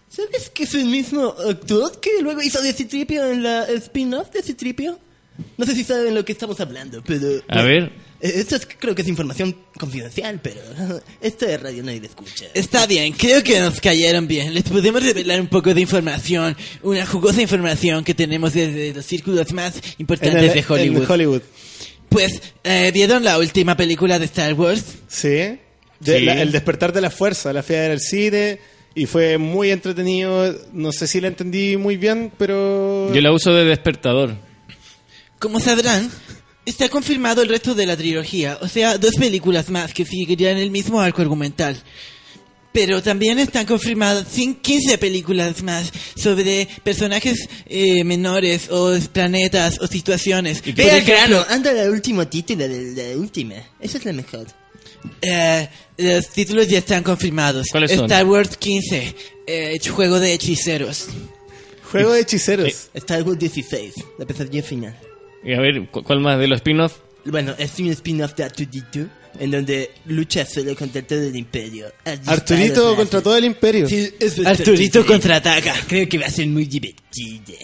¿Sabes 0.08 0.48
que 0.50 0.64
es 0.64 0.74
el 0.74 0.86
mismo 0.86 1.34
actor 1.48 2.00
que 2.00 2.22
luego 2.22 2.40
hizo 2.42 2.60
de 2.62 2.72
Citripio 2.72 3.30
en 3.30 3.42
la 3.42 3.64
spin-off 3.64 4.30
de 4.32 4.42
Citripio? 4.42 4.98
No 5.58 5.66
sé 5.66 5.74
si 5.74 5.84
saben 5.84 6.14
lo 6.14 6.24
que 6.24 6.32
estamos 6.32 6.58
hablando, 6.60 7.02
pero... 7.06 7.42
A 7.48 7.62
ver. 7.62 7.92
Eh, 8.20 8.33
Esto 8.37 8.57
es, 8.57 8.66
creo 8.78 8.94
que 8.94 9.02
es 9.02 9.09
información 9.09 9.57
confidencial, 9.78 10.40
pero 10.42 10.61
esto 11.20 11.46
de 11.46 11.59
radio 11.59 11.83
nadie 11.83 12.00
escucha. 12.04 12.46
Está 12.54 12.87
bien, 12.87 13.12
creo 13.12 13.42
que 13.42 13.61
nos 13.61 13.81
cayeron 13.81 14.26
bien. 14.26 14.52
Les 14.54 14.64
podemos 14.64 15.02
revelar 15.02 15.40
un 15.40 15.46
poco 15.46 15.72
de 15.74 15.81
información, 15.81 16.57
una 16.83 17.07
jugosa 17.07 17.40
información 17.42 18.02
que 18.04 18.14
tenemos 18.14 18.54
desde 18.54 18.92
los 18.94 19.04
círculos 19.07 19.52
más 19.52 19.74
importantes 19.98 20.42
el- 20.54 20.54
de 20.54 20.64
Hollywood. 20.72 21.02
en 21.04 21.11
Hollywood. 21.11 21.42
Pues, 22.09 22.40
eh, 22.64 22.90
¿vieron 22.92 23.22
la 23.22 23.38
última 23.38 23.76
película 23.76 24.18
de 24.18 24.24
Star 24.24 24.54
Wars? 24.54 24.83
Sí. 25.09 25.28
De- 25.28 25.59
Sí. 26.00 26.20
la- 26.24 26.40
el 26.40 26.52
despertar 26.52 26.92
de 26.92 27.00
la 27.00 27.11
fuerza. 27.11 27.52
La 27.52 27.62
fui 27.62 27.76
a 27.76 27.81
ver 27.83 27.90
al 27.92 28.00
cine 28.00 28.59
y 28.94 29.07
fue 29.07 29.37
muy 29.38 29.70
entretenido. 29.70 30.59
No 30.72 30.90
sé 30.92 31.07
si 31.07 31.20
la 31.20 31.28
entendí 31.28 31.76
muy 31.76 31.96
bien, 31.96 32.33
pero... 32.38 33.12
Yo 33.14 33.20
la 33.20 33.31
uso 33.33 33.52
de 33.52 33.64
despertador. 33.64 34.35
Como 35.38 35.61
sabrán, 35.61 36.11
está 36.68 36.88
confirmado 36.88 37.42
el 37.42 37.48
resto 37.48 37.74
de 37.74 37.87
la 37.87 37.96
trilogía, 37.96 38.59
o 38.61 38.68
sea, 38.68 38.98
dos 38.98 39.14
películas 39.16 39.68
más 39.70 39.92
que 39.94 40.04
seguirían 40.04 40.57
el 40.59 40.70
mismo 40.70 41.00
arco 41.00 41.22
argumental. 41.22 41.81
Pero 42.70 43.02
también 43.02 43.38
están 43.38 43.64
confirmadas 43.66 44.26
cin- 44.37 44.61
15 44.61 44.98
películas 44.98 45.62
más 45.62 45.90
sobre 46.14 46.68
personajes 46.85 47.48
eh, 47.66 48.04
menores 48.04 48.68
o 48.70 48.96
planetas 49.12 49.81
o 49.81 49.87
situaciones. 49.87 50.59
¿Y 50.64 50.72
Por 50.72 50.85
Ve 50.85 50.90
al 50.92 51.02
grano, 51.02 51.44
anda 51.48 51.70
el 51.70 51.90
último 51.90 52.28
título 52.28 52.68
de 52.68 52.92
la 53.12 53.18
última. 53.18 53.54
Esa 53.81 53.98
es 53.98 54.04
la 54.04 54.12
mejor. 54.12 54.46
eh, 55.22 55.68
los 55.96 56.28
títulos 56.28 56.68
ya 56.68 56.78
están 56.78 57.02
confirmados. 57.02 57.66
¿Cuáles 57.72 57.90
son? 57.92 58.04
Star 58.04 58.26
Wars 58.26 58.57
15, 58.59 59.14
eh, 59.46 59.78
Juego 59.88 60.20
de 60.20 60.35
Hechiceros. 60.35 61.07
Juego 61.90 62.12
de 62.12 62.20
hechiceros. 62.20 62.90
Star 62.92 63.22
Wars 63.22 63.38
16, 63.38 63.94
la 64.18 64.26
pesadilla 64.26 64.62
final. 64.62 64.94
Y 65.44 65.53
a 65.55 65.61
ver, 65.61 65.87
¿cu- 65.88 66.03
¿cuál 66.03 66.20
más 66.20 66.38
de 66.38 66.48
los 66.48 66.57
spin-off? 66.57 66.96
Bueno, 67.24 67.55
es 67.59 67.79
un 67.79 67.88
spin-off 67.88 68.35
de 68.35 68.44
Arturito, 68.44 69.07
en 69.38 69.51
donde 69.51 69.90
lucha 70.07 70.44
solo 70.46 70.74
contra 70.74 71.03
todo 71.03 71.22
el 71.22 71.37
imperio. 71.37 71.87
A 72.05 72.33
Arturito 72.33 72.94
contra 72.96 73.20
todo 73.22 73.37
el 73.37 73.44
imperio. 73.44 73.88
Sí, 73.88 74.11
eso 74.18 74.42
es 74.42 74.46
Arturito 74.46 75.05
contraataca. 75.07 75.74
Creo 75.87 76.09
que 76.09 76.18
va 76.18 76.27
a 76.27 76.31
ser 76.31 76.46
muy 76.48 76.64
divertido. 76.64 77.55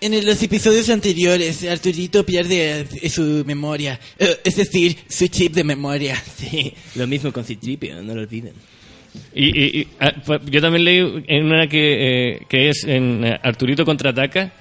En 0.00 0.24
los 0.26 0.42
episodios 0.42 0.90
anteriores, 0.90 1.64
Arturito 1.64 2.26
pierde 2.26 2.86
eh, 3.00 3.08
su 3.08 3.42
memoria, 3.46 3.98
eh, 4.18 4.36
es 4.44 4.56
decir, 4.56 4.96
su 5.08 5.28
chip 5.28 5.54
de 5.54 5.64
memoria. 5.64 6.22
Sí, 6.36 6.74
lo 6.96 7.06
mismo 7.06 7.32
con 7.32 7.44
Citripio, 7.44 8.02
no 8.02 8.14
lo 8.14 8.20
olviden. 8.22 8.52
Y, 9.34 9.46
y- 9.46 9.80
y, 9.80 9.88
ah, 10.00 10.12
pues, 10.26 10.40
yo 10.46 10.60
también 10.60 10.84
leí 10.84 11.24
en 11.28 11.46
una 11.46 11.68
que, 11.68 12.32
eh, 12.34 12.40
que 12.48 12.68
es 12.68 12.84
en 12.84 13.24
eh, 13.24 13.38
Arturito 13.42 13.84
contraataca 13.84 14.52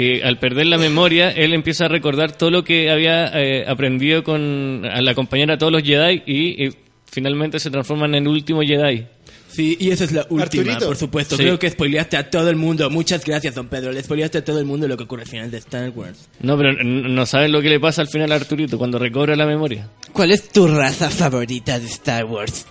que 0.00 0.24
al 0.24 0.38
perder 0.38 0.66
la 0.66 0.78
memoria 0.78 1.30
él 1.30 1.52
empieza 1.52 1.84
a 1.84 1.88
recordar 1.88 2.32
todo 2.32 2.50
lo 2.50 2.64
que 2.64 2.90
había 2.90 3.26
eh, 3.38 3.66
aprendido 3.68 4.24
con 4.24 4.86
al 4.90 5.06
acompañar 5.06 5.50
a 5.50 5.58
todos 5.58 5.70
los 5.70 5.82
Jedi 5.82 6.22
y, 6.24 6.64
y 6.64 6.74
finalmente 7.04 7.60
se 7.60 7.70
transforma 7.70 8.06
en 8.06 8.14
el 8.14 8.26
último 8.26 8.62
Jedi. 8.62 9.04
Sí, 9.50 9.76
y 9.78 9.90
esa 9.90 10.04
es 10.04 10.12
la 10.12 10.22
última, 10.30 10.44
Arturito. 10.44 10.86
por 10.86 10.96
supuesto. 10.96 11.36
Sí. 11.36 11.42
Creo 11.42 11.58
que 11.58 11.68
spoileaste 11.68 12.16
a 12.16 12.30
todo 12.30 12.48
el 12.48 12.56
mundo. 12.56 12.88
Muchas 12.88 13.22
gracias, 13.22 13.54
don 13.54 13.68
Pedro. 13.68 13.92
Le 13.92 14.02
spoileaste 14.02 14.38
a 14.38 14.44
todo 14.44 14.58
el 14.58 14.64
mundo 14.64 14.88
lo 14.88 14.96
que 14.96 15.02
ocurre 15.02 15.24
al 15.24 15.28
final 15.28 15.50
de 15.50 15.58
Star 15.58 15.90
Wars. 15.90 16.30
No, 16.40 16.56
pero 16.56 16.82
no 16.82 17.26
saben 17.26 17.52
lo 17.52 17.60
que 17.60 17.68
le 17.68 17.78
pasa 17.78 18.00
al 18.00 18.08
final 18.08 18.32
a 18.32 18.36
Arturito 18.36 18.78
cuando 18.78 18.98
recobra 18.98 19.36
la 19.36 19.44
memoria. 19.44 19.86
¿Cuál 20.14 20.30
es 20.30 20.48
tu 20.48 20.66
raza 20.66 21.10
favorita 21.10 21.78
de 21.78 21.88
Star 21.88 22.24
Wars? 22.24 22.64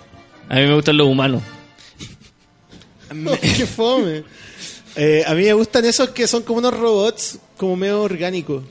A 0.48 0.56
mí 0.56 0.62
me 0.66 0.74
gustan 0.74 0.98
los 0.98 1.06
humanos. 1.06 1.44
¡Qué 3.42 3.68
fome! 3.68 4.24
Eh, 5.02 5.24
a 5.26 5.34
mí 5.34 5.44
me 5.44 5.54
gustan 5.54 5.86
esos 5.86 6.10
que 6.10 6.28
son 6.28 6.44
como 6.44 6.60
unos 6.60 6.74
robots, 6.78 7.40
como 7.58 7.76
medio 7.76 8.02
orgánicos. 8.02 8.64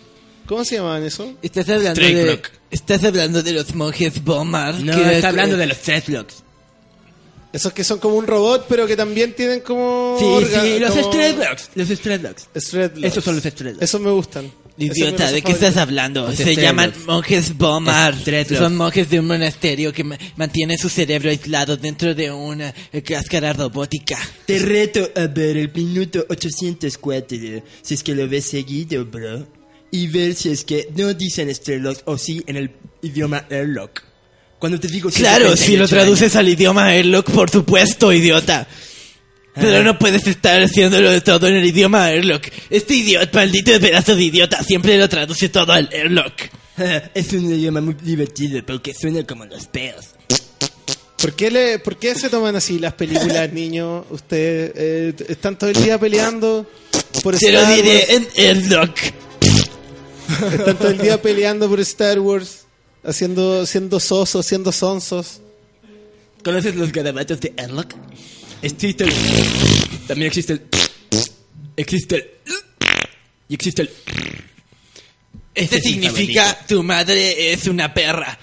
¿Cómo 0.46 0.64
se 0.64 0.76
llamaban 0.76 1.02
eso? 1.04 1.32
Estás 1.42 1.68
hablando 1.68 2.00
de 2.00 2.42
estás 2.70 3.04
hablando 3.04 3.42
de 3.42 3.52
los 3.52 3.74
monjes 3.74 4.22
Bomar. 4.24 4.74
No, 4.76 4.94
que- 4.94 5.16
está 5.16 5.28
hablando 5.28 5.56
de 5.56 5.66
los 5.66 5.78
Treadlocks. 5.78 6.42
Esos 7.52 7.72
que 7.72 7.82
son 7.82 7.98
como 7.98 8.16
un 8.16 8.26
robot, 8.26 8.66
pero 8.68 8.86
que 8.86 8.94
también 8.94 9.34
tienen 9.34 9.60
como... 9.60 10.16
Sí, 10.18 10.24
orga- 10.26 10.60
sí, 10.62 10.78
los 10.78 10.90
como- 10.90 11.10
Treadlocks. 11.10 11.70
Los 11.74 11.88
Treadlocks. 12.00 12.48
Shredlocks. 12.54 13.04
Esos 13.04 13.24
son 13.24 13.34
los 13.36 13.44
Shredlocks. 13.44 13.82
Esos 13.82 14.00
me 14.02 14.10
gustan. 14.10 14.52
Idiota, 14.78 15.30
¿de 15.32 15.42
qué 15.42 15.52
estás 15.52 15.76
hablando? 15.76 16.26
Los 16.28 16.36
Se 16.36 16.54
llaman 16.54 16.92
monjes 17.06 17.56
Bomar. 17.56 18.14
Son 18.58 18.76
monjes 18.76 19.10
de 19.10 19.18
un 19.20 19.26
monasterio 19.26 19.92
que 19.92 20.04
ma- 20.04 20.18
mantienen 20.36 20.78
su 20.78 20.88
cerebro 20.88 21.30
aislado 21.30 21.76
dentro 21.76 22.14
de 22.14 22.30
una 22.30 22.72
eh, 22.92 23.02
cáscara 23.02 23.52
robótica. 23.52 24.18
Te 24.46 24.58
reto 24.60 25.10
a 25.16 25.26
ver 25.26 25.56
el 25.56 25.72
minuto 25.72 26.24
804, 26.28 27.62
si 27.82 27.94
es 27.94 28.02
que 28.02 28.14
lo 28.14 28.28
ves 28.28 28.44
seguido, 28.46 29.04
bro. 29.04 29.46
Y 29.90 30.06
ver 30.08 30.34
si 30.34 30.50
es 30.50 30.64
que 30.64 30.88
no 30.96 31.12
dicen 31.14 31.52
Strelocks 31.54 32.02
o 32.04 32.18
sí 32.18 32.42
en 32.46 32.56
el 32.56 32.70
idioma 33.02 33.46
Airlock. 33.50 34.02
Cuando 34.58 34.78
te 34.78 34.88
digo... 34.88 35.08
Claro, 35.10 35.56
si 35.56 35.76
lo 35.76 35.86
138 35.86 35.88
traduces 35.88 36.36
al 36.36 36.48
idioma 36.48 36.88
Airlock, 36.88 37.30
por 37.30 37.48
supuesto, 37.48 38.12
idiota. 38.12 38.66
Pero 39.54 39.82
no 39.82 39.98
puedes 39.98 40.26
estar 40.26 40.62
haciéndolo 40.62 41.10
de 41.10 41.20
todo 41.20 41.48
en 41.48 41.54
el 41.56 41.64
idioma 41.66 42.06
Airlock. 42.06 42.44
Este 42.70 42.94
idiota, 42.94 43.30
maldito 43.38 43.72
pedazo 43.80 44.14
de 44.14 44.22
idiota, 44.22 44.62
siempre 44.62 44.96
lo 44.96 45.08
traduce 45.08 45.48
todo 45.48 45.72
al 45.72 45.88
Airlock. 45.92 46.40
años. 46.76 47.02
Es 47.14 47.32
un 47.32 47.52
idioma 47.52 47.80
muy 47.80 47.94
divertido 47.94 48.64
porque 48.64 48.94
suena 48.94 49.24
como 49.26 49.44
los 49.46 49.66
peos. 49.66 50.06
¿Por 51.20 51.32
qué, 51.34 51.50
le, 51.50 51.80
¿Por 51.80 51.96
qué 51.96 52.14
se 52.14 52.30
toman 52.30 52.54
así 52.54 52.78
las 52.78 52.94
películas, 52.94 53.52
niños? 53.52 54.04
Ustedes 54.10 54.72
eh, 54.76 55.14
están 55.28 55.58
todo 55.58 55.70
el 55.70 55.82
día 55.82 55.98
peleando 55.98 56.64
por 57.24 57.36
Te 57.36 57.50
lo 57.50 57.58
Star 57.58 57.74
diré 57.74 57.96
Wars. 57.96 58.10
en 58.10 58.28
Airlock. 58.44 58.96
Están 60.52 60.76
todo 60.78 60.88
el 60.90 60.98
día 60.98 61.20
peleando 61.22 61.68
por 61.68 61.80
Star 61.80 62.20
Wars, 62.20 62.60
haciendo, 63.02 63.66
siendo 63.66 63.98
sosos, 63.98 64.46
siendo 64.46 64.70
sonsos. 64.70 65.40
¿Conoces 66.44 66.76
los 66.76 66.92
garabatos 66.92 67.40
de 67.40 67.52
Airlock? 67.56 67.92
Existe 68.62 69.04
el... 69.04 69.12
También 70.06 70.28
existe 70.28 70.52
el... 70.54 70.62
Existe 71.76 72.16
el... 72.16 72.24
Y 73.48 73.54
existe 73.54 73.82
el... 73.82 73.90
Este 75.54 75.76
Ese 75.76 75.88
es 75.88 75.96
mi 75.96 76.02
significa 76.08 76.58
tu 76.68 76.82
madre 76.82 77.52
es 77.52 77.66
una 77.66 77.92
perra. 77.92 78.38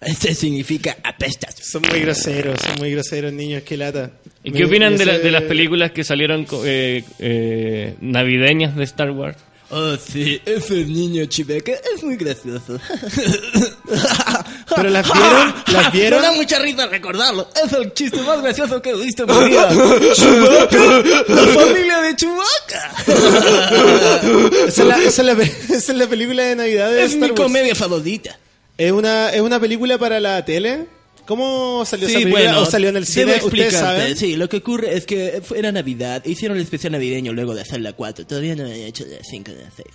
Este 0.00 0.34
significa 0.34 0.96
apestas. 1.02 1.54
Son 1.60 1.82
muy 1.88 2.00
groseros, 2.00 2.60
son 2.60 2.76
muy 2.78 2.90
groseros, 2.92 3.32
niños, 3.32 3.62
qué 3.64 3.76
lata. 3.76 4.10
¿Y 4.44 4.50
Me- 4.50 4.58
qué 4.58 4.64
opinan 4.64 4.96
de, 4.96 5.06
la- 5.06 5.18
de 5.18 5.30
las 5.30 5.42
películas 5.44 5.90
que 5.92 6.02
salieron 6.04 6.46
eh, 6.64 7.04
eh, 7.18 7.94
navideñas 8.00 8.76
de 8.76 8.84
Star 8.84 9.10
Wars? 9.12 9.36
Oh, 9.70 9.96
sí, 9.96 10.40
ese 10.44 10.84
niño 10.84 11.24
chiveca 11.26 11.72
es 11.94 12.02
muy 12.04 12.16
gracioso. 12.16 12.78
¿Pero 14.76 14.90
las 14.90 15.12
vieron? 15.12 15.54
¿Las 15.72 15.92
vieron? 15.92 16.20
Me 16.20 16.26
da 16.26 16.32
mucha 16.32 16.58
risa 16.58 16.86
recordarlo. 16.86 17.48
Es 17.64 17.72
el 17.72 17.92
chiste 17.94 18.20
más 18.22 18.40
gracioso 18.42 18.80
que 18.82 18.90
he 18.90 18.94
visto 18.96 19.24
en 19.24 19.38
mi 19.38 19.48
vida. 19.50 19.68
¡Chewbacca! 20.14 21.24
¡La 21.28 21.46
familia 21.60 22.00
de 22.00 22.16
Chewbacca! 22.16 22.94
Esa 24.66 24.82
es, 24.82 24.88
la, 24.88 24.96
esa 24.98 25.22
es 25.22 25.26
la 25.26 25.34
pe- 25.34 25.56
esa 25.70 25.92
es 25.92 25.98
la 25.98 26.06
película 26.06 26.42
de 26.44 26.56
Navidad 26.56 26.90
de 26.90 27.02
Es 27.04 27.12
Star 27.12 27.20
mi 27.20 27.28
Wars. 27.30 27.40
comedia 27.40 27.74
favorita. 27.74 28.38
Es 28.78 28.92
una, 28.92 29.30
es 29.30 29.40
una 29.40 29.60
película 29.60 29.98
para 29.98 30.18
la 30.20 30.44
tele 30.44 30.86
¿Cómo 31.26 31.84
salió 31.86 32.08
Sí, 32.08 32.14
esa 32.14 32.20
película? 32.24 32.44
bueno, 32.44 32.62
¿O 32.62 32.66
salió 32.66 32.88
en 32.88 32.96
el 32.96 33.06
cine? 33.06 33.36
¿Ustedes 33.42 33.72
saben? 33.74 34.16
Sí, 34.16 34.36
lo 34.36 34.48
que 34.48 34.56
ocurre 34.58 34.96
es 34.96 35.06
que 35.06 35.40
era 35.54 35.70
Navidad, 35.70 36.24
hicieron 36.24 36.56
el 36.58 36.64
especial 36.64 36.92
navideño 36.92 37.32
luego 37.32 37.54
de 37.54 37.60
hacer 37.62 37.80
la 37.80 37.92
4, 37.92 38.26
todavía 38.26 38.56
no 38.56 38.64
habían 38.64 38.80
hecho 38.80 39.04
la 39.06 39.18
5 39.22 39.52
ni 39.52 39.62
la 39.62 39.70
6. 39.70 39.86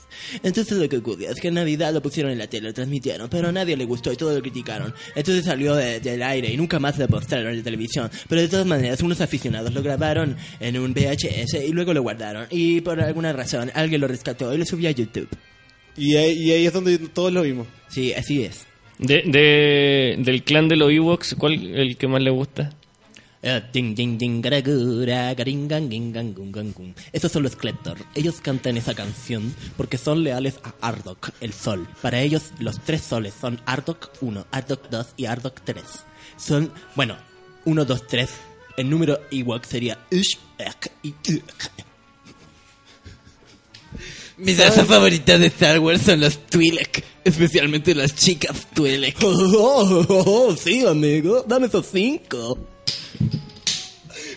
Entonces 0.44 0.78
lo 0.78 0.88
que 0.88 0.98
ocurrió 0.98 1.30
es 1.30 1.40
que 1.42 1.50
en 1.50 1.56
Navidad 1.56 1.94
lo 1.94 2.02
pusieron 2.02 2.32
en 2.32 2.38
la 2.38 2.48
tele, 2.48 2.68
lo 2.70 2.74
transmitieron, 2.74 3.30
pero 3.30 3.50
a 3.50 3.52
nadie 3.52 3.76
le 3.76 3.84
gustó 3.86 4.12
y 4.12 4.16
todo 4.16 4.34
lo 4.34 4.42
criticaron. 4.42 4.94
Entonces 5.16 5.44
salió 5.46 5.76
de- 5.76 6.00
del 6.00 6.24
aire 6.24 6.52
y 6.52 6.56
nunca 6.58 6.80
más 6.80 6.98
lo 6.98 7.08
mostraron 7.10 7.50
en 7.52 7.58
la 7.58 7.64
televisión. 7.64 8.10
Pero 8.30 8.42
de 8.42 8.48
todas 8.48 8.66
maneras, 8.66 9.02
unos 9.02 9.20
aficionados 9.20 9.74
lo 9.74 9.84
grabaron 9.84 10.38
en 10.60 10.78
un 10.80 10.94
VHS 10.94 11.56
y 11.66 11.74
luego 11.74 11.94
lo 11.94 12.02
guardaron. 12.04 12.48
Y 12.52 12.80
por 12.82 13.02
alguna 13.02 13.34
razón 13.34 13.70
alguien 13.74 14.00
lo 14.02 14.08
rescató 14.08 14.54
y 14.54 14.58
lo 14.58 14.66
subió 14.66 14.88
a 14.90 14.92
YouTube. 14.92 15.28
Y 15.98 16.16
ahí, 16.16 16.34
y 16.38 16.52
ahí 16.52 16.66
es 16.68 16.74
donde 16.74 16.98
todos 17.00 17.34
lo 17.34 17.42
vimos. 17.42 17.68
Sí, 17.90 18.14
así 18.14 18.44
es. 18.44 18.66
De, 19.00 19.22
de- 19.24 20.16
del 20.24 20.44
clan 20.44 20.68
de 20.68 20.76
los 20.76 20.92
Ewoks, 20.92 21.36
¿cuál 21.38 21.54
el 21.54 21.98
que 21.98 22.08
más 22.08 22.22
le 22.22 22.30
gusta? 22.32 22.72
Esos 27.14 27.32
son 27.32 27.44
los 27.44 27.56
Kleptor. 27.56 27.98
Ellos 28.16 28.42
cantan 28.42 28.76
esa 28.78 28.96
canción 28.96 29.54
porque 29.78 29.98
son 30.00 30.24
leales 30.24 30.60
a 30.64 30.74
Ardok, 30.88 31.30
el 31.40 31.54
sol. 31.54 31.88
Para 32.02 32.20
ellos, 32.22 32.52
los 32.60 32.80
tres 32.84 33.02
soles 33.04 33.36
son 33.40 33.62
Ardok 33.68 34.10
1, 34.22 34.48
Ardok 34.52 34.90
2 34.90 35.08
y 35.18 35.26
Ardok 35.26 35.62
3. 35.64 35.84
Son, 36.36 36.72
bueno, 36.96 37.16
1, 37.66 37.86
2, 37.86 38.08
3. 38.08 38.30
El 38.78 38.90
número 38.90 39.20
Ewok 39.32 39.64
sería 39.66 40.00
Ush, 40.12 40.38
Ek 40.58 40.92
y 41.04 41.10
Uk. 41.10 41.87
Mi 44.38 44.54
raza 44.54 44.86
favorita 44.86 45.38
de 45.38 45.48
Star 45.48 45.80
Wars 45.80 46.04
son 46.04 46.20
los 46.22 46.38
Twi'lek, 46.48 47.04
especialmente 47.24 47.96
las 47.96 48.14
chicas 48.14 48.68
Twi'lek. 48.74 49.16
Oh, 49.24 49.30
oh, 49.30 50.06
oh, 50.08 50.24
oh, 50.50 50.56
sí, 50.56 50.86
amigo, 50.86 51.44
dame 51.48 51.66
esos 51.66 51.88
cinco. 51.92 52.58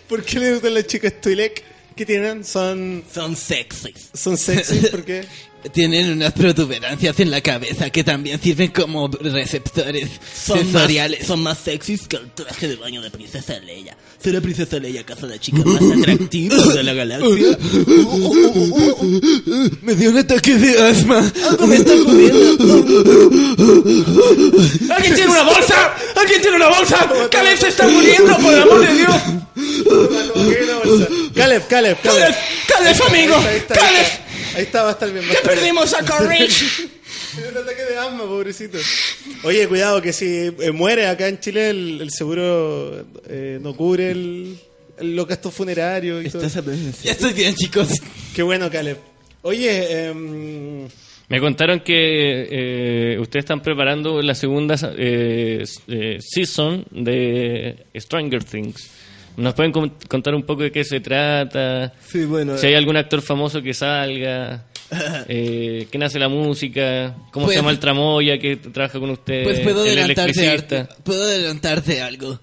¿Por 0.08 0.24
qué 0.24 0.38
le 0.38 0.52
gustan 0.54 0.74
las 0.74 0.86
chicas 0.86 1.20
Twi'lek? 1.20 1.64
¿Qué 1.94 2.06
tienen? 2.06 2.44
Son, 2.44 3.04
Son 3.12 3.36
sexys. 3.36 4.08
son 4.14 4.38
sexy, 4.38 4.78
¿por 4.88 5.04
qué? 5.04 5.24
Tienen 5.72 6.12
unas 6.12 6.32
protuberancias 6.32 7.20
en 7.20 7.30
la 7.30 7.40
cabeza 7.42 7.90
que 7.90 8.02
también 8.02 8.40
sirven 8.40 8.70
como 8.70 9.08
receptores 9.08 10.08
Son 10.34 10.58
sensoriales. 10.58 11.20
más, 11.20 11.28
son 11.28 11.42
más 11.42 11.58
sexys 11.58 12.08
que 12.08 12.16
el 12.16 12.30
traje 12.30 12.68
de 12.68 12.76
baño 12.76 13.02
de 13.02 13.10
Princesa 13.10 13.58
Leia. 13.60 13.96
¿Será 14.22 14.40
Princesa 14.40 14.78
Leia 14.78 15.02
acaso 15.02 15.26
la 15.26 15.38
chica 15.38 15.62
más 15.64 15.82
atractiva 15.82 16.56
de 16.56 16.82
la 16.82 16.92
galaxia? 16.94 17.58
Me 19.82 19.94
dio 19.94 20.10
un 20.10 20.18
ataque 20.18 20.54
de 20.56 20.82
asma. 20.82 21.30
Algo 21.48 21.66
me 21.66 21.76
está 21.76 21.92
ocurriendo. 21.94 22.74
¡Alguien 24.94 25.14
tiene 25.14 25.30
una 25.30 25.42
bolsa! 25.42 25.94
¡Alguien 26.16 26.40
tiene 26.40 26.56
una 26.56 26.68
bolsa! 26.68 27.12
¡Caleb 27.30 27.58
se 27.58 27.68
está 27.68 27.86
muriendo, 27.86 28.36
por 28.38 28.54
el 28.54 28.62
amor 28.62 28.80
de 28.80 28.94
Dios! 28.94 29.16
Caleb, 31.34 31.66
Caleb, 31.68 31.68
Caleb. 31.68 31.98
¡Caleb! 32.02 32.34
¡Caleb, 32.66 33.02
amigo! 33.08 33.34
¡Caleb! 33.68 34.29
Ahí 34.54 34.62
está, 34.62 34.82
va 34.82 34.88
a 34.90 34.92
estar 34.92 35.10
bien. 35.12 35.24
va 35.24 35.28
a 35.28 35.30
¡Que 35.32 35.36
estar 35.38 35.52
bien. 35.52 35.58
perdimos 35.76 35.94
a! 35.94 35.98
Tiene 36.04 37.48
un 37.52 37.56
ataque 37.58 37.84
de 37.84 37.96
asma, 37.98 38.24
pobrecito. 38.24 38.78
Oye, 39.44 39.68
cuidado, 39.68 40.00
que 40.02 40.12
si 40.12 40.26
eh, 40.58 40.72
muere 40.72 41.06
acá 41.06 41.28
en 41.28 41.38
Chile, 41.40 41.70
el, 41.70 42.00
el 42.00 42.10
seguro 42.10 43.06
eh, 43.28 43.58
no 43.60 43.74
cubre 43.76 44.10
el, 44.10 44.58
el- 44.98 45.16
los 45.16 45.26
gastos 45.26 45.54
funerarios 45.54 46.24
y 46.24 46.28
todo. 46.30 46.42
Estás 46.42 46.56
hablando 46.58 46.90
Ya 47.02 47.12
estoy 47.12 47.32
bien, 47.32 47.54
chicos. 47.54 47.88
Qué 48.34 48.42
bueno, 48.42 48.70
Caleb. 48.70 48.98
Oye, 49.42 50.06
em, 50.08 50.86
Me 51.28 51.40
contaron 51.40 51.80
que 51.80 51.94
eh, 53.14 53.18
ustedes 53.18 53.44
están 53.44 53.62
preparando 53.62 54.20
la 54.20 54.34
segunda 54.34 54.74
eh, 54.98 55.64
eh, 55.88 56.18
season 56.20 56.84
de 56.90 57.86
Stranger 57.96 58.44
Things. 58.44 58.90
¿Nos 59.36 59.54
pueden 59.54 59.72
contar 59.72 60.34
un 60.34 60.42
poco 60.42 60.62
de 60.62 60.72
qué 60.72 60.84
se 60.84 61.00
trata? 61.00 61.92
Sí, 62.06 62.24
bueno. 62.24 62.58
Si 62.58 62.66
hay 62.66 62.74
algún 62.74 62.96
actor 62.96 63.22
famoso 63.22 63.62
que 63.62 63.72
salga, 63.74 64.66
eh, 65.28 65.86
quién 65.90 66.02
hace 66.02 66.18
la 66.18 66.28
música, 66.28 67.14
cómo 67.30 67.46
Pues- 67.46 67.54
se 67.54 67.60
llama 67.60 67.70
el 67.70 67.78
tramoya 67.78 68.38
que 68.38 68.56
trabaja 68.56 68.98
con 69.00 69.10
usted, 69.10 69.44
Pues 69.44 69.60
puedo 69.60 69.84
el 69.84 69.98
adelantarte, 69.98 70.88
puedo 71.04 71.22
adelantarte 71.24 72.02
algo. 72.02 72.40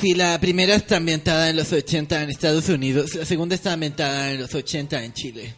Si 0.00 0.14
la 0.14 0.38
primera 0.40 0.74
está 0.74 0.96
ambientada 0.96 1.48
en 1.50 1.56
los 1.56 1.72
80 1.72 2.22
en 2.24 2.30
Estados 2.30 2.68
Unidos, 2.68 3.14
la 3.14 3.24
segunda 3.24 3.54
está 3.54 3.72
ambientada 3.74 4.32
en 4.32 4.40
los 4.40 4.52
80 4.54 5.04
en 5.04 5.12
Chile. 5.12 5.54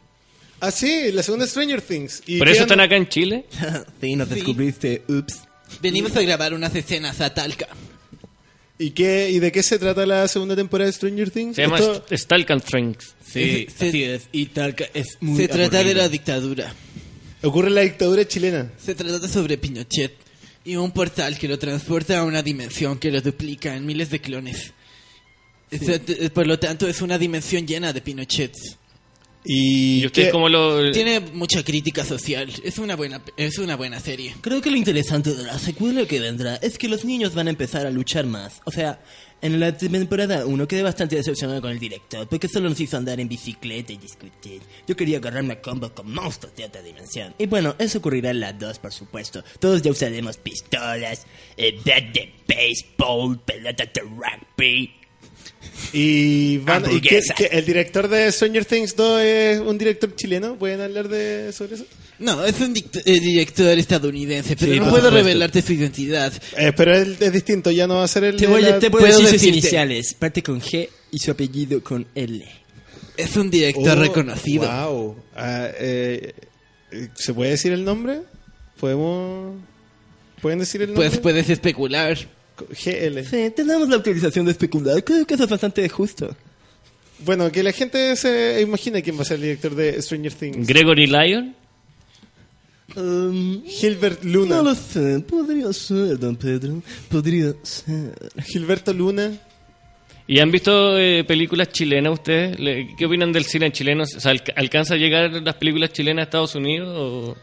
ah, 0.60 0.70
sí, 0.70 1.10
la 1.10 1.22
segunda 1.22 1.46
Stranger 1.46 1.80
Things. 1.80 2.22
¿Y 2.26 2.38
¿Por 2.38 2.48
eso 2.48 2.62
están 2.62 2.80
acá 2.80 2.96
en 2.96 3.08
Chile? 3.08 3.46
sí, 4.00 4.14
nos 4.14 4.28
descubriste. 4.28 5.02
Ups. 5.08 5.40
Venimos 5.80 6.14
a 6.16 6.20
grabar 6.22 6.52
unas 6.54 6.74
escenas 6.74 7.20
a 7.22 7.32
Talca. 7.32 7.66
¿Y, 8.78 8.90
qué, 8.90 9.30
¿Y 9.30 9.38
de 9.38 9.50
qué 9.52 9.62
se 9.62 9.78
trata 9.78 10.04
la 10.04 10.28
segunda 10.28 10.54
temporada 10.54 10.86
de 10.88 10.92
Stranger 10.92 11.30
Things? 11.30 11.56
Se 11.56 11.62
llama 11.62 11.78
Esto- 11.78 11.94
St- 12.10 12.18
Stalkenstrings. 12.18 13.14
Sí, 13.26 13.66
Se- 13.74 13.88
así 13.88 14.02
es. 14.04 14.28
Y 14.32 14.46
Talca 14.46 14.86
es 14.92 15.16
muy 15.20 15.38
Se 15.38 15.48
trata 15.48 15.70
de 15.70 15.78
aburrido. 15.78 16.02
la 16.02 16.08
dictadura. 16.08 16.74
ocurre 17.42 17.68
en 17.68 17.74
la 17.76 17.80
dictadura 17.82 18.26
chilena. 18.28 18.72
Se 18.76 18.94
trata 18.94 19.26
sobre 19.28 19.56
Pinochet 19.56 20.12
y 20.64 20.76
un 20.76 20.90
portal 20.90 21.38
que 21.38 21.48
lo 21.48 21.58
transporta 21.58 22.18
a 22.18 22.24
una 22.24 22.42
dimensión 22.42 22.98
que 22.98 23.10
lo 23.10 23.20
duplica 23.20 23.74
en 23.76 23.86
miles 23.86 24.10
de 24.10 24.20
clones. 24.20 24.72
Es- 25.70 26.30
Por 26.30 26.46
lo 26.46 26.58
tanto, 26.58 26.86
es 26.88 27.00
una 27.02 27.18
dimensión 27.18 27.66
llena 27.66 27.92
de 27.92 28.00
Pinochets. 28.00 28.76
¿Y, 29.46 30.02
¿Y 30.02 30.06
usted 30.06 30.30
cómo 30.30 30.48
lo...? 30.48 30.90
Tiene 30.90 31.20
mucha 31.20 31.62
crítica 31.62 32.04
social. 32.04 32.52
Es 32.64 32.78
una 32.78 32.96
buena, 32.96 33.22
es 33.36 33.58
una 33.58 33.76
buena 33.76 34.00
serie. 34.00 34.34
Creo 34.40 34.60
que 34.60 34.70
lo 34.70 34.76
interesante 34.76 35.34
de 35.34 35.44
la 35.44 35.58
secuela 35.58 36.06
que 36.06 36.20
vendrá 36.20 36.56
es 36.56 36.78
que 36.78 36.88
los 36.88 37.04
niños 37.04 37.34
van 37.34 37.46
a 37.46 37.50
empezar 37.50 37.86
a 37.86 37.90
luchar 37.90 38.26
más. 38.26 38.60
O 38.64 38.72
sea, 38.72 39.00
en 39.42 39.60
la 39.60 39.76
temporada 39.76 40.46
1 40.46 40.66
quedé 40.66 40.82
bastante 40.82 41.16
decepcionado 41.16 41.60
con 41.60 41.70
el 41.70 41.78
director 41.78 42.26
porque 42.26 42.48
solo 42.48 42.70
nos 42.70 42.80
hizo 42.80 42.96
andar 42.96 43.20
en 43.20 43.28
bicicleta 43.28 43.92
y 43.92 43.98
discutir. 43.98 44.62
Yo 44.88 44.96
quería 44.96 45.18
agarrarme 45.18 45.54
a 45.54 45.60
combo 45.60 45.92
con 45.92 46.10
monstruos 46.12 46.56
de 46.56 46.64
otra 46.64 46.82
dimensión. 46.82 47.34
Y 47.38 47.46
bueno, 47.46 47.76
eso 47.78 47.98
ocurrirá 47.98 48.30
en 48.30 48.40
la 48.40 48.52
2, 48.52 48.78
por 48.78 48.92
supuesto. 48.92 49.44
Todos 49.60 49.82
ya 49.82 49.90
usaremos 49.90 50.38
pistolas, 50.38 51.26
eh, 51.56 51.78
bat 51.84 52.04
de 52.14 52.32
béisbol, 52.48 53.38
pelotas 53.40 53.88
de 53.92 54.00
rugby. 54.00 54.95
¿Y, 55.92 56.58
van- 56.58 56.82
y 56.82 57.00
qué- 57.00 57.16
Hamburguesas. 57.18 57.36
qué- 57.36 57.48
el 57.52 57.64
director 57.64 58.08
de 58.08 58.30
Stranger 58.32 58.64
Things 58.64 58.96
2 58.96 59.20
es 59.22 59.60
un 59.60 59.78
director 59.78 60.14
chileno? 60.14 60.56
¿Pueden 60.56 60.80
hablar 60.80 61.08
de 61.08 61.52
sobre 61.52 61.76
eso? 61.76 61.84
No, 62.18 62.44
es 62.44 62.58
un 62.60 62.74
eh, 62.76 63.20
director 63.20 63.78
estadounidense, 63.78 64.56
pero 64.56 64.72
Sí, 64.72 64.78
no 64.78 64.84
puedo 64.90 64.96
supuesto. 65.06 65.16
revelarte 65.16 65.62
su 65.62 65.72
identidad. 65.74 66.32
Eh, 66.56 66.72
pero 66.76 66.94
es, 66.96 67.20
es 67.20 67.32
distinto, 67.32 67.70
ya 67.70 67.86
no 67.86 67.96
va 67.96 68.04
a 68.04 68.08
ser 68.08 68.24
el 68.24 68.36
Te 68.36 68.46
voy, 68.46 68.62
la- 68.62 68.76
a, 68.76 68.78
te 68.78 68.88
voy 68.88 69.00
a 69.00 69.06
puedo 69.06 69.12
decir 69.18 69.24
sus 69.26 69.32
decirte. 69.32 69.58
iniciales. 69.58 70.14
Parte 70.14 70.42
con 70.42 70.60
G 70.60 70.88
y 71.12 71.18
su 71.18 71.30
apellido 71.30 71.82
con 71.82 72.06
L. 72.14 72.46
Es 73.16 73.36
un 73.36 73.50
director 73.50 73.96
Oh, 73.98 74.00
reconocido. 74.00 74.66
Wow. 74.66 75.16
Ah, 75.34 75.68
eh, 75.78 76.32
eh, 76.90 77.08
¿Se 77.14 77.32
puede 77.34 77.50
decir 77.52 77.72
el 77.72 77.84
nombre? 77.84 78.20
¿Podemos...? 78.80 79.54
¿Pueden 80.42 80.58
decir 80.58 80.82
el 80.82 80.88
nombre? 80.88 81.08
Pues 81.08 81.20
puedes 81.20 81.48
especular. 81.48 82.16
GL. 82.56 83.24
Sí, 83.24 83.50
tenemos 83.54 83.88
la 83.88 83.96
autorización 83.96 84.44
de 84.46 84.52
especular. 84.52 85.02
Creo 85.04 85.26
que 85.26 85.34
eso 85.34 85.44
es 85.44 85.50
bastante 85.50 85.88
justo. 85.88 86.34
Bueno, 87.24 87.50
que 87.50 87.62
la 87.62 87.72
gente 87.72 88.14
se 88.16 88.60
imagine 88.60 89.02
quién 89.02 89.16
va 89.18 89.22
a 89.22 89.24
ser 89.24 89.36
el 89.36 89.42
director 89.42 89.74
de 89.74 90.00
Stranger 90.02 90.32
Things. 90.34 90.66
Gregory 90.66 91.06
Lyon. 91.06 91.54
Um, 92.94 93.64
Gilbert 93.64 94.22
Luna. 94.24 94.56
no 94.56 94.62
lo 94.62 94.74
sé, 94.74 95.18
podría 95.20 95.72
ser, 95.72 96.18
don 96.18 96.36
Pedro. 96.36 96.82
Podría 97.10 97.52
ser. 97.62 98.14
Gilberto 98.46 98.92
Luna. 98.92 99.32
¿Y 100.28 100.38
han 100.40 100.50
visto 100.50 100.98
eh, 100.98 101.24
películas 101.24 101.68
chilenas 101.68 102.12
ustedes? 102.14 102.56
¿Qué 102.98 103.06
opinan 103.06 103.32
del 103.32 103.44
cine 103.44 103.70
chileno? 103.72 104.04
O 104.04 104.06
sea, 104.06 104.32
¿alca- 104.32 104.52
¿Alcanza 104.56 104.94
a 104.94 104.96
llegar 104.96 105.30
las 105.42 105.54
películas 105.56 105.92
chilenas 105.92 106.22
a 106.22 106.24
Estados 106.24 106.54
Unidos? 106.54 106.88
O... 106.96 107.36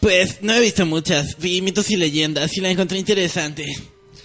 Pues 0.00 0.42
no 0.42 0.54
he 0.54 0.60
visto 0.60 0.86
muchas. 0.86 1.36
Vi 1.38 1.60
mitos 1.62 1.90
y 1.90 1.96
leyendas 1.96 2.56
y 2.56 2.60
la 2.60 2.70
encontré 2.70 2.98
interesante. 2.98 3.64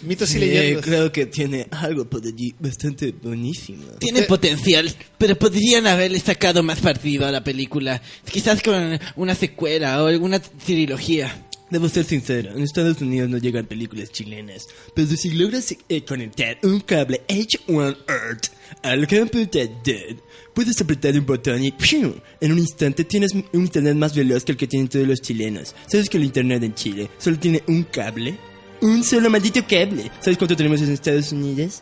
Mitos 0.02 0.34
y 0.36 0.40
leyendas. 0.40 0.86
creo 0.86 1.12
que 1.12 1.26
tiene 1.26 1.68
algo 1.72 2.06
por 2.06 2.26
allí 2.26 2.54
bastante 2.60 3.12
buenísimo. 3.12 3.84
Tiene 4.00 4.24
potencial, 4.24 4.94
pero 5.18 5.36
podrían 5.38 5.88
haberle 5.88 6.20
sacado 6.20 6.62
más 6.64 6.80
partido 6.80 7.26
a 7.26 7.32
la 7.32 7.44
película. 7.44 8.02
Quizás 8.32 8.62
con 8.62 9.00
una 9.16 9.36
secuela 9.36 10.04
o 10.04 10.08
alguna 10.08 10.40
trilogía. 10.40 11.48
Debo 11.70 11.90
ser 11.90 12.06
sincero, 12.06 12.52
en 12.56 12.64
Estados 12.64 13.02
Unidos 13.02 13.30
no 13.30 13.38
llegan 13.40 13.66
películas 13.66 14.10
chilenas, 14.10 14.68
pero 14.96 15.06
si 15.10 15.32
logras 15.32 15.76
eh, 15.90 16.06
conectar 16.06 16.58
un 16.64 16.80
cable 16.80 17.24
H1 17.28 17.98
Earth 18.08 18.46
al 18.84 19.06
computador, 19.06 20.24
puedes 20.54 20.80
apretar 20.80 21.16
un 21.16 21.26
botón 21.26 21.62
y 21.66 21.72
¡pium! 21.74 22.14
en 22.40 22.54
un 22.54 22.60
instante 22.60 23.04
tienes 23.04 23.34
un 23.34 23.46
internet 23.52 23.96
más 23.96 24.16
veloz 24.16 24.46
que 24.46 24.54
el 24.54 24.58
que 24.58 24.68
tienen 24.68 24.88
todos 24.88 25.06
los 25.06 25.22
chilenos. 25.22 25.76
¿Sabes 25.88 26.08
que 26.08 26.16
el 26.16 26.24
internet 26.24 26.64
en 26.64 26.74
Chile 26.74 27.10
solo 27.18 27.38
tiene 27.38 27.62
un 27.68 27.84
cable? 27.84 28.38
Un 28.82 29.04
solo 29.04 29.30
maldito 29.30 29.62
cable. 29.68 30.12
¿Sabes 30.22 30.38
cuánto 30.38 30.56
tenemos 30.56 30.82
en 30.82 30.92
Estados 30.92 31.32
Unidos? 31.32 31.82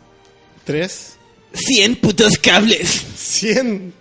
Tres. 0.64 1.16
¡Cien 1.52 1.96
putos 1.96 2.38
cables! 2.38 2.88
Cien. 3.16 3.92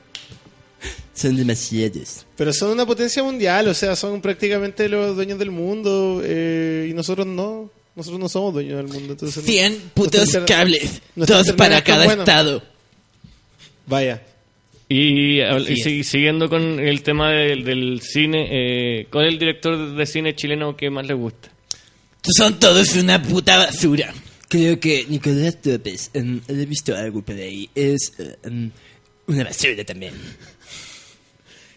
Son 1.14 1.36
demasiados. 1.38 2.26
Pero 2.36 2.52
son 2.52 2.72
una 2.72 2.86
potencia 2.86 3.24
mundial, 3.24 3.68
o 3.70 3.74
sea, 3.74 3.96
son 3.96 4.22
prácticamente 4.22 4.90
los 4.90 5.16
dueños 5.16 5.40
del 5.40 5.52
mundo 5.52 6.22
eh, 6.24 6.88
y 6.90 6.94
nosotros 6.94 7.26
no. 7.26 7.70
Nosotros 7.96 8.20
no 8.20 8.28
somos 8.28 8.54
dueños 8.54 8.76
del 8.78 8.88
mundo. 8.88 9.14
Entonces, 9.14 9.42
100 9.46 9.72
nuestro 9.72 9.94
putos 9.94 10.38
cables. 10.46 11.02
Dos 11.16 11.54
para 11.54 11.82
cada 11.84 12.04
bueno. 12.06 12.24
estado. 12.24 12.62
Vaya. 13.88 14.22
Y, 14.90 15.40
y 15.42 15.78
si- 15.78 16.04
siguiendo 16.04 16.50
con 16.50 16.80
el 16.80 17.02
tema 17.04 17.32
del, 17.32 17.64
del 17.64 18.02
cine, 18.02 18.48
eh, 18.52 19.08
¿cuál 19.10 19.28
es 19.28 19.34
el 19.34 19.40
director 19.40 19.96
de 19.96 20.06
cine 20.06 20.36
chileno 20.36 20.76
que 20.76 20.90
más 20.90 21.08
le 21.08 21.14
gusta? 21.14 21.50
Son 22.28 22.60
todos 22.60 22.96
una 22.96 23.22
puta 23.22 23.58
basura. 23.58 24.14
Creo 24.48 24.80
que 24.80 25.06
Nicolás 25.08 25.58
López, 25.64 26.10
em, 26.14 26.42
he 26.48 26.66
visto 26.66 26.96
algo 26.96 27.22
por 27.22 27.36
ahí, 27.36 27.70
es 27.76 28.12
em, 28.44 28.72
una 29.28 29.44
basura 29.44 29.84
también. 29.84 30.14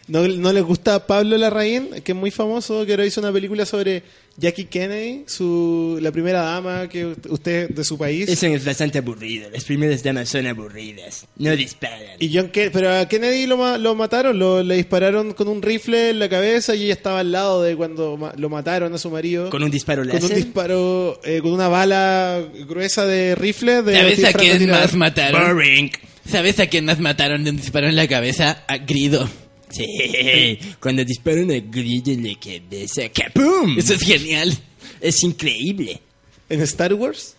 ¿No, 0.07 0.27
¿No 0.27 0.51
les 0.51 0.63
gusta 0.63 1.05
Pablo 1.05 1.37
Larraín, 1.37 2.01
que 2.03 2.13
es 2.13 2.17
muy 2.17 2.31
famoso, 2.31 2.83
que 2.85 2.93
ahora 2.93 3.05
hizo 3.05 3.21
una 3.21 3.31
película 3.31 3.65
sobre 3.65 4.01
Jackie 4.39 4.65
Kennedy, 4.65 5.23
su, 5.27 5.99
la 6.01 6.11
primera 6.11 6.41
dama 6.41 6.87
que 6.87 7.05
usted 7.29 7.69
de 7.69 7.83
su 7.83 7.97
país? 7.97 8.29
Eso 8.29 8.47
es 8.47 8.63
bastante 8.63 8.99
aburrido, 8.99 9.49
las 9.49 9.63
primeras 9.65 10.01
damas 10.01 10.29
son 10.29 10.47
aburridas, 10.47 11.25
no 11.37 11.55
disparan. 11.55 11.99
Y 12.19 12.33
John 12.33 12.51
Ke- 12.51 12.69
pero 12.71 12.91
a 12.95 13.07
Kennedy 13.07 13.45
lo, 13.47 13.57
ma- 13.57 13.77
lo 13.77 13.95
mataron, 13.95 14.39
lo, 14.39 14.63
le 14.63 14.75
dispararon 14.75 15.33
con 15.33 15.47
un 15.47 15.61
rifle 15.61 16.11
en 16.11 16.19
la 16.19 16.29
cabeza 16.29 16.75
y 16.75 16.83
ella 16.85 16.93
estaba 16.93 17.19
al 17.19 17.31
lado 17.31 17.61
de 17.63 17.75
cuando 17.75 18.15
ma- 18.17 18.33
lo 18.37 18.49
mataron 18.49 18.93
a 18.93 18.97
su 18.97 19.09
marido. 19.11 19.49
¿Con 19.49 19.61
un 19.63 19.71
disparo 19.71 20.03
Con 20.03 20.13
láser? 20.13 20.29
un 20.31 20.35
disparo, 20.35 21.19
eh, 21.23 21.39
con 21.41 21.51
una 21.51 21.67
bala 21.67 22.41
gruesa 22.67 23.05
de 23.05 23.35
rifle. 23.35 23.81
De 23.83 23.95
¿Sabes 23.95 24.23
a 24.23 24.33
quién 24.33 24.69
más 24.69 24.95
mataron? 24.95 25.55
Boring. 25.55 25.91
¿Sabes 26.25 26.59
a 26.59 26.67
quién 26.67 26.85
más 26.85 26.99
mataron 26.99 27.43
de 27.43 27.49
un 27.49 27.57
disparo 27.57 27.87
en 27.89 27.95
la 27.95 28.07
cabeza? 28.07 28.63
A 28.67 28.77
Grido. 28.77 29.27
Sí, 29.69 30.57
cuando 30.79 31.03
disparan 31.05 31.51
a 31.51 31.59
Grillo 31.59 32.13
en 32.13 32.27
la 32.27 32.39
cabeza, 32.39 33.03
¡capum! 33.09 33.77
Eso 33.77 33.93
es 33.93 34.01
genial. 34.01 34.57
Es 34.99 35.23
increíble. 35.23 36.01
¿En 36.49 36.61
Star 36.61 36.93
Wars? 36.93 37.35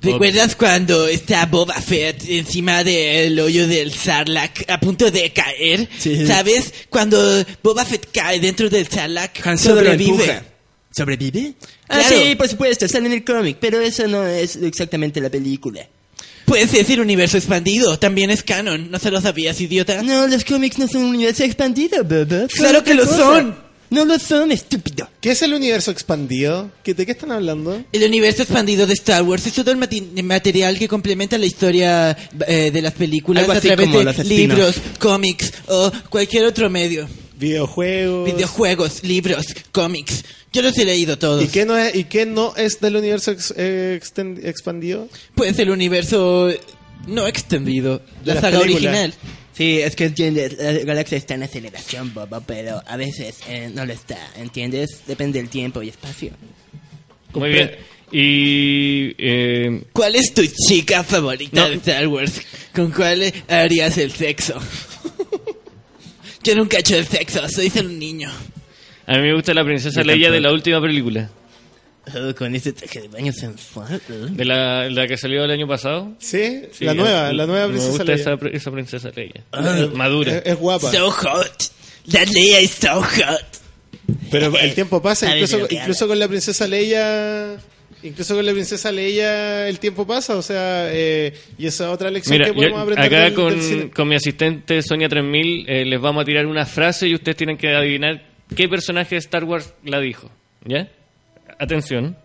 ¿Recuerdas 0.00 0.56
cuando 0.56 1.06
está 1.06 1.44
Boba 1.46 1.74
Fett 1.80 2.24
encima 2.28 2.82
del 2.82 3.38
hoyo 3.38 3.66
del 3.68 3.92
Sarlacc 3.92 4.64
a 4.68 4.80
punto 4.80 5.10
de 5.10 5.30
caer? 5.32 5.88
Sí. 5.98 6.26
¿Sabes? 6.26 6.72
Cuando 6.88 7.44
Boba 7.62 7.84
Fett 7.84 8.08
cae 8.12 8.40
dentro 8.40 8.68
del 8.70 8.88
Sarlacc, 8.88 9.46
Han 9.46 9.58
sobrevive. 9.58 10.42
¿Sobrevive? 10.90 11.54
Ah, 11.88 12.00
Claro. 12.00 12.22
sí, 12.24 12.34
por 12.34 12.48
supuesto, 12.48 12.88
sale 12.88 13.06
en 13.06 13.12
el 13.12 13.24
cómic, 13.24 13.58
pero 13.60 13.80
eso 13.80 14.06
no 14.08 14.26
es 14.26 14.56
exactamente 14.56 15.20
la 15.20 15.30
película. 15.30 15.86
Puedes 16.52 16.70
decir 16.72 17.00
universo 17.00 17.38
expandido, 17.38 17.98
también 17.98 18.30
es 18.30 18.42
canon. 18.42 18.90
¿No 18.90 18.98
se 18.98 19.10
lo 19.10 19.22
sabías, 19.22 19.58
idiota? 19.58 20.02
No, 20.02 20.26
los 20.28 20.44
cómics 20.44 20.78
no 20.78 20.86
son 20.86 21.04
un 21.04 21.14
universo 21.14 21.44
expandido, 21.44 22.04
Bobo. 22.04 22.46
¡Claro 22.48 22.84
que 22.84 22.92
lo 22.94 23.06
son! 23.06 23.56
No 23.88 24.04
lo 24.04 24.18
son, 24.18 24.52
estúpido. 24.52 25.08
¿Qué 25.20 25.30
es 25.32 25.40
el 25.42 25.54
universo 25.54 25.90
expandido? 25.90 26.70
¿Qué- 26.82 26.92
¿De 26.94 27.04
qué 27.06 27.12
están 27.12 27.30
hablando? 27.32 27.82
El 27.92 28.04
universo 28.04 28.42
expandido 28.42 28.86
de 28.86 28.92
Star 28.94 29.22
Wars 29.22 29.46
es 29.46 29.52
todo 29.54 29.70
el 29.70 29.78
mati- 29.78 30.22
material 30.22 30.78
que 30.78 30.88
complementa 30.88 31.36
la 31.38 31.46
historia 31.46 32.16
eh, 32.46 32.70
de 32.70 32.82
las 32.82 32.92
películas 32.92 33.42
Algo 33.44 33.52
a 33.54 33.56
así 33.56 33.68
través 33.68 33.86
como 33.86 33.98
de 34.04 34.24
libros, 34.24 34.74
cómics 34.98 35.52
o 35.68 35.90
cualquier 36.10 36.44
otro 36.44 36.68
medio. 36.68 37.08
Videojuegos. 37.42 38.32
Videojuegos, 38.32 39.02
libros, 39.04 39.44
cómics. 39.72 40.24
Yo 40.52 40.62
los 40.62 40.76
he 40.78 40.84
leído 40.84 41.18
todos. 41.18 41.42
¿Y 41.44 41.48
qué 41.48 41.64
no 41.66 41.76
es, 41.76 41.94
y 41.94 42.04
qué 42.04 42.24
no 42.24 42.54
es 42.56 42.80
del 42.80 42.96
universo 42.96 43.32
ex- 43.32 43.52
eh, 43.56 43.98
exten- 44.02 44.40
expandido? 44.44 45.08
Pues 45.34 45.58
el 45.58 45.70
universo 45.70 46.50
no 47.06 47.26
extendido, 47.26 48.00
la, 48.24 48.34
la 48.34 48.40
saga 48.40 48.60
película. 48.60 48.90
original. 48.90 49.14
Sí, 49.56 49.80
es 49.80 49.94
que 49.96 50.08
la 50.62 50.72
galaxia 50.84 51.18
está 51.18 51.34
en 51.34 51.42
aceleración, 51.42 52.14
Bobo, 52.14 52.42
pero 52.46 52.80
a 52.86 52.96
veces 52.96 53.36
eh, 53.48 53.70
no 53.74 53.84
lo 53.84 53.92
está, 53.92 54.16
¿entiendes? 54.36 55.00
Depende 55.06 55.38
del 55.40 55.50
tiempo 55.50 55.82
y 55.82 55.88
espacio. 55.90 56.30
Muy 57.34 57.50
bien. 57.50 57.70
Y 58.12 59.14
eh, 59.18 59.84
¿Cuál 59.92 60.16
es 60.16 60.32
tu 60.34 60.42
chica 60.46 61.02
favorita 61.02 61.62
No. 61.62 61.68
de 61.70 61.76
Star 61.76 62.06
Wars? 62.08 62.40
¿Con 62.74 62.90
cuál 62.92 63.32
harías 63.48 63.98
el 63.98 64.12
sexo? 64.12 64.58
Yo 66.44 66.54
nunca 66.56 66.76
he 66.76 66.80
hecho 66.80 66.96
el 66.96 67.06
sexo, 67.06 67.48
soy 67.48 67.70
solo 67.70 67.88
un 67.88 67.98
niño. 67.98 68.30
a 69.06 69.12
mí 69.16 69.22
me 69.22 69.34
gusta 69.34 69.54
la 69.54 69.64
princesa 69.64 70.02
Leia 70.02 70.30
de 70.30 70.40
la 70.40 70.52
última 70.52 70.80
película. 70.80 71.30
Oh, 72.16 72.34
con 72.34 72.52
ese 72.56 72.72
traje 72.72 73.02
de 73.02 73.08
baño 73.08 73.32
sensual. 73.32 73.94
¿eh? 73.94 74.00
De 74.30 74.44
la, 74.44 74.88
la 74.90 75.06
que 75.06 75.16
salió 75.16 75.44
el 75.44 75.50
año 75.52 75.68
pasado. 75.68 76.12
¿Sí? 76.18 76.62
Sí, 76.72 76.84
la 76.84 76.94
nueva, 76.94 77.32
la 77.32 77.46
nueva 77.46 77.66
Me 77.68 77.74
princesa 77.74 77.90
gusta 77.90 78.04
Leia. 78.04 78.20
esa, 78.20 78.48
esa 78.56 78.70
princesa 78.72 79.10
Leia. 79.14 79.44
Eh, 79.52 79.90
Madura. 79.94 80.38
Es, 80.38 80.42
es 80.46 80.56
guapa. 80.58 80.90
So 80.90 81.10
hot. 81.12 81.62
That 82.10 82.26
Leia 82.28 82.60
is 82.60 82.72
so 82.72 83.00
hot. 83.00 83.44
Pero 84.32 84.58
el 84.58 84.74
tiempo 84.74 85.00
pasa, 85.00 85.32
incluso 85.36 86.08
con 86.08 86.18
la 86.18 86.26
princesa 86.26 86.66
Leia, 86.66 87.56
incluso 88.02 88.34
con 88.34 88.44
la 88.44 88.52
princesa 88.52 88.90
Leia 88.92 89.68
el 89.68 89.78
tiempo 89.78 90.06
pasa, 90.06 90.36
o 90.36 90.42
sea, 90.42 90.88
eh, 90.92 91.32
y 91.58 91.66
esa 91.66 91.90
otra 91.90 92.10
lección 92.10 92.34
Mira, 92.38 92.46
que 92.46 92.54
podemos 92.54 92.76
yo 92.78 92.82
aprender 92.82 93.04
acá 93.06 93.24
del- 93.24 93.34
con, 93.34 93.50
del 93.50 93.62
cine. 93.62 93.90
con 93.90 94.08
mi 94.08 94.14
asistente 94.16 94.82
Sonia 94.82 95.08
3000 95.08 95.68
eh, 95.68 95.84
les 95.84 96.00
vamos 96.00 96.22
a 96.22 96.24
tirar 96.24 96.46
una 96.46 96.66
frase 96.66 97.08
y 97.08 97.14
ustedes 97.14 97.36
tienen 97.36 97.56
que 97.56 97.74
adivinar 97.74 98.22
qué 98.54 98.68
personaje 98.68 99.14
de 99.14 99.18
Star 99.20 99.44
Wars 99.44 99.72
la 99.84 100.00
dijo. 100.00 100.30
¿Ya? 100.64 100.88
Atención. 101.58 102.16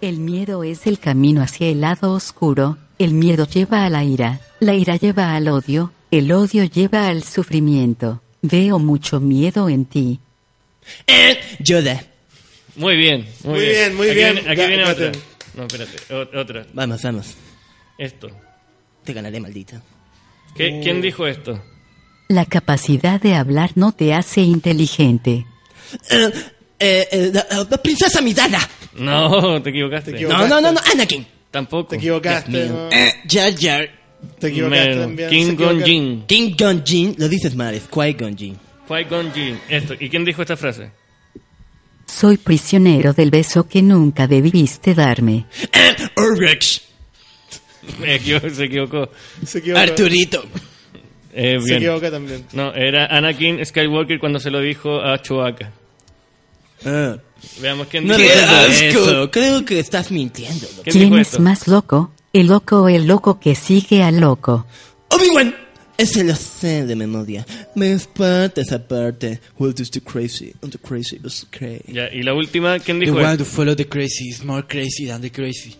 El 0.00 0.18
miedo 0.18 0.64
es 0.64 0.86
el 0.86 0.98
camino 0.98 1.42
hacia 1.42 1.68
el 1.68 1.82
lado 1.82 2.12
oscuro, 2.12 2.78
el 2.98 3.12
miedo 3.12 3.46
lleva 3.46 3.84
a 3.84 3.90
la 3.90 4.02
ira, 4.02 4.40
la 4.60 4.74
ira 4.74 4.96
lleva 4.96 5.34
al 5.34 5.48
odio, 5.48 5.92
el 6.10 6.32
odio 6.32 6.64
lleva 6.64 7.08
al 7.08 7.22
sufrimiento. 7.22 8.22
Veo 8.42 8.78
mucho 8.78 9.20
miedo 9.20 9.68
en 9.68 9.84
ti. 9.84 10.18
Eh, 11.06 11.38
Yoda. 11.58 12.02
Muy 12.80 12.96
bien, 12.96 13.26
muy, 13.44 13.52
Muy 13.58 13.66
bien, 13.66 13.94
muy 13.96 14.06
Aquí 14.08 14.14
bien. 14.16 14.34
Viene, 14.34 14.50
aquí 14.50 14.66
viene 14.66 14.84
otra. 14.84 15.12
No, 15.54 15.62
espérate, 15.66 16.14
o- 16.14 16.40
otra. 16.40 16.66
Vamos, 16.72 17.02
vamos. 17.02 17.34
Esto. 17.98 18.28
Te 19.04 19.12
ganaré, 19.12 19.38
maldito. 19.38 19.76
¿Qué- 20.56 20.78
Oh. 20.78 20.82
¿Quién 20.82 21.00
dijo 21.02 21.26
esto? 21.26 21.62
La 22.28 22.46
capacidad 22.46 23.20
de 23.20 23.34
hablar 23.34 23.72
no 23.74 23.92
te 23.92 24.14
hace 24.14 24.40
inteligente. 24.40 25.44
Eh, 26.08 26.30
eh, 26.78 27.08
eh, 27.10 27.30
la, 27.34 27.66
la 27.68 27.76
princesa 27.82 28.20
Midana. 28.22 28.60
No, 28.94 29.60
te 29.60 29.70
equivocaste. 29.70 30.12
Te 30.12 30.16
equivocaste. 30.18 30.48
No, 30.48 30.60
no, 30.60 30.60
no, 30.68 30.72
no, 30.72 30.80
Anakin. 30.92 31.26
Tampoco. 31.50 31.88
Te 31.90 31.96
equivocaste. 31.96 32.68
¿no? 32.68 32.88
Eh, 32.90 33.12
Jar 33.28 33.52
Jar. 33.58 33.90
te 34.38 34.46
equivocaste 34.48 34.96
también. 34.96 35.28
King 35.28 35.56
Gon. 35.56 35.82
Jin. 35.84 36.24
King 36.26 36.54
Gon 36.58 36.82
Jin, 36.84 37.14
lo 37.18 37.28
dices 37.28 37.54
mal, 37.54 37.74
es 37.74 37.88
Qui-Gon 37.90 38.36
Jin. 38.36 38.56
Qui-Gon 38.88 39.32
Jinn. 39.34 39.60
Esto. 39.68 39.94
¿Y 39.98 40.08
quién 40.08 40.24
dijo 40.24 40.40
esta 40.42 40.56
frase? 40.56 40.90
Soy 42.10 42.36
prisionero 42.36 43.12
del 43.12 43.30
beso 43.30 43.66
que 43.68 43.82
nunca 43.82 44.26
debiste 44.26 44.94
darme. 44.94 45.46
Urrex. 46.16 46.82
Me 47.98 48.16
equivo- 48.16 48.48
se 48.50 48.64
equivocó. 48.64 49.08
Se 49.46 49.58
equivoca. 49.58 49.82
Arturito. 49.82 50.44
Eh, 51.32 51.58
Se 51.64 51.76
equivoca 51.76 52.10
también. 52.10 52.44
No, 52.52 52.74
era 52.74 53.06
Anakin 53.06 53.64
Skywalker 53.64 54.18
cuando 54.18 54.38
se 54.40 54.50
lo 54.50 54.60
dijo 54.60 55.00
a 55.00 55.20
Chewbacca. 55.22 55.70
Ah, 56.84 57.16
Veamos 57.60 57.86
quién 57.86 58.06
no 58.06 58.16
dijo 58.16 58.30
eso. 58.68 59.30
Creo 59.30 59.64
que 59.64 59.78
estás 59.78 60.10
mintiendo. 60.10 60.66
¿Quién 60.82 60.92
¿Quién 60.92 61.04
dijo 61.10 61.18
es 61.18 61.38
más 61.40 61.68
loco? 61.68 62.10
¿El 62.32 62.48
loco 62.48 62.82
o 62.82 62.88
el 62.88 63.06
loco 63.06 63.38
que 63.40 63.54
sigue 63.54 64.02
al 64.02 64.18
loco? 64.20 64.66
Obi-Wan. 65.08 65.54
Ese 66.00 66.24
lo 66.24 66.34
sé 66.34 66.86
de 66.86 66.96
memoria. 66.96 67.44
Me 67.74 67.92
espanta 67.92 68.62
esa 68.62 68.78
parte. 68.78 69.38
Well, 69.58 69.74
is 69.78 69.90
too 69.90 70.00
crazy. 70.00 70.54
And 70.62 70.72
the 70.72 70.78
crazy 70.78 71.20
is 71.22 71.46
crazy. 71.50 71.92
Ya, 71.92 72.08
y 72.10 72.22
la 72.22 72.32
última, 72.32 72.78
¿quién 72.78 72.98
The 73.00 73.04
dijo 73.06 73.16
one 73.18 73.32
esto? 73.32 73.44
to 73.44 73.50
follow 73.50 73.76
the 73.76 73.86
crazy 73.86 74.28
is 74.30 74.42
more 74.42 74.66
crazy 74.66 75.06
than 75.06 75.20
the 75.20 75.30
crazy. 75.30 75.76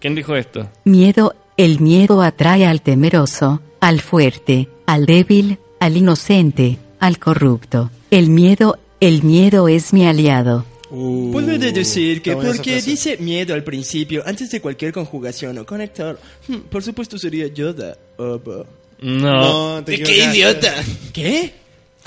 ¿Quién 0.00 0.14
dijo 0.16 0.34
esto? 0.34 0.68
Miedo, 0.84 1.34
el 1.56 1.78
miedo 1.80 2.22
atrae 2.22 2.66
al 2.66 2.82
temeroso, 2.82 3.60
al 3.80 4.00
fuerte, 4.00 4.68
al 4.86 5.06
débil, 5.06 5.58
al 5.78 5.96
inocente, 5.96 6.78
al 6.98 7.18
corrupto. 7.18 7.90
El 8.10 8.30
miedo, 8.30 8.78
el 9.00 9.22
miedo 9.22 9.68
es 9.68 9.92
mi 9.92 10.04
aliado. 10.06 10.64
Uh, 10.90 11.30
Puedo 11.32 11.58
deducir 11.58 12.22
que 12.22 12.34
porque 12.34 12.80
dice 12.80 13.18
miedo 13.18 13.54
al 13.54 13.62
principio, 13.62 14.22
antes 14.26 14.50
de 14.50 14.60
cualquier 14.60 14.92
conjugación 14.92 15.58
o 15.58 15.66
conector, 15.66 16.18
hmm, 16.48 16.68
por 16.70 16.82
supuesto 16.82 17.18
sería 17.18 17.46
Yoda. 17.48 17.96
Oh, 18.16 18.38
bo. 18.38 18.66
No. 19.00 19.76
No, 19.76 19.84
te 19.84 19.92
¿De 19.92 20.02
qué 20.02 20.24
idiota? 20.24 20.74
¿Qué? 21.12 21.54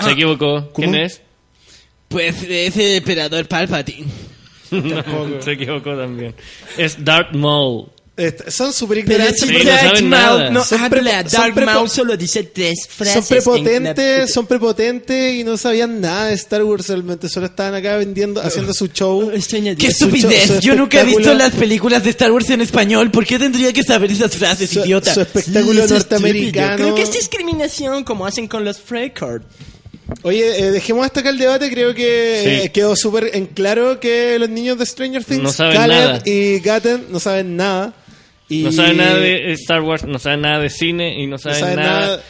Se 0.00 0.10
equivocó. 0.10 0.70
¿Quién 0.74 0.92
¿Cómo? 0.92 1.02
es? 1.04 1.22
Pues 2.08 2.42
es 2.42 2.76
el 2.76 2.96
emperador 2.96 3.46
Palpatine. 3.48 4.06
No, 4.70 5.40
se 5.42 5.52
equivocó 5.52 5.96
también. 5.96 6.34
Es 6.76 7.02
Darth 7.02 7.34
Maul. 7.34 7.88
Est- 8.14 8.50
son 8.50 8.74
súper 8.74 9.04
Pero 9.06 9.24
ignorantes. 9.24 9.40
si 9.40 9.46
Sí, 9.48 9.54
no 10.02 10.08
nada. 10.10 10.50
no 10.50 10.62
Son 10.64 10.78
habla, 10.82 11.26
son 11.30 11.54
prepo- 11.54 11.64
Maul 11.64 11.88
solo 11.88 12.14
dice 12.14 12.42
tres 12.42 12.86
frases. 12.86 13.14
Son 13.14 13.24
prepotentes, 13.26 14.18
la- 14.18 14.26
son 14.28 14.46
prepotentes 14.46 15.34
y 15.36 15.44
no 15.44 15.56
sabían 15.56 15.98
nada 15.98 16.26
de 16.26 16.34
Star 16.34 16.62
Wars 16.62 16.88
realmente. 16.88 17.30
Solo 17.30 17.46
estaban 17.46 17.74
acá 17.74 17.96
vendiendo, 17.96 18.42
haciendo 18.42 18.74
su 18.74 18.88
show. 18.88 19.30
¡Qué 19.78 19.86
estupidez! 19.86 20.46
su 20.46 20.60
Yo 20.60 20.74
nunca 20.74 21.00
he 21.00 21.04
visto 21.04 21.32
las 21.32 21.52
películas 21.54 22.04
de 22.04 22.10
Star 22.10 22.30
Wars 22.32 22.50
en 22.50 22.60
español. 22.60 23.10
¿Por 23.10 23.24
qué 23.24 23.38
tendría 23.38 23.72
que 23.72 23.82
saber 23.82 24.10
esas 24.12 24.36
frases, 24.36 24.68
Su, 24.68 24.80
idiota? 24.80 25.14
su 25.14 25.22
espectáculo 25.22 25.86
Sí, 25.88 25.94
norteamericano. 25.94 26.66
estúpido. 26.72 26.94
Creo 26.94 26.94
que 26.94 27.02
es 27.10 27.12
discriminación 27.12 28.04
como 28.04 28.26
hacen 28.26 28.46
con 28.46 28.62
los 28.62 28.78
Freycard. 28.78 29.40
Oye, 30.20 30.58
eh, 30.66 30.70
dejemos 30.70 31.06
hasta 31.06 31.20
acá 31.20 31.30
el 31.30 31.38
debate. 31.38 31.70
Creo 31.70 31.94
que 31.94 32.40
Sí. 32.44 32.66
eh, 32.66 32.70
quedó 32.72 32.94
súper 32.94 33.30
en 33.32 33.46
claro 33.46 33.98
que 33.98 34.38
los 34.38 34.50
niños 34.50 34.78
de 34.78 34.84
Stranger 34.84 35.24
Things, 35.24 35.42
No 35.42 35.50
saben 35.50 35.76
Caleb 35.78 35.98
nada. 35.98 36.22
y 36.26 36.58
Gaten, 36.60 37.06
no 37.08 37.18
saben 37.18 37.56
nada. 37.56 37.94
Y 38.52 38.62
No 38.62 38.72
saben 38.72 38.96
nada 38.98 39.16
de 39.16 39.52
Star 39.52 39.80
Wars, 39.82 40.04
no 40.04 40.18
saben 40.18 40.42
nada 40.42 40.58
de 40.60 40.68
cine 40.70 41.20
y 41.22 41.26
no 41.26 41.38
saben, 41.38 41.58
saben 41.60 41.76
nada, 41.76 42.22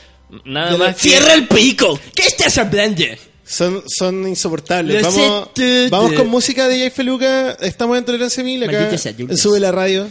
nada, 0.44 0.72
de 0.72 0.78
la- 0.78 0.84
más. 0.86 0.96
que- 0.96 1.02
¡Cierra 1.08 1.34
el 1.34 1.48
pico! 1.48 1.98
¿Qué 2.14 2.22
estás 2.28 2.56
hablando? 2.58 3.04
Son, 3.44 3.82
son 3.86 4.26
insoportables. 4.28 5.02
Vamos, 5.02 5.50
vamos 5.90 6.12
con 6.12 6.28
música 6.28 6.68
de 6.68 6.78
Jay 6.78 6.90
Feluca. 6.90 7.52
Estamos 7.60 7.98
en 7.98 8.04
Tolerancia 8.04 8.42
Mil 8.44 8.62
acá. 8.62 8.96
Sube 9.36 9.58
la 9.60 9.72
radio. 9.72 10.08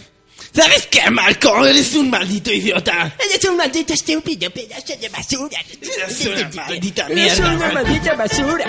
¿Sabes 0.53 0.87
qué, 0.91 1.09
Marco? 1.09 1.65
Eres 1.65 1.95
un 1.95 2.09
maldito 2.09 2.51
idiota. 2.51 3.15
Eres 3.17 3.43
un 3.45 3.55
maldito 3.55 3.93
estúpido 3.93 4.49
pedazo 4.51 4.93
de 4.99 5.07
basura. 5.07 5.57
Eres 5.81 6.25
una 6.27 6.49
maldita 6.67 7.05
Eres 7.07 7.15
mierda. 7.39 7.55
una 7.55 7.71
maldita 7.71 8.13
basura. 8.15 8.65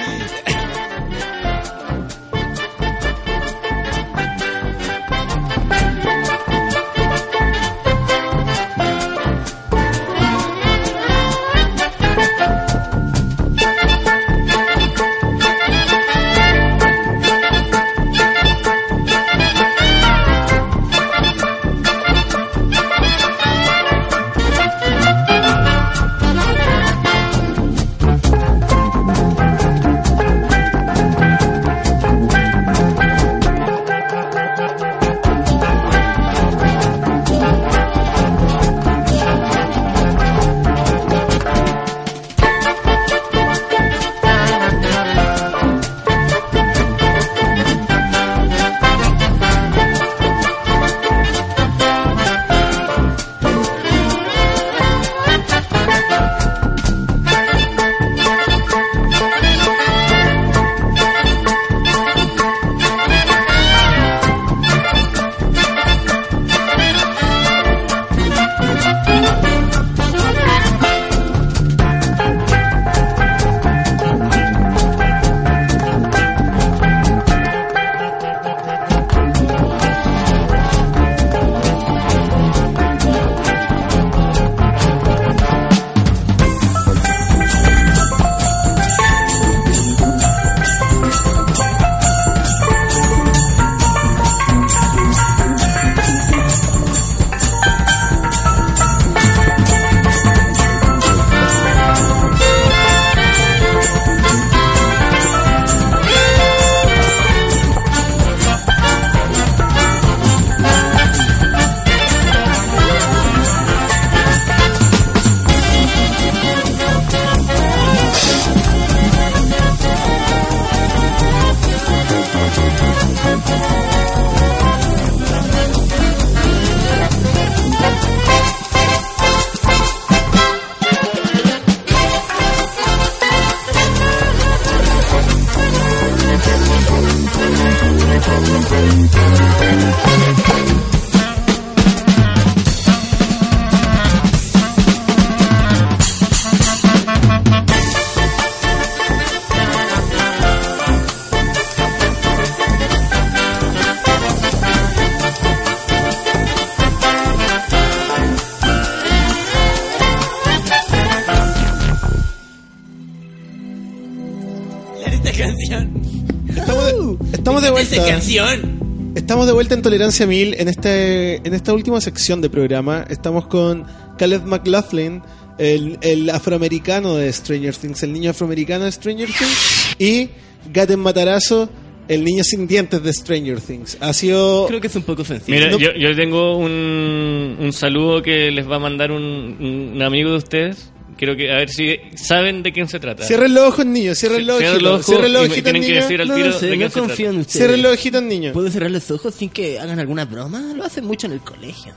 Estamos 169.14 169.46
de 169.46 169.52
vuelta 169.52 169.74
en 169.74 169.82
Tolerancia 169.82 170.26
Mil 170.26 170.54
en 170.58 170.68
este 170.68 171.36
en 171.46 171.52
esta 171.52 171.74
última 171.74 172.00
sección 172.00 172.40
de 172.40 172.48
programa. 172.48 173.04
Estamos 173.10 173.46
con 173.46 173.84
Caleb 174.16 174.46
McLaughlin, 174.46 175.20
el, 175.58 175.98
el 176.00 176.30
afroamericano 176.30 177.16
de 177.16 177.30
Stranger 177.30 177.76
Things, 177.76 178.02
el 178.04 178.12
niño 178.14 178.30
afroamericano 178.30 178.86
de 178.86 178.92
Stranger 178.92 179.28
Things, 179.28 179.96
y 179.98 180.30
Gaten 180.72 181.00
Matarazo, 181.00 181.68
el 182.08 182.24
niño 182.24 182.42
sin 182.42 182.66
dientes 182.66 183.02
de 183.02 183.12
Stranger 183.12 183.60
Things. 183.60 183.98
Ha 184.00 184.14
sido 184.14 184.66
Creo 184.66 184.80
que 184.80 184.86
es 184.86 184.96
un 184.96 185.02
poco 185.02 185.24
sencillo. 185.26 185.54
Mira, 185.58 185.70
No- 185.70 185.78
yo, 185.78 185.92
yo 185.92 186.16
tengo 186.16 186.56
un, 186.56 187.58
un 187.60 187.72
saludo 187.74 188.22
que 188.22 188.50
les 188.50 188.66
va 188.66 188.76
a 188.76 188.80
mandar 188.80 189.12
un, 189.12 189.92
un 189.94 190.00
amigo 190.02 190.30
de 190.30 190.36
ustedes. 190.38 190.91
Quiero 191.22 191.36
que 191.36 191.52
a 191.52 191.54
ver 191.58 191.70
si 191.70 192.00
saben 192.16 192.64
de 192.64 192.72
quién 192.72 192.88
se 192.88 192.98
trata. 192.98 193.22
Cierren 193.22 193.54
los 193.54 193.68
ojos, 193.68 193.86
niños, 193.86 194.18
cierren 194.18 194.44
los 194.44 194.58
Cierren 194.58 194.74
ojitos, 194.74 194.82
los 194.82 194.92
ojos 194.94 195.06
cierren 195.06 195.32
los 195.32 195.42
ojitos, 195.42 195.62
tienen 195.62 195.82
que 195.82 195.88
niños. 195.88 196.02
decir 196.02 196.20
al 196.20 196.26
No 196.26 196.34
tiro 196.34 196.46
de 196.48 196.52
no 196.70 196.76
quién 196.76 196.90
se 196.90 196.98
confío 196.98 197.30
trata. 197.30 197.48
Cierren 197.48 197.82
los 197.82 197.92
ojitos, 197.92 198.22
niños. 198.24 198.52
¿Puedo 198.52 198.68
cerrar 198.72 198.90
los 198.90 199.08
ojos 199.12 199.32
sin 199.32 199.48
que 199.48 199.78
hagan 199.78 200.00
alguna 200.00 200.24
broma? 200.24 200.60
Lo 200.74 200.82
hacen 200.82 201.04
mucho 201.04 201.28
en 201.28 201.34
el 201.34 201.40
colegio. 201.40 201.92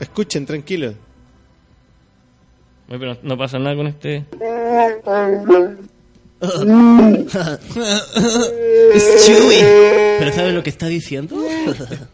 Escuchen, 0.00 0.44
tranquilos. 0.46 0.96
Oye, 2.88 2.98
pero 2.98 3.18
no 3.22 3.38
pasa 3.38 3.60
nada 3.60 3.76
con 3.76 3.86
este. 3.86 4.24
Es 8.94 9.26
Chewie. 9.26 10.16
¿Pero 10.18 10.32
sabes 10.32 10.54
lo 10.54 10.62
que 10.64 10.70
está 10.70 10.88
diciendo? 10.88 11.36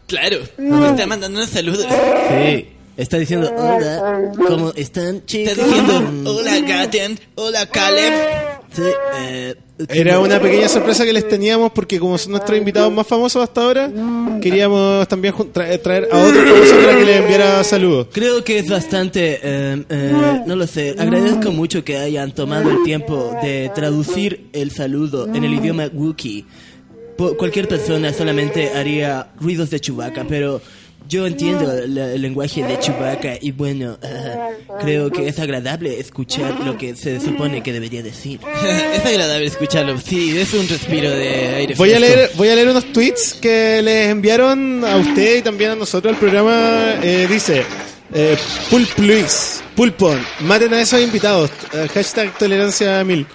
Claro, 0.05 0.37
me 0.59 0.89
está 0.89 1.07
mandando 1.07 1.41
un 1.41 1.47
saludo. 1.47 1.81
Sí. 1.81 2.72
Está 2.95 3.17
diciendo, 3.17 3.51
hola, 3.57 4.31
¿cómo 4.47 4.71
están, 4.75 5.25
chicos? 5.25 5.53
Está 5.57 5.65
diciendo, 5.65 6.29
hola 6.31 6.59
Gaten, 6.59 7.19
hola 7.35 7.65
Caleb. 7.65 8.13
Sí, 8.71 8.81
eh, 9.19 9.55
Era 9.89 10.19
una 10.19 10.39
pequeña 10.39 10.67
sorpresa 10.69 11.03
que 11.03 11.11
les 11.13 11.27
teníamos 11.27 11.71
porque 11.71 11.99
como 11.99 12.19
son 12.19 12.31
nuestros 12.33 12.55
invitados 12.57 12.93
más 12.93 13.07
famosos 13.07 13.41
hasta 13.41 13.61
ahora, 13.63 13.91
queríamos 14.41 15.07
también 15.07 15.33
tra- 15.33 15.81
traer 15.81 16.07
a 16.11 16.17
otro 16.19 16.39
famoso 16.45 16.75
para 16.85 16.97
que 16.97 17.03
les 17.05 17.19
enviara 17.19 17.63
saludos. 17.63 18.07
Creo 18.11 18.43
que 18.43 18.59
es 18.59 18.69
bastante, 18.69 19.39
eh, 19.41 19.83
eh, 19.89 20.41
no 20.45 20.55
lo 20.55 20.67
sé, 20.67 20.95
agradezco 20.97 21.51
mucho 21.51 21.83
que 21.83 21.97
hayan 21.97 22.31
tomado 22.31 22.69
el 22.69 22.83
tiempo 22.83 23.35
de 23.41 23.71
traducir 23.73 24.49
el 24.53 24.69
saludo 24.69 25.27
en 25.33 25.43
el 25.43 25.53
idioma 25.55 25.89
Wookiee. 25.91 26.45
Cualquier 27.37 27.67
persona 27.67 28.11
solamente 28.13 28.69
haría 28.75 29.29
ruidos 29.39 29.69
de 29.71 29.79
Chewbacca, 29.79 30.25
pero 30.27 30.61
yo 31.07 31.27
entiendo 31.27 31.71
la- 31.87 32.11
el 32.13 32.21
lenguaje 32.21 32.63
de 32.63 32.79
Chewbacca 32.79 33.33
y 33.41 33.51
bueno, 33.51 33.97
eh, 34.01 34.35
creo 34.81 35.11
que 35.11 35.27
es 35.27 35.39
agradable 35.39 35.99
escuchar 35.99 36.59
lo 36.65 36.77
que 36.77 36.95
se 36.95 37.19
supone 37.19 37.61
que 37.63 37.73
debería 37.73 38.01
decir. 38.01 38.39
es 38.93 39.05
agradable 39.05 39.45
escucharlo. 39.45 39.97
Sí, 39.99 40.37
es 40.37 40.53
un 40.53 40.67
respiro 40.67 41.09
de 41.11 41.55
aire 41.55 41.75
Voy 41.75 41.93
a 41.93 41.99
leer, 41.99 42.31
voy 42.35 42.49
a 42.49 42.55
leer 42.55 42.69
unos 42.69 42.85
tweets 42.93 43.33
que 43.41 43.81
les 43.83 44.09
enviaron 44.09 44.83
a 44.85 44.97
usted 44.97 45.37
y 45.37 45.41
también 45.41 45.71
a 45.71 45.75
nosotros 45.75 46.13
al 46.13 46.19
programa. 46.19 46.95
Eh, 47.01 47.27
dice, 47.29 47.63
eh, 48.13 48.37
Pulp 48.69 48.97
Luis, 48.99 49.61
Pulpon, 49.75 50.19
maten 50.41 50.73
a 50.73 50.81
esos 50.81 51.01
invitados. 51.01 51.49
Eh, 51.73 51.87
hashtag 51.93 52.37
tolerancia 52.37 53.03
mil. 53.03 53.25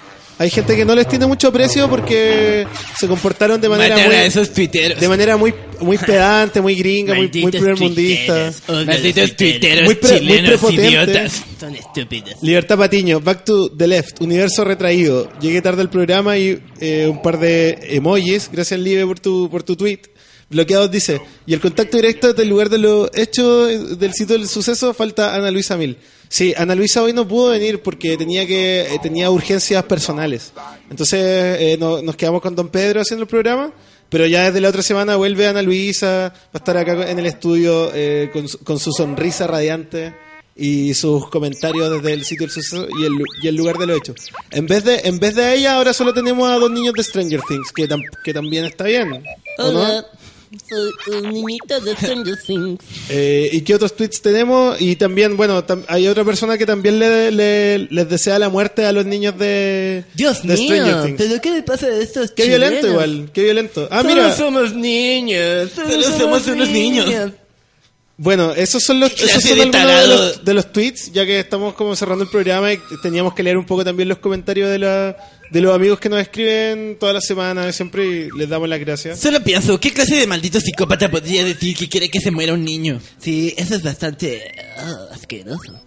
Hay 0.40 0.50
gente 0.50 0.76
que 0.76 0.84
no 0.84 0.94
les 0.94 1.08
tiene 1.08 1.26
mucho 1.26 1.48
aprecio 1.48 1.88
porque 1.90 2.64
se 2.96 3.08
comportaron 3.08 3.60
de 3.60 3.68
manera 3.68 3.96
muy, 3.96 4.14
a 4.14 4.24
esos 4.24 4.52
tuiteros. 4.52 5.00
de 5.00 5.08
manera 5.08 5.36
muy, 5.36 5.52
muy 5.80 5.98
pedante, 5.98 6.60
muy 6.60 6.76
gringa, 6.76 7.14
muy, 7.14 7.28
muy 7.42 7.50
tuiteros. 7.50 8.62
Malditos 8.68 9.36
tuiteros 9.36 9.84
Muy 9.84 9.94
pre- 9.96 10.18
chilenos 10.20 10.72
idiotas. 10.72 11.42
Son 11.58 11.74
estúpidos. 11.74 12.34
Libertad 12.40 12.78
Patiño, 12.78 13.20
Back 13.20 13.44
to 13.44 13.70
the 13.70 13.88
Left, 13.88 14.20
Universo 14.20 14.64
Retraído. 14.64 15.28
Llegué 15.40 15.60
tarde 15.60 15.82
al 15.82 15.90
programa 15.90 16.38
y 16.38 16.60
eh, 16.80 17.08
un 17.10 17.20
par 17.20 17.40
de 17.40 17.76
emojis. 17.90 18.48
Gracias, 18.52 18.78
Live, 18.78 19.04
por 19.06 19.18
tu, 19.18 19.50
por 19.50 19.64
tu 19.64 19.74
tweet. 19.74 20.02
Bloqueados 20.50 20.90
dice, 20.90 21.20
y 21.46 21.52
el 21.52 21.60
contacto 21.60 21.96
directo 21.98 22.32
del 22.32 22.48
lugar 22.48 22.70
de 22.70 22.78
los 22.78 23.10
hechos 23.12 23.70
eh, 23.70 23.78
del 23.98 24.14
sitio 24.14 24.38
del 24.38 24.48
suceso 24.48 24.94
falta 24.94 25.34
Ana 25.34 25.50
Luisa 25.50 25.76
Mil. 25.76 25.98
Sí, 26.28 26.52
Ana 26.56 26.74
Luisa 26.74 27.02
hoy 27.02 27.12
no 27.12 27.26
pudo 27.26 27.50
venir 27.50 27.80
porque 27.82 28.16
tenía 28.16 28.46
que 28.46 28.82
eh, 28.82 28.98
tenía 29.02 29.30
urgencias 29.30 29.82
personales. 29.84 30.52
Entonces 30.90 31.20
eh, 31.22 31.76
no- 31.80 32.02
nos 32.02 32.16
quedamos 32.16 32.42
con 32.42 32.54
Don 32.54 32.68
Pedro 32.68 33.00
haciendo 33.00 33.22
el 33.22 33.28
programa, 33.28 33.72
pero 34.10 34.26
ya 34.26 34.44
desde 34.44 34.60
la 34.60 34.68
otra 34.68 34.82
semana 34.82 35.16
vuelve 35.16 35.46
Ana 35.46 35.62
Luisa, 35.62 36.32
va 36.34 36.50
a 36.52 36.58
estar 36.58 36.76
acá 36.76 37.10
en 37.10 37.18
el 37.18 37.26
estudio 37.26 37.90
eh, 37.94 38.30
con, 38.32 38.46
su- 38.48 38.58
con 38.58 38.78
su 38.78 38.92
sonrisa 38.92 39.46
radiante 39.46 40.14
y 40.54 40.92
sus 40.94 41.28
comentarios 41.30 41.88
desde 41.90 42.12
el 42.14 42.24
sitio 42.24 42.46
del 42.46 42.50
suceso 42.52 42.86
y 43.00 43.04
el, 43.04 43.12
lu- 43.12 43.24
y 43.42 43.46
el 43.48 43.54
lugar 43.54 43.76
de 43.78 43.86
los 43.86 43.96
hechos. 43.98 44.16
En 44.50 44.66
vez 44.66 44.82
de 44.84 45.00
en 45.04 45.18
vez 45.20 45.34
de 45.34 45.54
ella 45.54 45.76
ahora 45.76 45.92
solo 45.92 46.12
tenemos 46.12 46.48
a 46.50 46.54
dos 46.56 46.70
niños 46.70 46.94
de 46.94 47.04
Stranger 47.04 47.40
Things, 47.48 47.70
que, 47.72 47.88
tam- 47.88 48.02
que 48.24 48.34
también 48.34 48.64
está 48.64 48.84
bien. 48.84 49.22
¿o 49.58 49.72
no? 49.72 50.04
Soy 50.68 51.16
un 51.24 51.32
niñito 51.32 51.80
de 51.80 51.94
Stranger 51.96 52.36
Things. 52.46 52.78
Eh, 53.10 53.50
¿Y 53.52 53.60
qué 53.62 53.74
otros 53.74 53.94
tweets 53.94 54.22
tenemos? 54.22 54.80
Y 54.80 54.96
también, 54.96 55.36
bueno, 55.36 55.64
tam- 55.66 55.84
hay 55.88 56.08
otra 56.08 56.24
persona 56.24 56.56
que 56.56 56.64
también 56.66 56.98
le, 56.98 57.30
le- 57.30 57.78
les 57.90 58.08
desea 58.08 58.38
la 58.38 58.48
muerte 58.48 58.84
a 58.86 58.92
los 58.92 59.04
niños 59.06 59.38
de, 59.38 60.04
Dios 60.14 60.42
de 60.46 60.56
Stranger 60.56 60.84
mío, 60.84 61.02
Things. 61.04 61.16
pero 61.22 61.40
¿qué 61.40 61.50
le 61.50 61.62
pasa 61.62 61.86
a 61.86 61.96
estos 61.98 62.30
Qué 62.32 62.44
chilenos? 62.44 62.68
violento 62.70 62.86
igual, 62.88 63.30
qué 63.32 63.42
violento. 63.44 63.88
Ah, 63.90 64.02
Solo 64.02 64.14
mira, 64.14 64.36
somos 64.36 64.74
niños, 64.74 65.70
solo, 65.74 65.90
Solo 66.02 66.18
somos 66.18 66.46
unos 66.46 66.68
niños. 66.70 67.06
Bueno, 68.20 68.52
esos 68.52 68.82
son 68.82 68.98
los, 69.00 69.12
¿Qué 69.14 69.24
esos 69.26 69.42
son 69.42 69.54
de 69.56 69.62
algunos 69.62 69.80
de 69.80 69.86
tarado? 69.88 70.08
los, 70.26 70.44
de 70.44 70.54
los 70.54 70.72
tweets, 70.72 71.12
ya 71.12 71.24
que 71.24 71.38
estamos 71.38 71.72
como 71.74 71.94
cerrando 71.96 72.24
el 72.24 72.30
programa 72.30 72.72
y 72.72 72.78
teníamos 73.00 73.32
que 73.32 73.42
leer 73.44 73.56
un 73.56 73.64
poco 73.64 73.84
también 73.84 74.08
los 74.08 74.18
comentarios 74.18 74.68
de, 74.70 74.78
la, 74.80 75.16
de 75.50 75.60
los 75.60 75.72
amigos 75.74 76.00
que 76.00 76.08
nos 76.08 76.20
escriben 76.20 76.96
todas 76.98 77.14
las 77.14 77.24
semanas, 77.24 77.74
siempre 77.76 78.04
y 78.04 78.28
les 78.36 78.48
damos 78.48 78.68
las 78.68 78.80
gracias. 78.80 79.20
Solo 79.20 79.40
pienso, 79.42 79.78
¿qué 79.78 79.92
clase 79.92 80.16
de 80.16 80.26
maldito 80.26 80.60
psicópata 80.60 81.08
podría 81.10 81.44
decir 81.44 81.76
que 81.76 81.88
quiere 81.88 82.10
que 82.10 82.20
se 82.20 82.30
muera 82.32 82.52
un 82.54 82.64
niño? 82.64 83.00
Sí, 83.18 83.54
eso 83.56 83.76
es 83.76 83.82
bastante 83.84 84.42
ah, 84.76 85.06
asqueroso. 85.12 85.80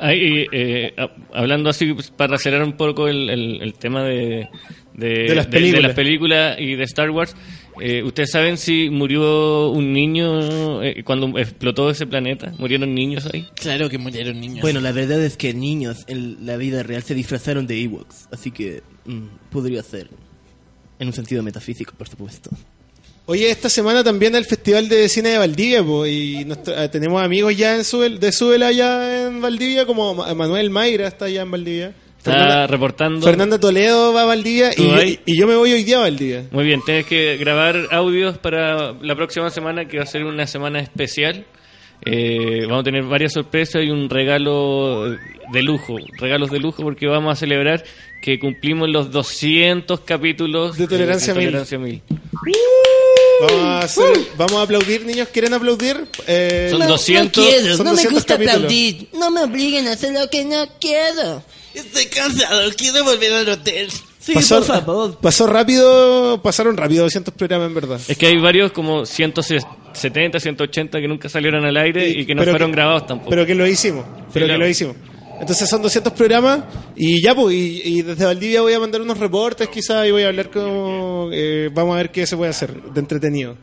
Ahí, 0.00 0.46
eh, 0.52 0.92
ha- 0.98 1.12
hablando 1.38 1.70
así, 1.70 1.92
pues, 1.94 2.10
para 2.10 2.34
acelerar 2.34 2.64
un 2.66 2.76
poco 2.76 3.06
el, 3.06 3.30
el- 3.30 3.62
el 3.62 3.74
tema 3.74 4.02
de, 4.02 4.48
de, 4.94 5.08
De 5.28 5.34
las 5.34 5.46
películas. 5.46 5.82
las 5.82 5.94
películas 5.94 6.56
y 6.60 6.74
de 6.74 6.84
Star 6.84 7.10
Wars, 7.10 7.34
eh, 7.80 8.02
¿ustedes 8.02 8.30
saben 8.30 8.58
si 8.58 8.90
murió 8.90 9.70
un 9.70 9.92
niño 9.92 10.82
eh, 10.82 11.02
cuando 11.04 11.38
explotó 11.38 11.90
ese 11.90 12.06
planeta? 12.06 12.52
¿Murieron 12.58 12.94
niños 12.94 13.26
ahí? 13.32 13.46
Claro 13.54 13.88
que 13.88 13.98
murieron 13.98 14.38
niños. 14.40 14.60
Bueno, 14.60 14.80
la 14.80 14.92
verdad 14.92 15.22
es 15.22 15.36
que 15.36 15.54
niños 15.54 16.04
en 16.08 16.44
la 16.44 16.56
vida 16.56 16.82
real 16.82 17.02
se 17.02 17.14
disfrazaron 17.14 17.66
de 17.66 17.82
Ewoks, 17.82 18.28
así 18.30 18.50
que 18.50 18.82
mm, 19.06 19.26
podría 19.50 19.82
ser. 19.82 20.08
En 20.98 21.08
un 21.08 21.14
sentido 21.14 21.42
metafísico, 21.42 21.94
por 21.98 22.08
supuesto. 22.08 22.50
Oye, 23.26 23.50
esta 23.50 23.68
semana 23.68 24.04
también 24.04 24.34
el 24.34 24.44
Festival 24.44 24.88
de 24.88 25.08
Cine 25.08 25.30
de 25.30 25.38
Valdivia, 25.38 25.82
po, 25.82 26.06
y 26.06 26.44
nuestro- 26.44 26.90
tenemos 26.90 27.22
amigos 27.22 27.56
ya 27.56 27.76
en 27.76 27.84
Subel, 27.84 28.20
de 28.20 28.30
Subel 28.32 28.62
allá 28.62 29.26
en 29.26 29.40
Valdivia, 29.40 29.86
como 29.86 30.14
Ma- 30.14 30.32
Manuel 30.34 30.70
Mayra 30.70 31.06
está 31.08 31.24
allá 31.24 31.42
en 31.42 31.50
Valdivia. 31.50 31.94
Está 32.22 32.30
Fernanda, 32.34 32.66
reportando. 32.68 33.26
Fernanda 33.26 33.58
Toledo 33.58 34.12
va 34.12 34.22
a 34.22 34.24
Valdivia 34.26 34.70
¿Tú 34.76 34.84
y, 35.26 35.36
yo 35.36 35.48
me 35.48 35.56
voy 35.56 35.72
hoy 35.72 35.82
día 35.82 35.96
a 35.98 36.02
Valdivia. 36.02 36.44
Muy 36.52 36.62
bien, 36.64 36.80
tienes 36.86 37.04
que 37.06 37.36
grabar 37.36 37.88
audios 37.90 38.38
para 38.38 38.92
la 38.92 39.16
próxima 39.16 39.50
semana, 39.50 39.86
que 39.88 39.96
va 39.96 40.04
a 40.04 40.06
ser 40.06 40.24
una 40.24 40.46
semana 40.46 40.78
especial. 40.78 41.44
Eh, 42.04 42.60
vamos 42.68 42.80
a 42.82 42.84
tener 42.84 43.02
varias 43.04 43.32
sorpresas 43.32 43.82
y 43.84 43.90
un 43.90 44.08
regalo 44.08 45.10
de 45.52 45.62
lujo, 45.62 45.96
regalos 46.18 46.50
de 46.50 46.60
lujo, 46.60 46.82
porque 46.84 47.06
vamos 47.08 47.32
a 47.32 47.36
celebrar 47.36 47.82
que 48.22 48.38
cumplimos 48.38 48.88
los 48.88 49.10
200 49.10 50.00
capítulos 50.00 50.76
De 50.78 50.86
Tolerancia 50.86 51.34
Mil. 51.34 51.46
Tolerancia 51.46 51.78
Mil. 51.78 52.02
Vamos 53.40 53.62
a, 53.64 53.78
hacer- 53.80 54.18
vamos 54.36 54.54
a 54.58 54.62
aplaudir, 54.62 55.04
niños, 55.04 55.26
¿quieren 55.32 55.52
aplaudir? 55.54 55.96
Eh, 56.28 56.68
Son 56.70 56.78
no, 56.78 56.86
200, 56.86 57.44
no 57.44 57.50
quiero, 57.50 57.76
son 57.76 57.86
no 57.86 57.90
me 57.92 58.02
200 58.02 58.12
gusta 58.12 58.34
capítulos. 58.34 58.56
aplaudir. 58.58 59.08
No 59.14 59.30
me 59.32 59.40
obliguen 59.42 59.88
a 59.88 59.92
hacer 59.92 60.12
lo 60.12 60.28
que 60.30 60.44
no 60.44 60.64
quiero. 60.80 61.42
Estoy 61.74 62.06
cansado, 62.06 62.60
quiero 62.76 63.04
volver 63.04 63.32
al 63.32 63.48
hotel. 63.48 63.88
Sí, 64.18 64.34
pasó, 64.34 64.58
por 64.58 64.66
favor. 64.66 65.18
pasó 65.20 65.46
rápido, 65.46 66.40
pasaron 66.42 66.76
rápido 66.76 67.02
200 67.04 67.34
programas 67.34 67.68
en 67.68 67.74
verdad. 67.74 68.00
Es 68.06 68.16
que 68.16 68.26
hay 68.26 68.38
varios 68.38 68.70
como 68.70 69.04
170, 69.04 70.38
180 70.38 71.00
que 71.00 71.08
nunca 71.08 71.28
salieron 71.28 71.64
al 71.64 71.76
aire 71.76 72.08
y 72.08 72.24
que 72.24 72.34
no 72.34 72.42
fueron 72.44 72.70
que- 72.70 72.76
grabados 72.76 73.06
tampoco. 73.06 73.30
Pero 73.30 73.44
que 73.46 73.54
lo 73.54 73.66
hicimos, 73.66 74.04
pero 74.32 74.44
que 74.44 74.50
claro. 74.50 74.60
lo 74.60 74.68
hicimos. 74.68 74.96
Entonces 75.40 75.68
son 75.68 75.82
200 75.82 76.12
programas 76.12 76.60
y 76.94 77.20
ya, 77.20 77.34
pues, 77.34 77.56
y, 77.56 77.82
y 77.84 78.02
desde 78.02 78.24
Valdivia 78.26 78.60
voy 78.60 78.74
a 78.74 78.78
mandar 78.78 79.00
unos 79.00 79.18
reportes 79.18 79.66
quizás 79.68 80.06
y 80.06 80.12
voy 80.12 80.22
a 80.22 80.28
hablar 80.28 80.50
con... 80.50 81.30
eh, 81.32 81.68
vamos 81.72 81.94
a 81.94 81.96
ver 81.96 82.12
qué 82.12 82.24
se 82.26 82.36
puede 82.36 82.50
hacer 82.50 82.80
de 82.80 83.00
entretenido. 83.00 83.56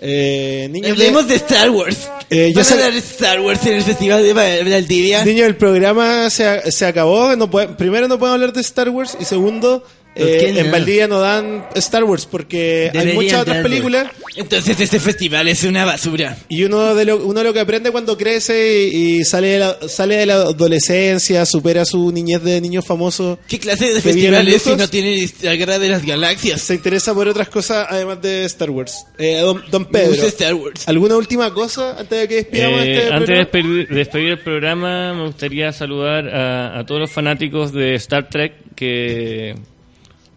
Eh, 0.00 0.68
niños, 0.70 0.86
de- 0.86 0.92
Hablemos 0.92 1.26
de 1.28 1.34
Star 1.36 1.70
Wars. 1.70 2.08
Eh, 2.30 2.48
ya 2.54 2.54
¿Van 2.56 2.60
a 2.60 2.64
sé- 2.64 2.74
hablar 2.74 2.92
de 2.92 2.98
Star 2.98 3.40
Wars 3.40 3.66
en 3.66 3.72
el 3.74 3.82
Festival 3.82 4.22
de 4.22 4.32
Val- 4.32 4.70
Valdivia? 4.70 5.24
niños, 5.24 5.46
el 5.46 5.56
programa 5.56 6.30
se, 6.30 6.70
se 6.70 6.86
acabó. 6.86 7.34
No 7.36 7.50
puede- 7.50 7.68
primero 7.68 8.06
no 8.06 8.18
podemos 8.18 8.34
hablar 8.34 8.52
de 8.52 8.60
Star 8.60 8.90
Wars 8.90 9.16
y 9.18 9.24
segundo, 9.24 9.82
eh, 10.18 10.54
en 10.60 10.70
Valdivia 10.70 11.06
no 11.08 11.20
dan 11.20 11.66
Star 11.76 12.04
Wars 12.04 12.26
porque 12.26 12.90
hay 12.92 12.98
Deberían 12.98 13.14
muchas 13.16 13.40
otras 13.42 13.56
darlo. 13.56 13.70
películas 13.70 14.06
Entonces 14.36 14.78
este 14.80 15.00
festival 15.00 15.48
es 15.48 15.64
una 15.64 15.84
basura. 15.84 16.36
y 16.48 16.64
uno 16.64 16.94
de 16.94 17.04
lo, 17.04 17.24
uno 17.24 17.42
lo 17.42 17.52
que 17.52 17.60
aprende 17.60 17.90
cuando 17.90 18.16
crece 18.16 18.88
y, 18.92 19.18
y 19.20 19.24
sale, 19.24 19.48
de 19.48 19.58
la, 19.58 19.76
sale 19.88 20.16
de 20.16 20.26
la 20.26 20.34
adolescencia, 20.34 21.44
supera 21.46 21.84
su 21.84 22.10
niñez 22.12 22.42
de 22.42 22.60
niño 22.60 22.82
famoso, 22.82 23.38
¿Qué 23.48 23.58
clase 23.58 23.92
de 23.92 24.00
¿Que 24.02 24.12
viven 24.12 24.34
festival 24.34 24.48
es 24.48 24.62
si 24.62 24.76
no 24.76 24.88
tiene 24.88 25.28
la 25.42 25.54
guerra 25.56 25.78
de 25.78 25.88
las 25.88 26.04
galaxias? 26.04 26.60
se 26.60 26.74
interesa 26.74 27.14
por 27.14 27.26
otras 27.28 27.48
cosas 27.48 27.86
además 27.88 28.20
de 28.22 28.44
Star 28.44 28.70
Wars. 28.70 29.04
Eh, 29.18 29.38
don, 29.40 29.62
don 29.70 29.82
Me 29.82 29.88
Pedro, 29.88 30.10
gusta 30.10 30.26
Star 30.28 30.54
Wars. 30.54 30.86
¿alguna 30.88 31.16
última 31.16 31.52
cosa 31.52 31.96
antes 31.98 32.18
de 32.20 32.28
que 32.28 32.34
despidamos 32.36 32.80
Eh, 32.82 32.98
este 32.98 33.12
antes 33.12 33.28
de 33.28 33.34
despedir, 33.36 33.88
de 33.88 33.94
despedir 33.96 34.28
el 34.30 34.38
programa, 34.40 35.14
me 35.14 35.26
gustaría 35.26 35.72
saludar 35.72 36.28
a, 36.28 36.78
a 36.78 36.86
todos 36.86 37.00
los 37.00 37.10
fanáticos 37.10 37.72
de 37.72 37.94
Star 37.94 38.28
Trek 38.28 38.52
que, 38.76 39.54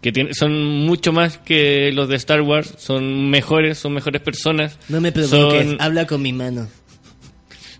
que 0.02 0.12
tiene- 0.12 0.34
son 0.34 0.52
mucho 0.84 1.12
más 1.12 1.38
que 1.38 1.90
los 1.92 2.08
de 2.08 2.16
Star 2.16 2.42
Wars, 2.42 2.74
son 2.76 3.30
mejores, 3.30 3.78
son 3.78 3.94
mejores 3.94 4.20
personas. 4.20 4.78
No 4.90 5.00
me 5.00 5.12
provoques, 5.12 5.66
Son- 5.68 5.76
habla 5.80 6.06
con 6.06 6.20
mi 6.20 6.32
mano. 6.34 6.68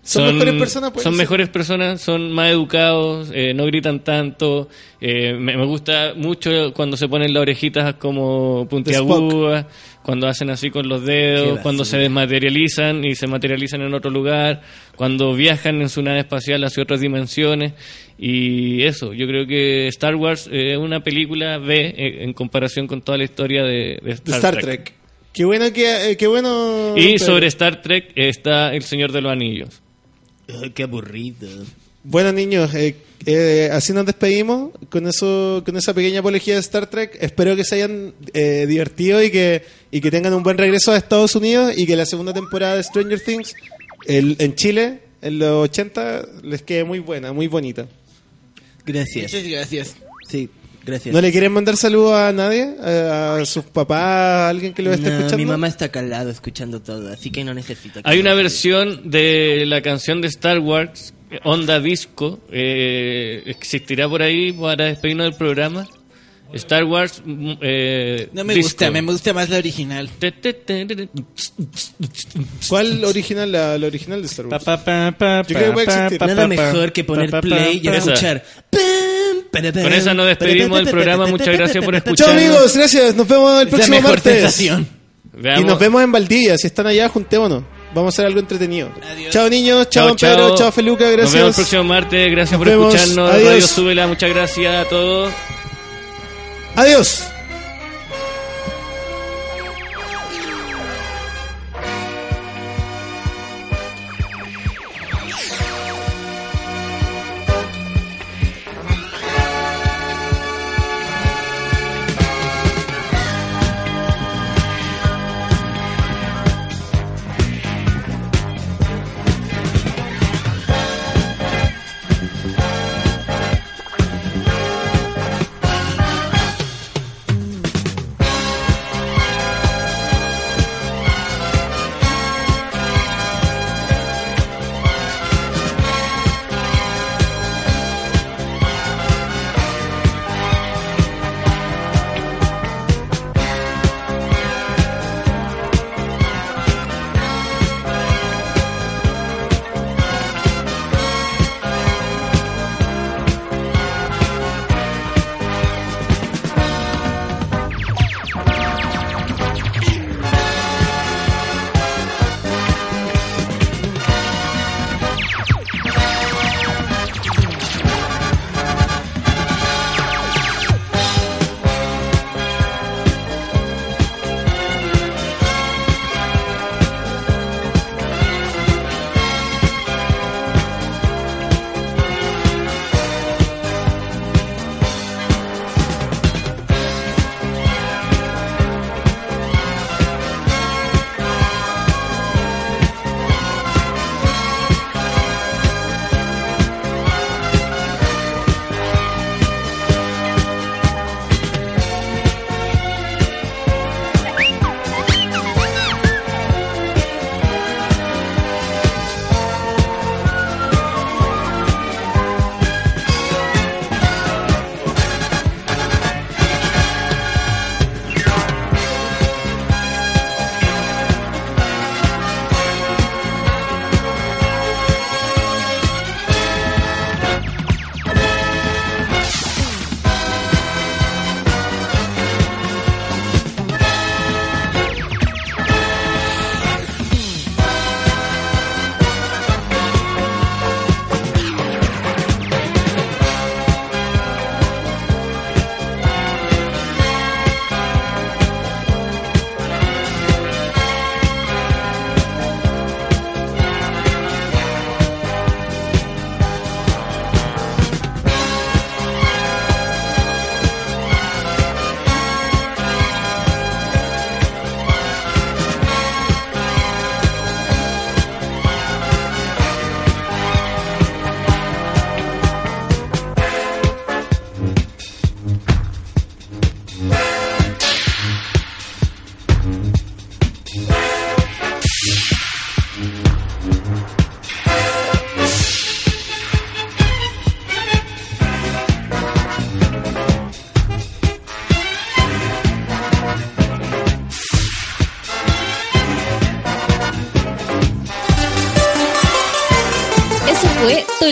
¿Son 0.05 0.33
mejores 0.33 0.55
personas, 0.55 0.91
pueden 0.91 1.03
Son 1.05 1.15
mejores 1.15 1.47
personas, 1.47 2.01
son 2.01 2.29
más 2.33 2.49
educados, 2.49 3.29
eh, 3.33 3.53
no 3.53 3.65
gritan 3.65 4.03
tanto. 4.03 4.67
eh, 5.05 5.33
me, 5.37 5.55
me 5.57 5.65
gusta 5.65 6.13
mucho 6.15 6.73
cuando 6.73 6.95
se 6.97 7.07
ponen 7.09 7.33
las 7.33 7.41
orejitas 7.41 7.95
como 7.95 8.67
puntiagudas, 8.69 9.65
cuando 10.01 10.27
hacen 10.27 10.49
así 10.49 10.69
con 10.69 10.87
los 10.89 11.05
dedos, 11.05 11.59
cuando 11.59 11.83
se 11.85 11.97
desmaterializan 11.97 13.03
y 13.05 13.15
se 13.15 13.27
materializan 13.27 13.81
en 13.81 13.93
otro 13.93 14.09
lugar, 14.11 14.61
cuando 14.97 15.33
viajan 15.33 15.81
en 15.81 15.87
su 15.89 16.01
nave 16.01 16.19
espacial 16.19 16.63
hacia 16.65 16.83
otras 16.83 16.99
dimensiones. 17.01 17.73
Y 18.17 18.83
eso, 18.83 19.13
yo 19.13 19.27
creo 19.27 19.45
que 19.47 19.87
Star 19.87 20.15
Wars 20.15 20.47
eh, 20.51 20.73
es 20.73 20.77
una 20.77 21.03
película 21.03 21.57
B 21.57 21.93
eh, 21.97 22.23
en 22.23 22.33
comparación 22.33 22.87
con 22.87 23.01
toda 23.01 23.17
la 23.17 23.23
historia 23.23 23.63
de, 23.63 23.99
de 24.03 24.11
Star, 24.11 24.57
Trek. 24.59 24.93
Qué 25.33 25.45
bueno 25.45 25.71
que, 25.73 26.11
eh, 26.11 26.17
qué 26.17 26.27
bueno. 26.27 26.93
Y 26.95 27.13
Pedro. 27.13 27.25
sobre 27.25 27.47
Star 27.47 27.81
Trek 27.81 28.11
está 28.15 28.73
El 28.73 28.83
Señor 28.83 29.11
de 29.11 29.21
los 29.21 29.31
Anillos. 29.31 29.81
Ay, 30.61 30.69
qué 30.71 30.83
aburrido. 30.83 31.47
Bueno, 32.03 32.31
niños, 32.33 32.73
eh, 32.75 32.95
eh, 33.25 33.69
así 33.71 33.93
nos 33.93 34.05
despedimos 34.05 34.71
con 34.89 35.07
eso, 35.07 35.63
con 35.65 35.75
esa 35.77 35.93
pequeña 35.93 36.19
apología 36.19 36.53
de 36.55 36.59
Star 36.59 36.87
Trek. 36.87 37.17
Espero 37.19 37.55
que 37.55 37.63
se 37.63 37.75
hayan 37.75 38.13
eh, 38.33 38.65
divertido 38.67 39.23
y 39.23 39.31
que, 39.31 39.63
y 39.89 40.01
que 40.01 40.11
tengan 40.11 40.33
un 40.33 40.43
buen 40.43 40.57
regreso 40.57 40.91
a 40.91 40.97
Estados 40.97 41.33
Unidos 41.35 41.73
y 41.75 41.85
que 41.87 41.95
la 41.95 42.05
segunda 42.05 42.33
temporada 42.33 42.75
de 42.75 42.83
Stranger 42.83 43.19
Things 43.21 43.55
el- 44.05 44.35
en 44.39 44.53
Chile, 44.55 44.99
en 45.21 45.39
los 45.39 45.63
80, 45.69 46.25
les 46.43 46.61
quede 46.61 46.83
muy 46.83 46.99
buena, 46.99 47.31
muy 47.31 47.47
bonita. 47.47 47.87
Gracias. 48.85 49.31
Muchas 49.33 49.47
gracias. 49.49 49.95
Sí, 50.27 50.49
gracias. 50.85 51.13
¿No 51.13 51.21
le 51.21 51.31
quieren 51.31 51.51
mandar 51.51 51.77
saludos 51.77 52.13
a 52.13 52.31
nadie? 52.31 52.75
¿A, 52.81 53.37
a 53.37 53.45
sus 53.45 53.63
papás? 53.65 53.99
¿A 54.01 54.49
alguien 54.49 54.73
que 54.73 54.81
lo 54.81 54.91
esté 54.93 55.07
No, 55.09 55.15
escuchando? 55.17 55.37
Mi 55.37 55.45
mamá 55.45 55.67
está 55.67 55.89
calado 55.89 56.29
escuchando 56.29 56.81
todo, 56.81 57.11
así 57.11 57.29
que 57.31 57.43
no 57.43 57.53
necesito. 57.53 58.01
que 58.01 58.09
Hay 58.09 58.19
una 58.19 58.33
versión 58.33 59.09
de 59.09 59.65
la 59.67 59.81
canción 59.81 60.21
de 60.21 60.27
Star 60.27 60.59
Wars, 60.59 61.13
Onda 61.43 61.79
Disco, 61.79 62.39
eh, 62.51 63.43
existirá 63.47 64.07
por 64.07 64.21
ahí 64.21 64.51
para 64.51 64.85
despedirnos 64.85 65.25
del 65.29 65.35
programa. 65.35 65.87
Star 66.53 66.83
Wars. 66.85 67.21
mm, 67.25 67.53
eh, 67.61 68.29
No 68.33 68.43
me 68.43 68.53
Disco. 68.53 68.67
gusta, 68.69 68.91
me 68.91 69.01
gusta 69.01 69.33
más 69.33 69.49
la 69.49 69.57
original. 69.57 70.09
¿Cuál 72.69 73.03
original? 73.05 73.51
La, 73.51 73.77
la 73.77 73.87
original 73.87 74.21
de 74.21 74.27
Star 74.27 74.47
Wars. 74.47 74.63
pa, 74.63 74.77
pa, 74.83 75.11
pa, 75.17 75.43
Nada 76.27 76.47
mejor 76.47 76.91
que 76.91 77.03
poner 77.03 77.29
pa, 77.29 77.37
pa, 77.37 77.41
play 77.41 77.81
y 77.83 77.87
escuchar. 77.87 78.43
Pam, 78.69 79.63
Con 79.73 79.93
esa 79.93 80.13
nos 80.13 80.27
despedimos 80.27 80.79
del 80.79 80.89
programa. 80.89 81.27
Muchas 81.27 81.55
gracias 81.57 81.83
por 81.83 81.93
Chao 81.93 81.97
escucharnos. 82.03 82.35
amigos, 82.37 82.77
gracias. 82.77 83.15
Nos 83.15 83.27
vemos 83.27 83.61
el 83.61 83.67
próximo 83.67 83.95
mejor 83.97 84.11
martes. 84.11 84.33
sensación. 84.33 84.87
Y 85.57 85.63
nos 85.63 85.79
vemos 85.79 86.03
en 86.03 86.11
Valdivia. 86.11 86.57
Si 86.57 86.67
están 86.67 86.87
allá, 86.87 87.09
juntémonos. 87.09 87.63
Vamos 87.95 88.13
a 88.13 88.15
hacer 88.15 88.25
algo 88.25 88.39
entretenido. 88.39 88.89
Chao 89.29 89.47
niños, 89.49 89.87
chao, 89.89 90.15
Chao, 90.15 90.31
Pedro, 90.31 90.47
chao. 90.49 90.57
chao 90.57 90.71
Feluca, 90.71 91.05
Nos 91.05 91.15
vemos 91.15 91.33
el 91.35 91.39
gracias. 91.41 91.55
próximo 91.55 91.83
martes. 91.83 92.31
Gracias 92.31 92.51
Nos 92.51 92.57
por 92.59 92.67
vemos. 92.67 92.95
escucharnos. 92.95 93.31
Adiós. 93.31 93.49
Radio 93.49 93.67
Súbela. 93.67 94.07
Muchas 94.07 94.29
gracias 94.31 94.85
a 94.85 94.89
todos. 94.89 95.31
Adiós. 96.75 97.32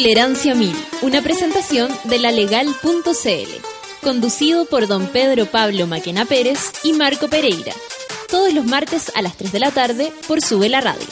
Tolerancia 0.01 0.55
Mil, 0.55 0.75
una 1.03 1.21
presentación 1.21 1.91
de 2.05 2.17
la 2.17 2.31
legal.cl, 2.31 4.01
conducido 4.01 4.65
por 4.65 4.87
don 4.87 5.05
Pedro 5.05 5.45
Pablo 5.45 5.85
Maquena 5.85 6.25
Pérez 6.25 6.71
y 6.83 6.93
Marco 6.93 7.27
Pereira, 7.27 7.71
todos 8.27 8.51
los 8.51 8.65
martes 8.65 9.11
a 9.13 9.21
las 9.21 9.37
3 9.37 9.51
de 9.51 9.59
la 9.59 9.69
tarde 9.69 10.11
por 10.27 10.41
Sube 10.41 10.69
la 10.69 10.81
Radio. 10.81 11.05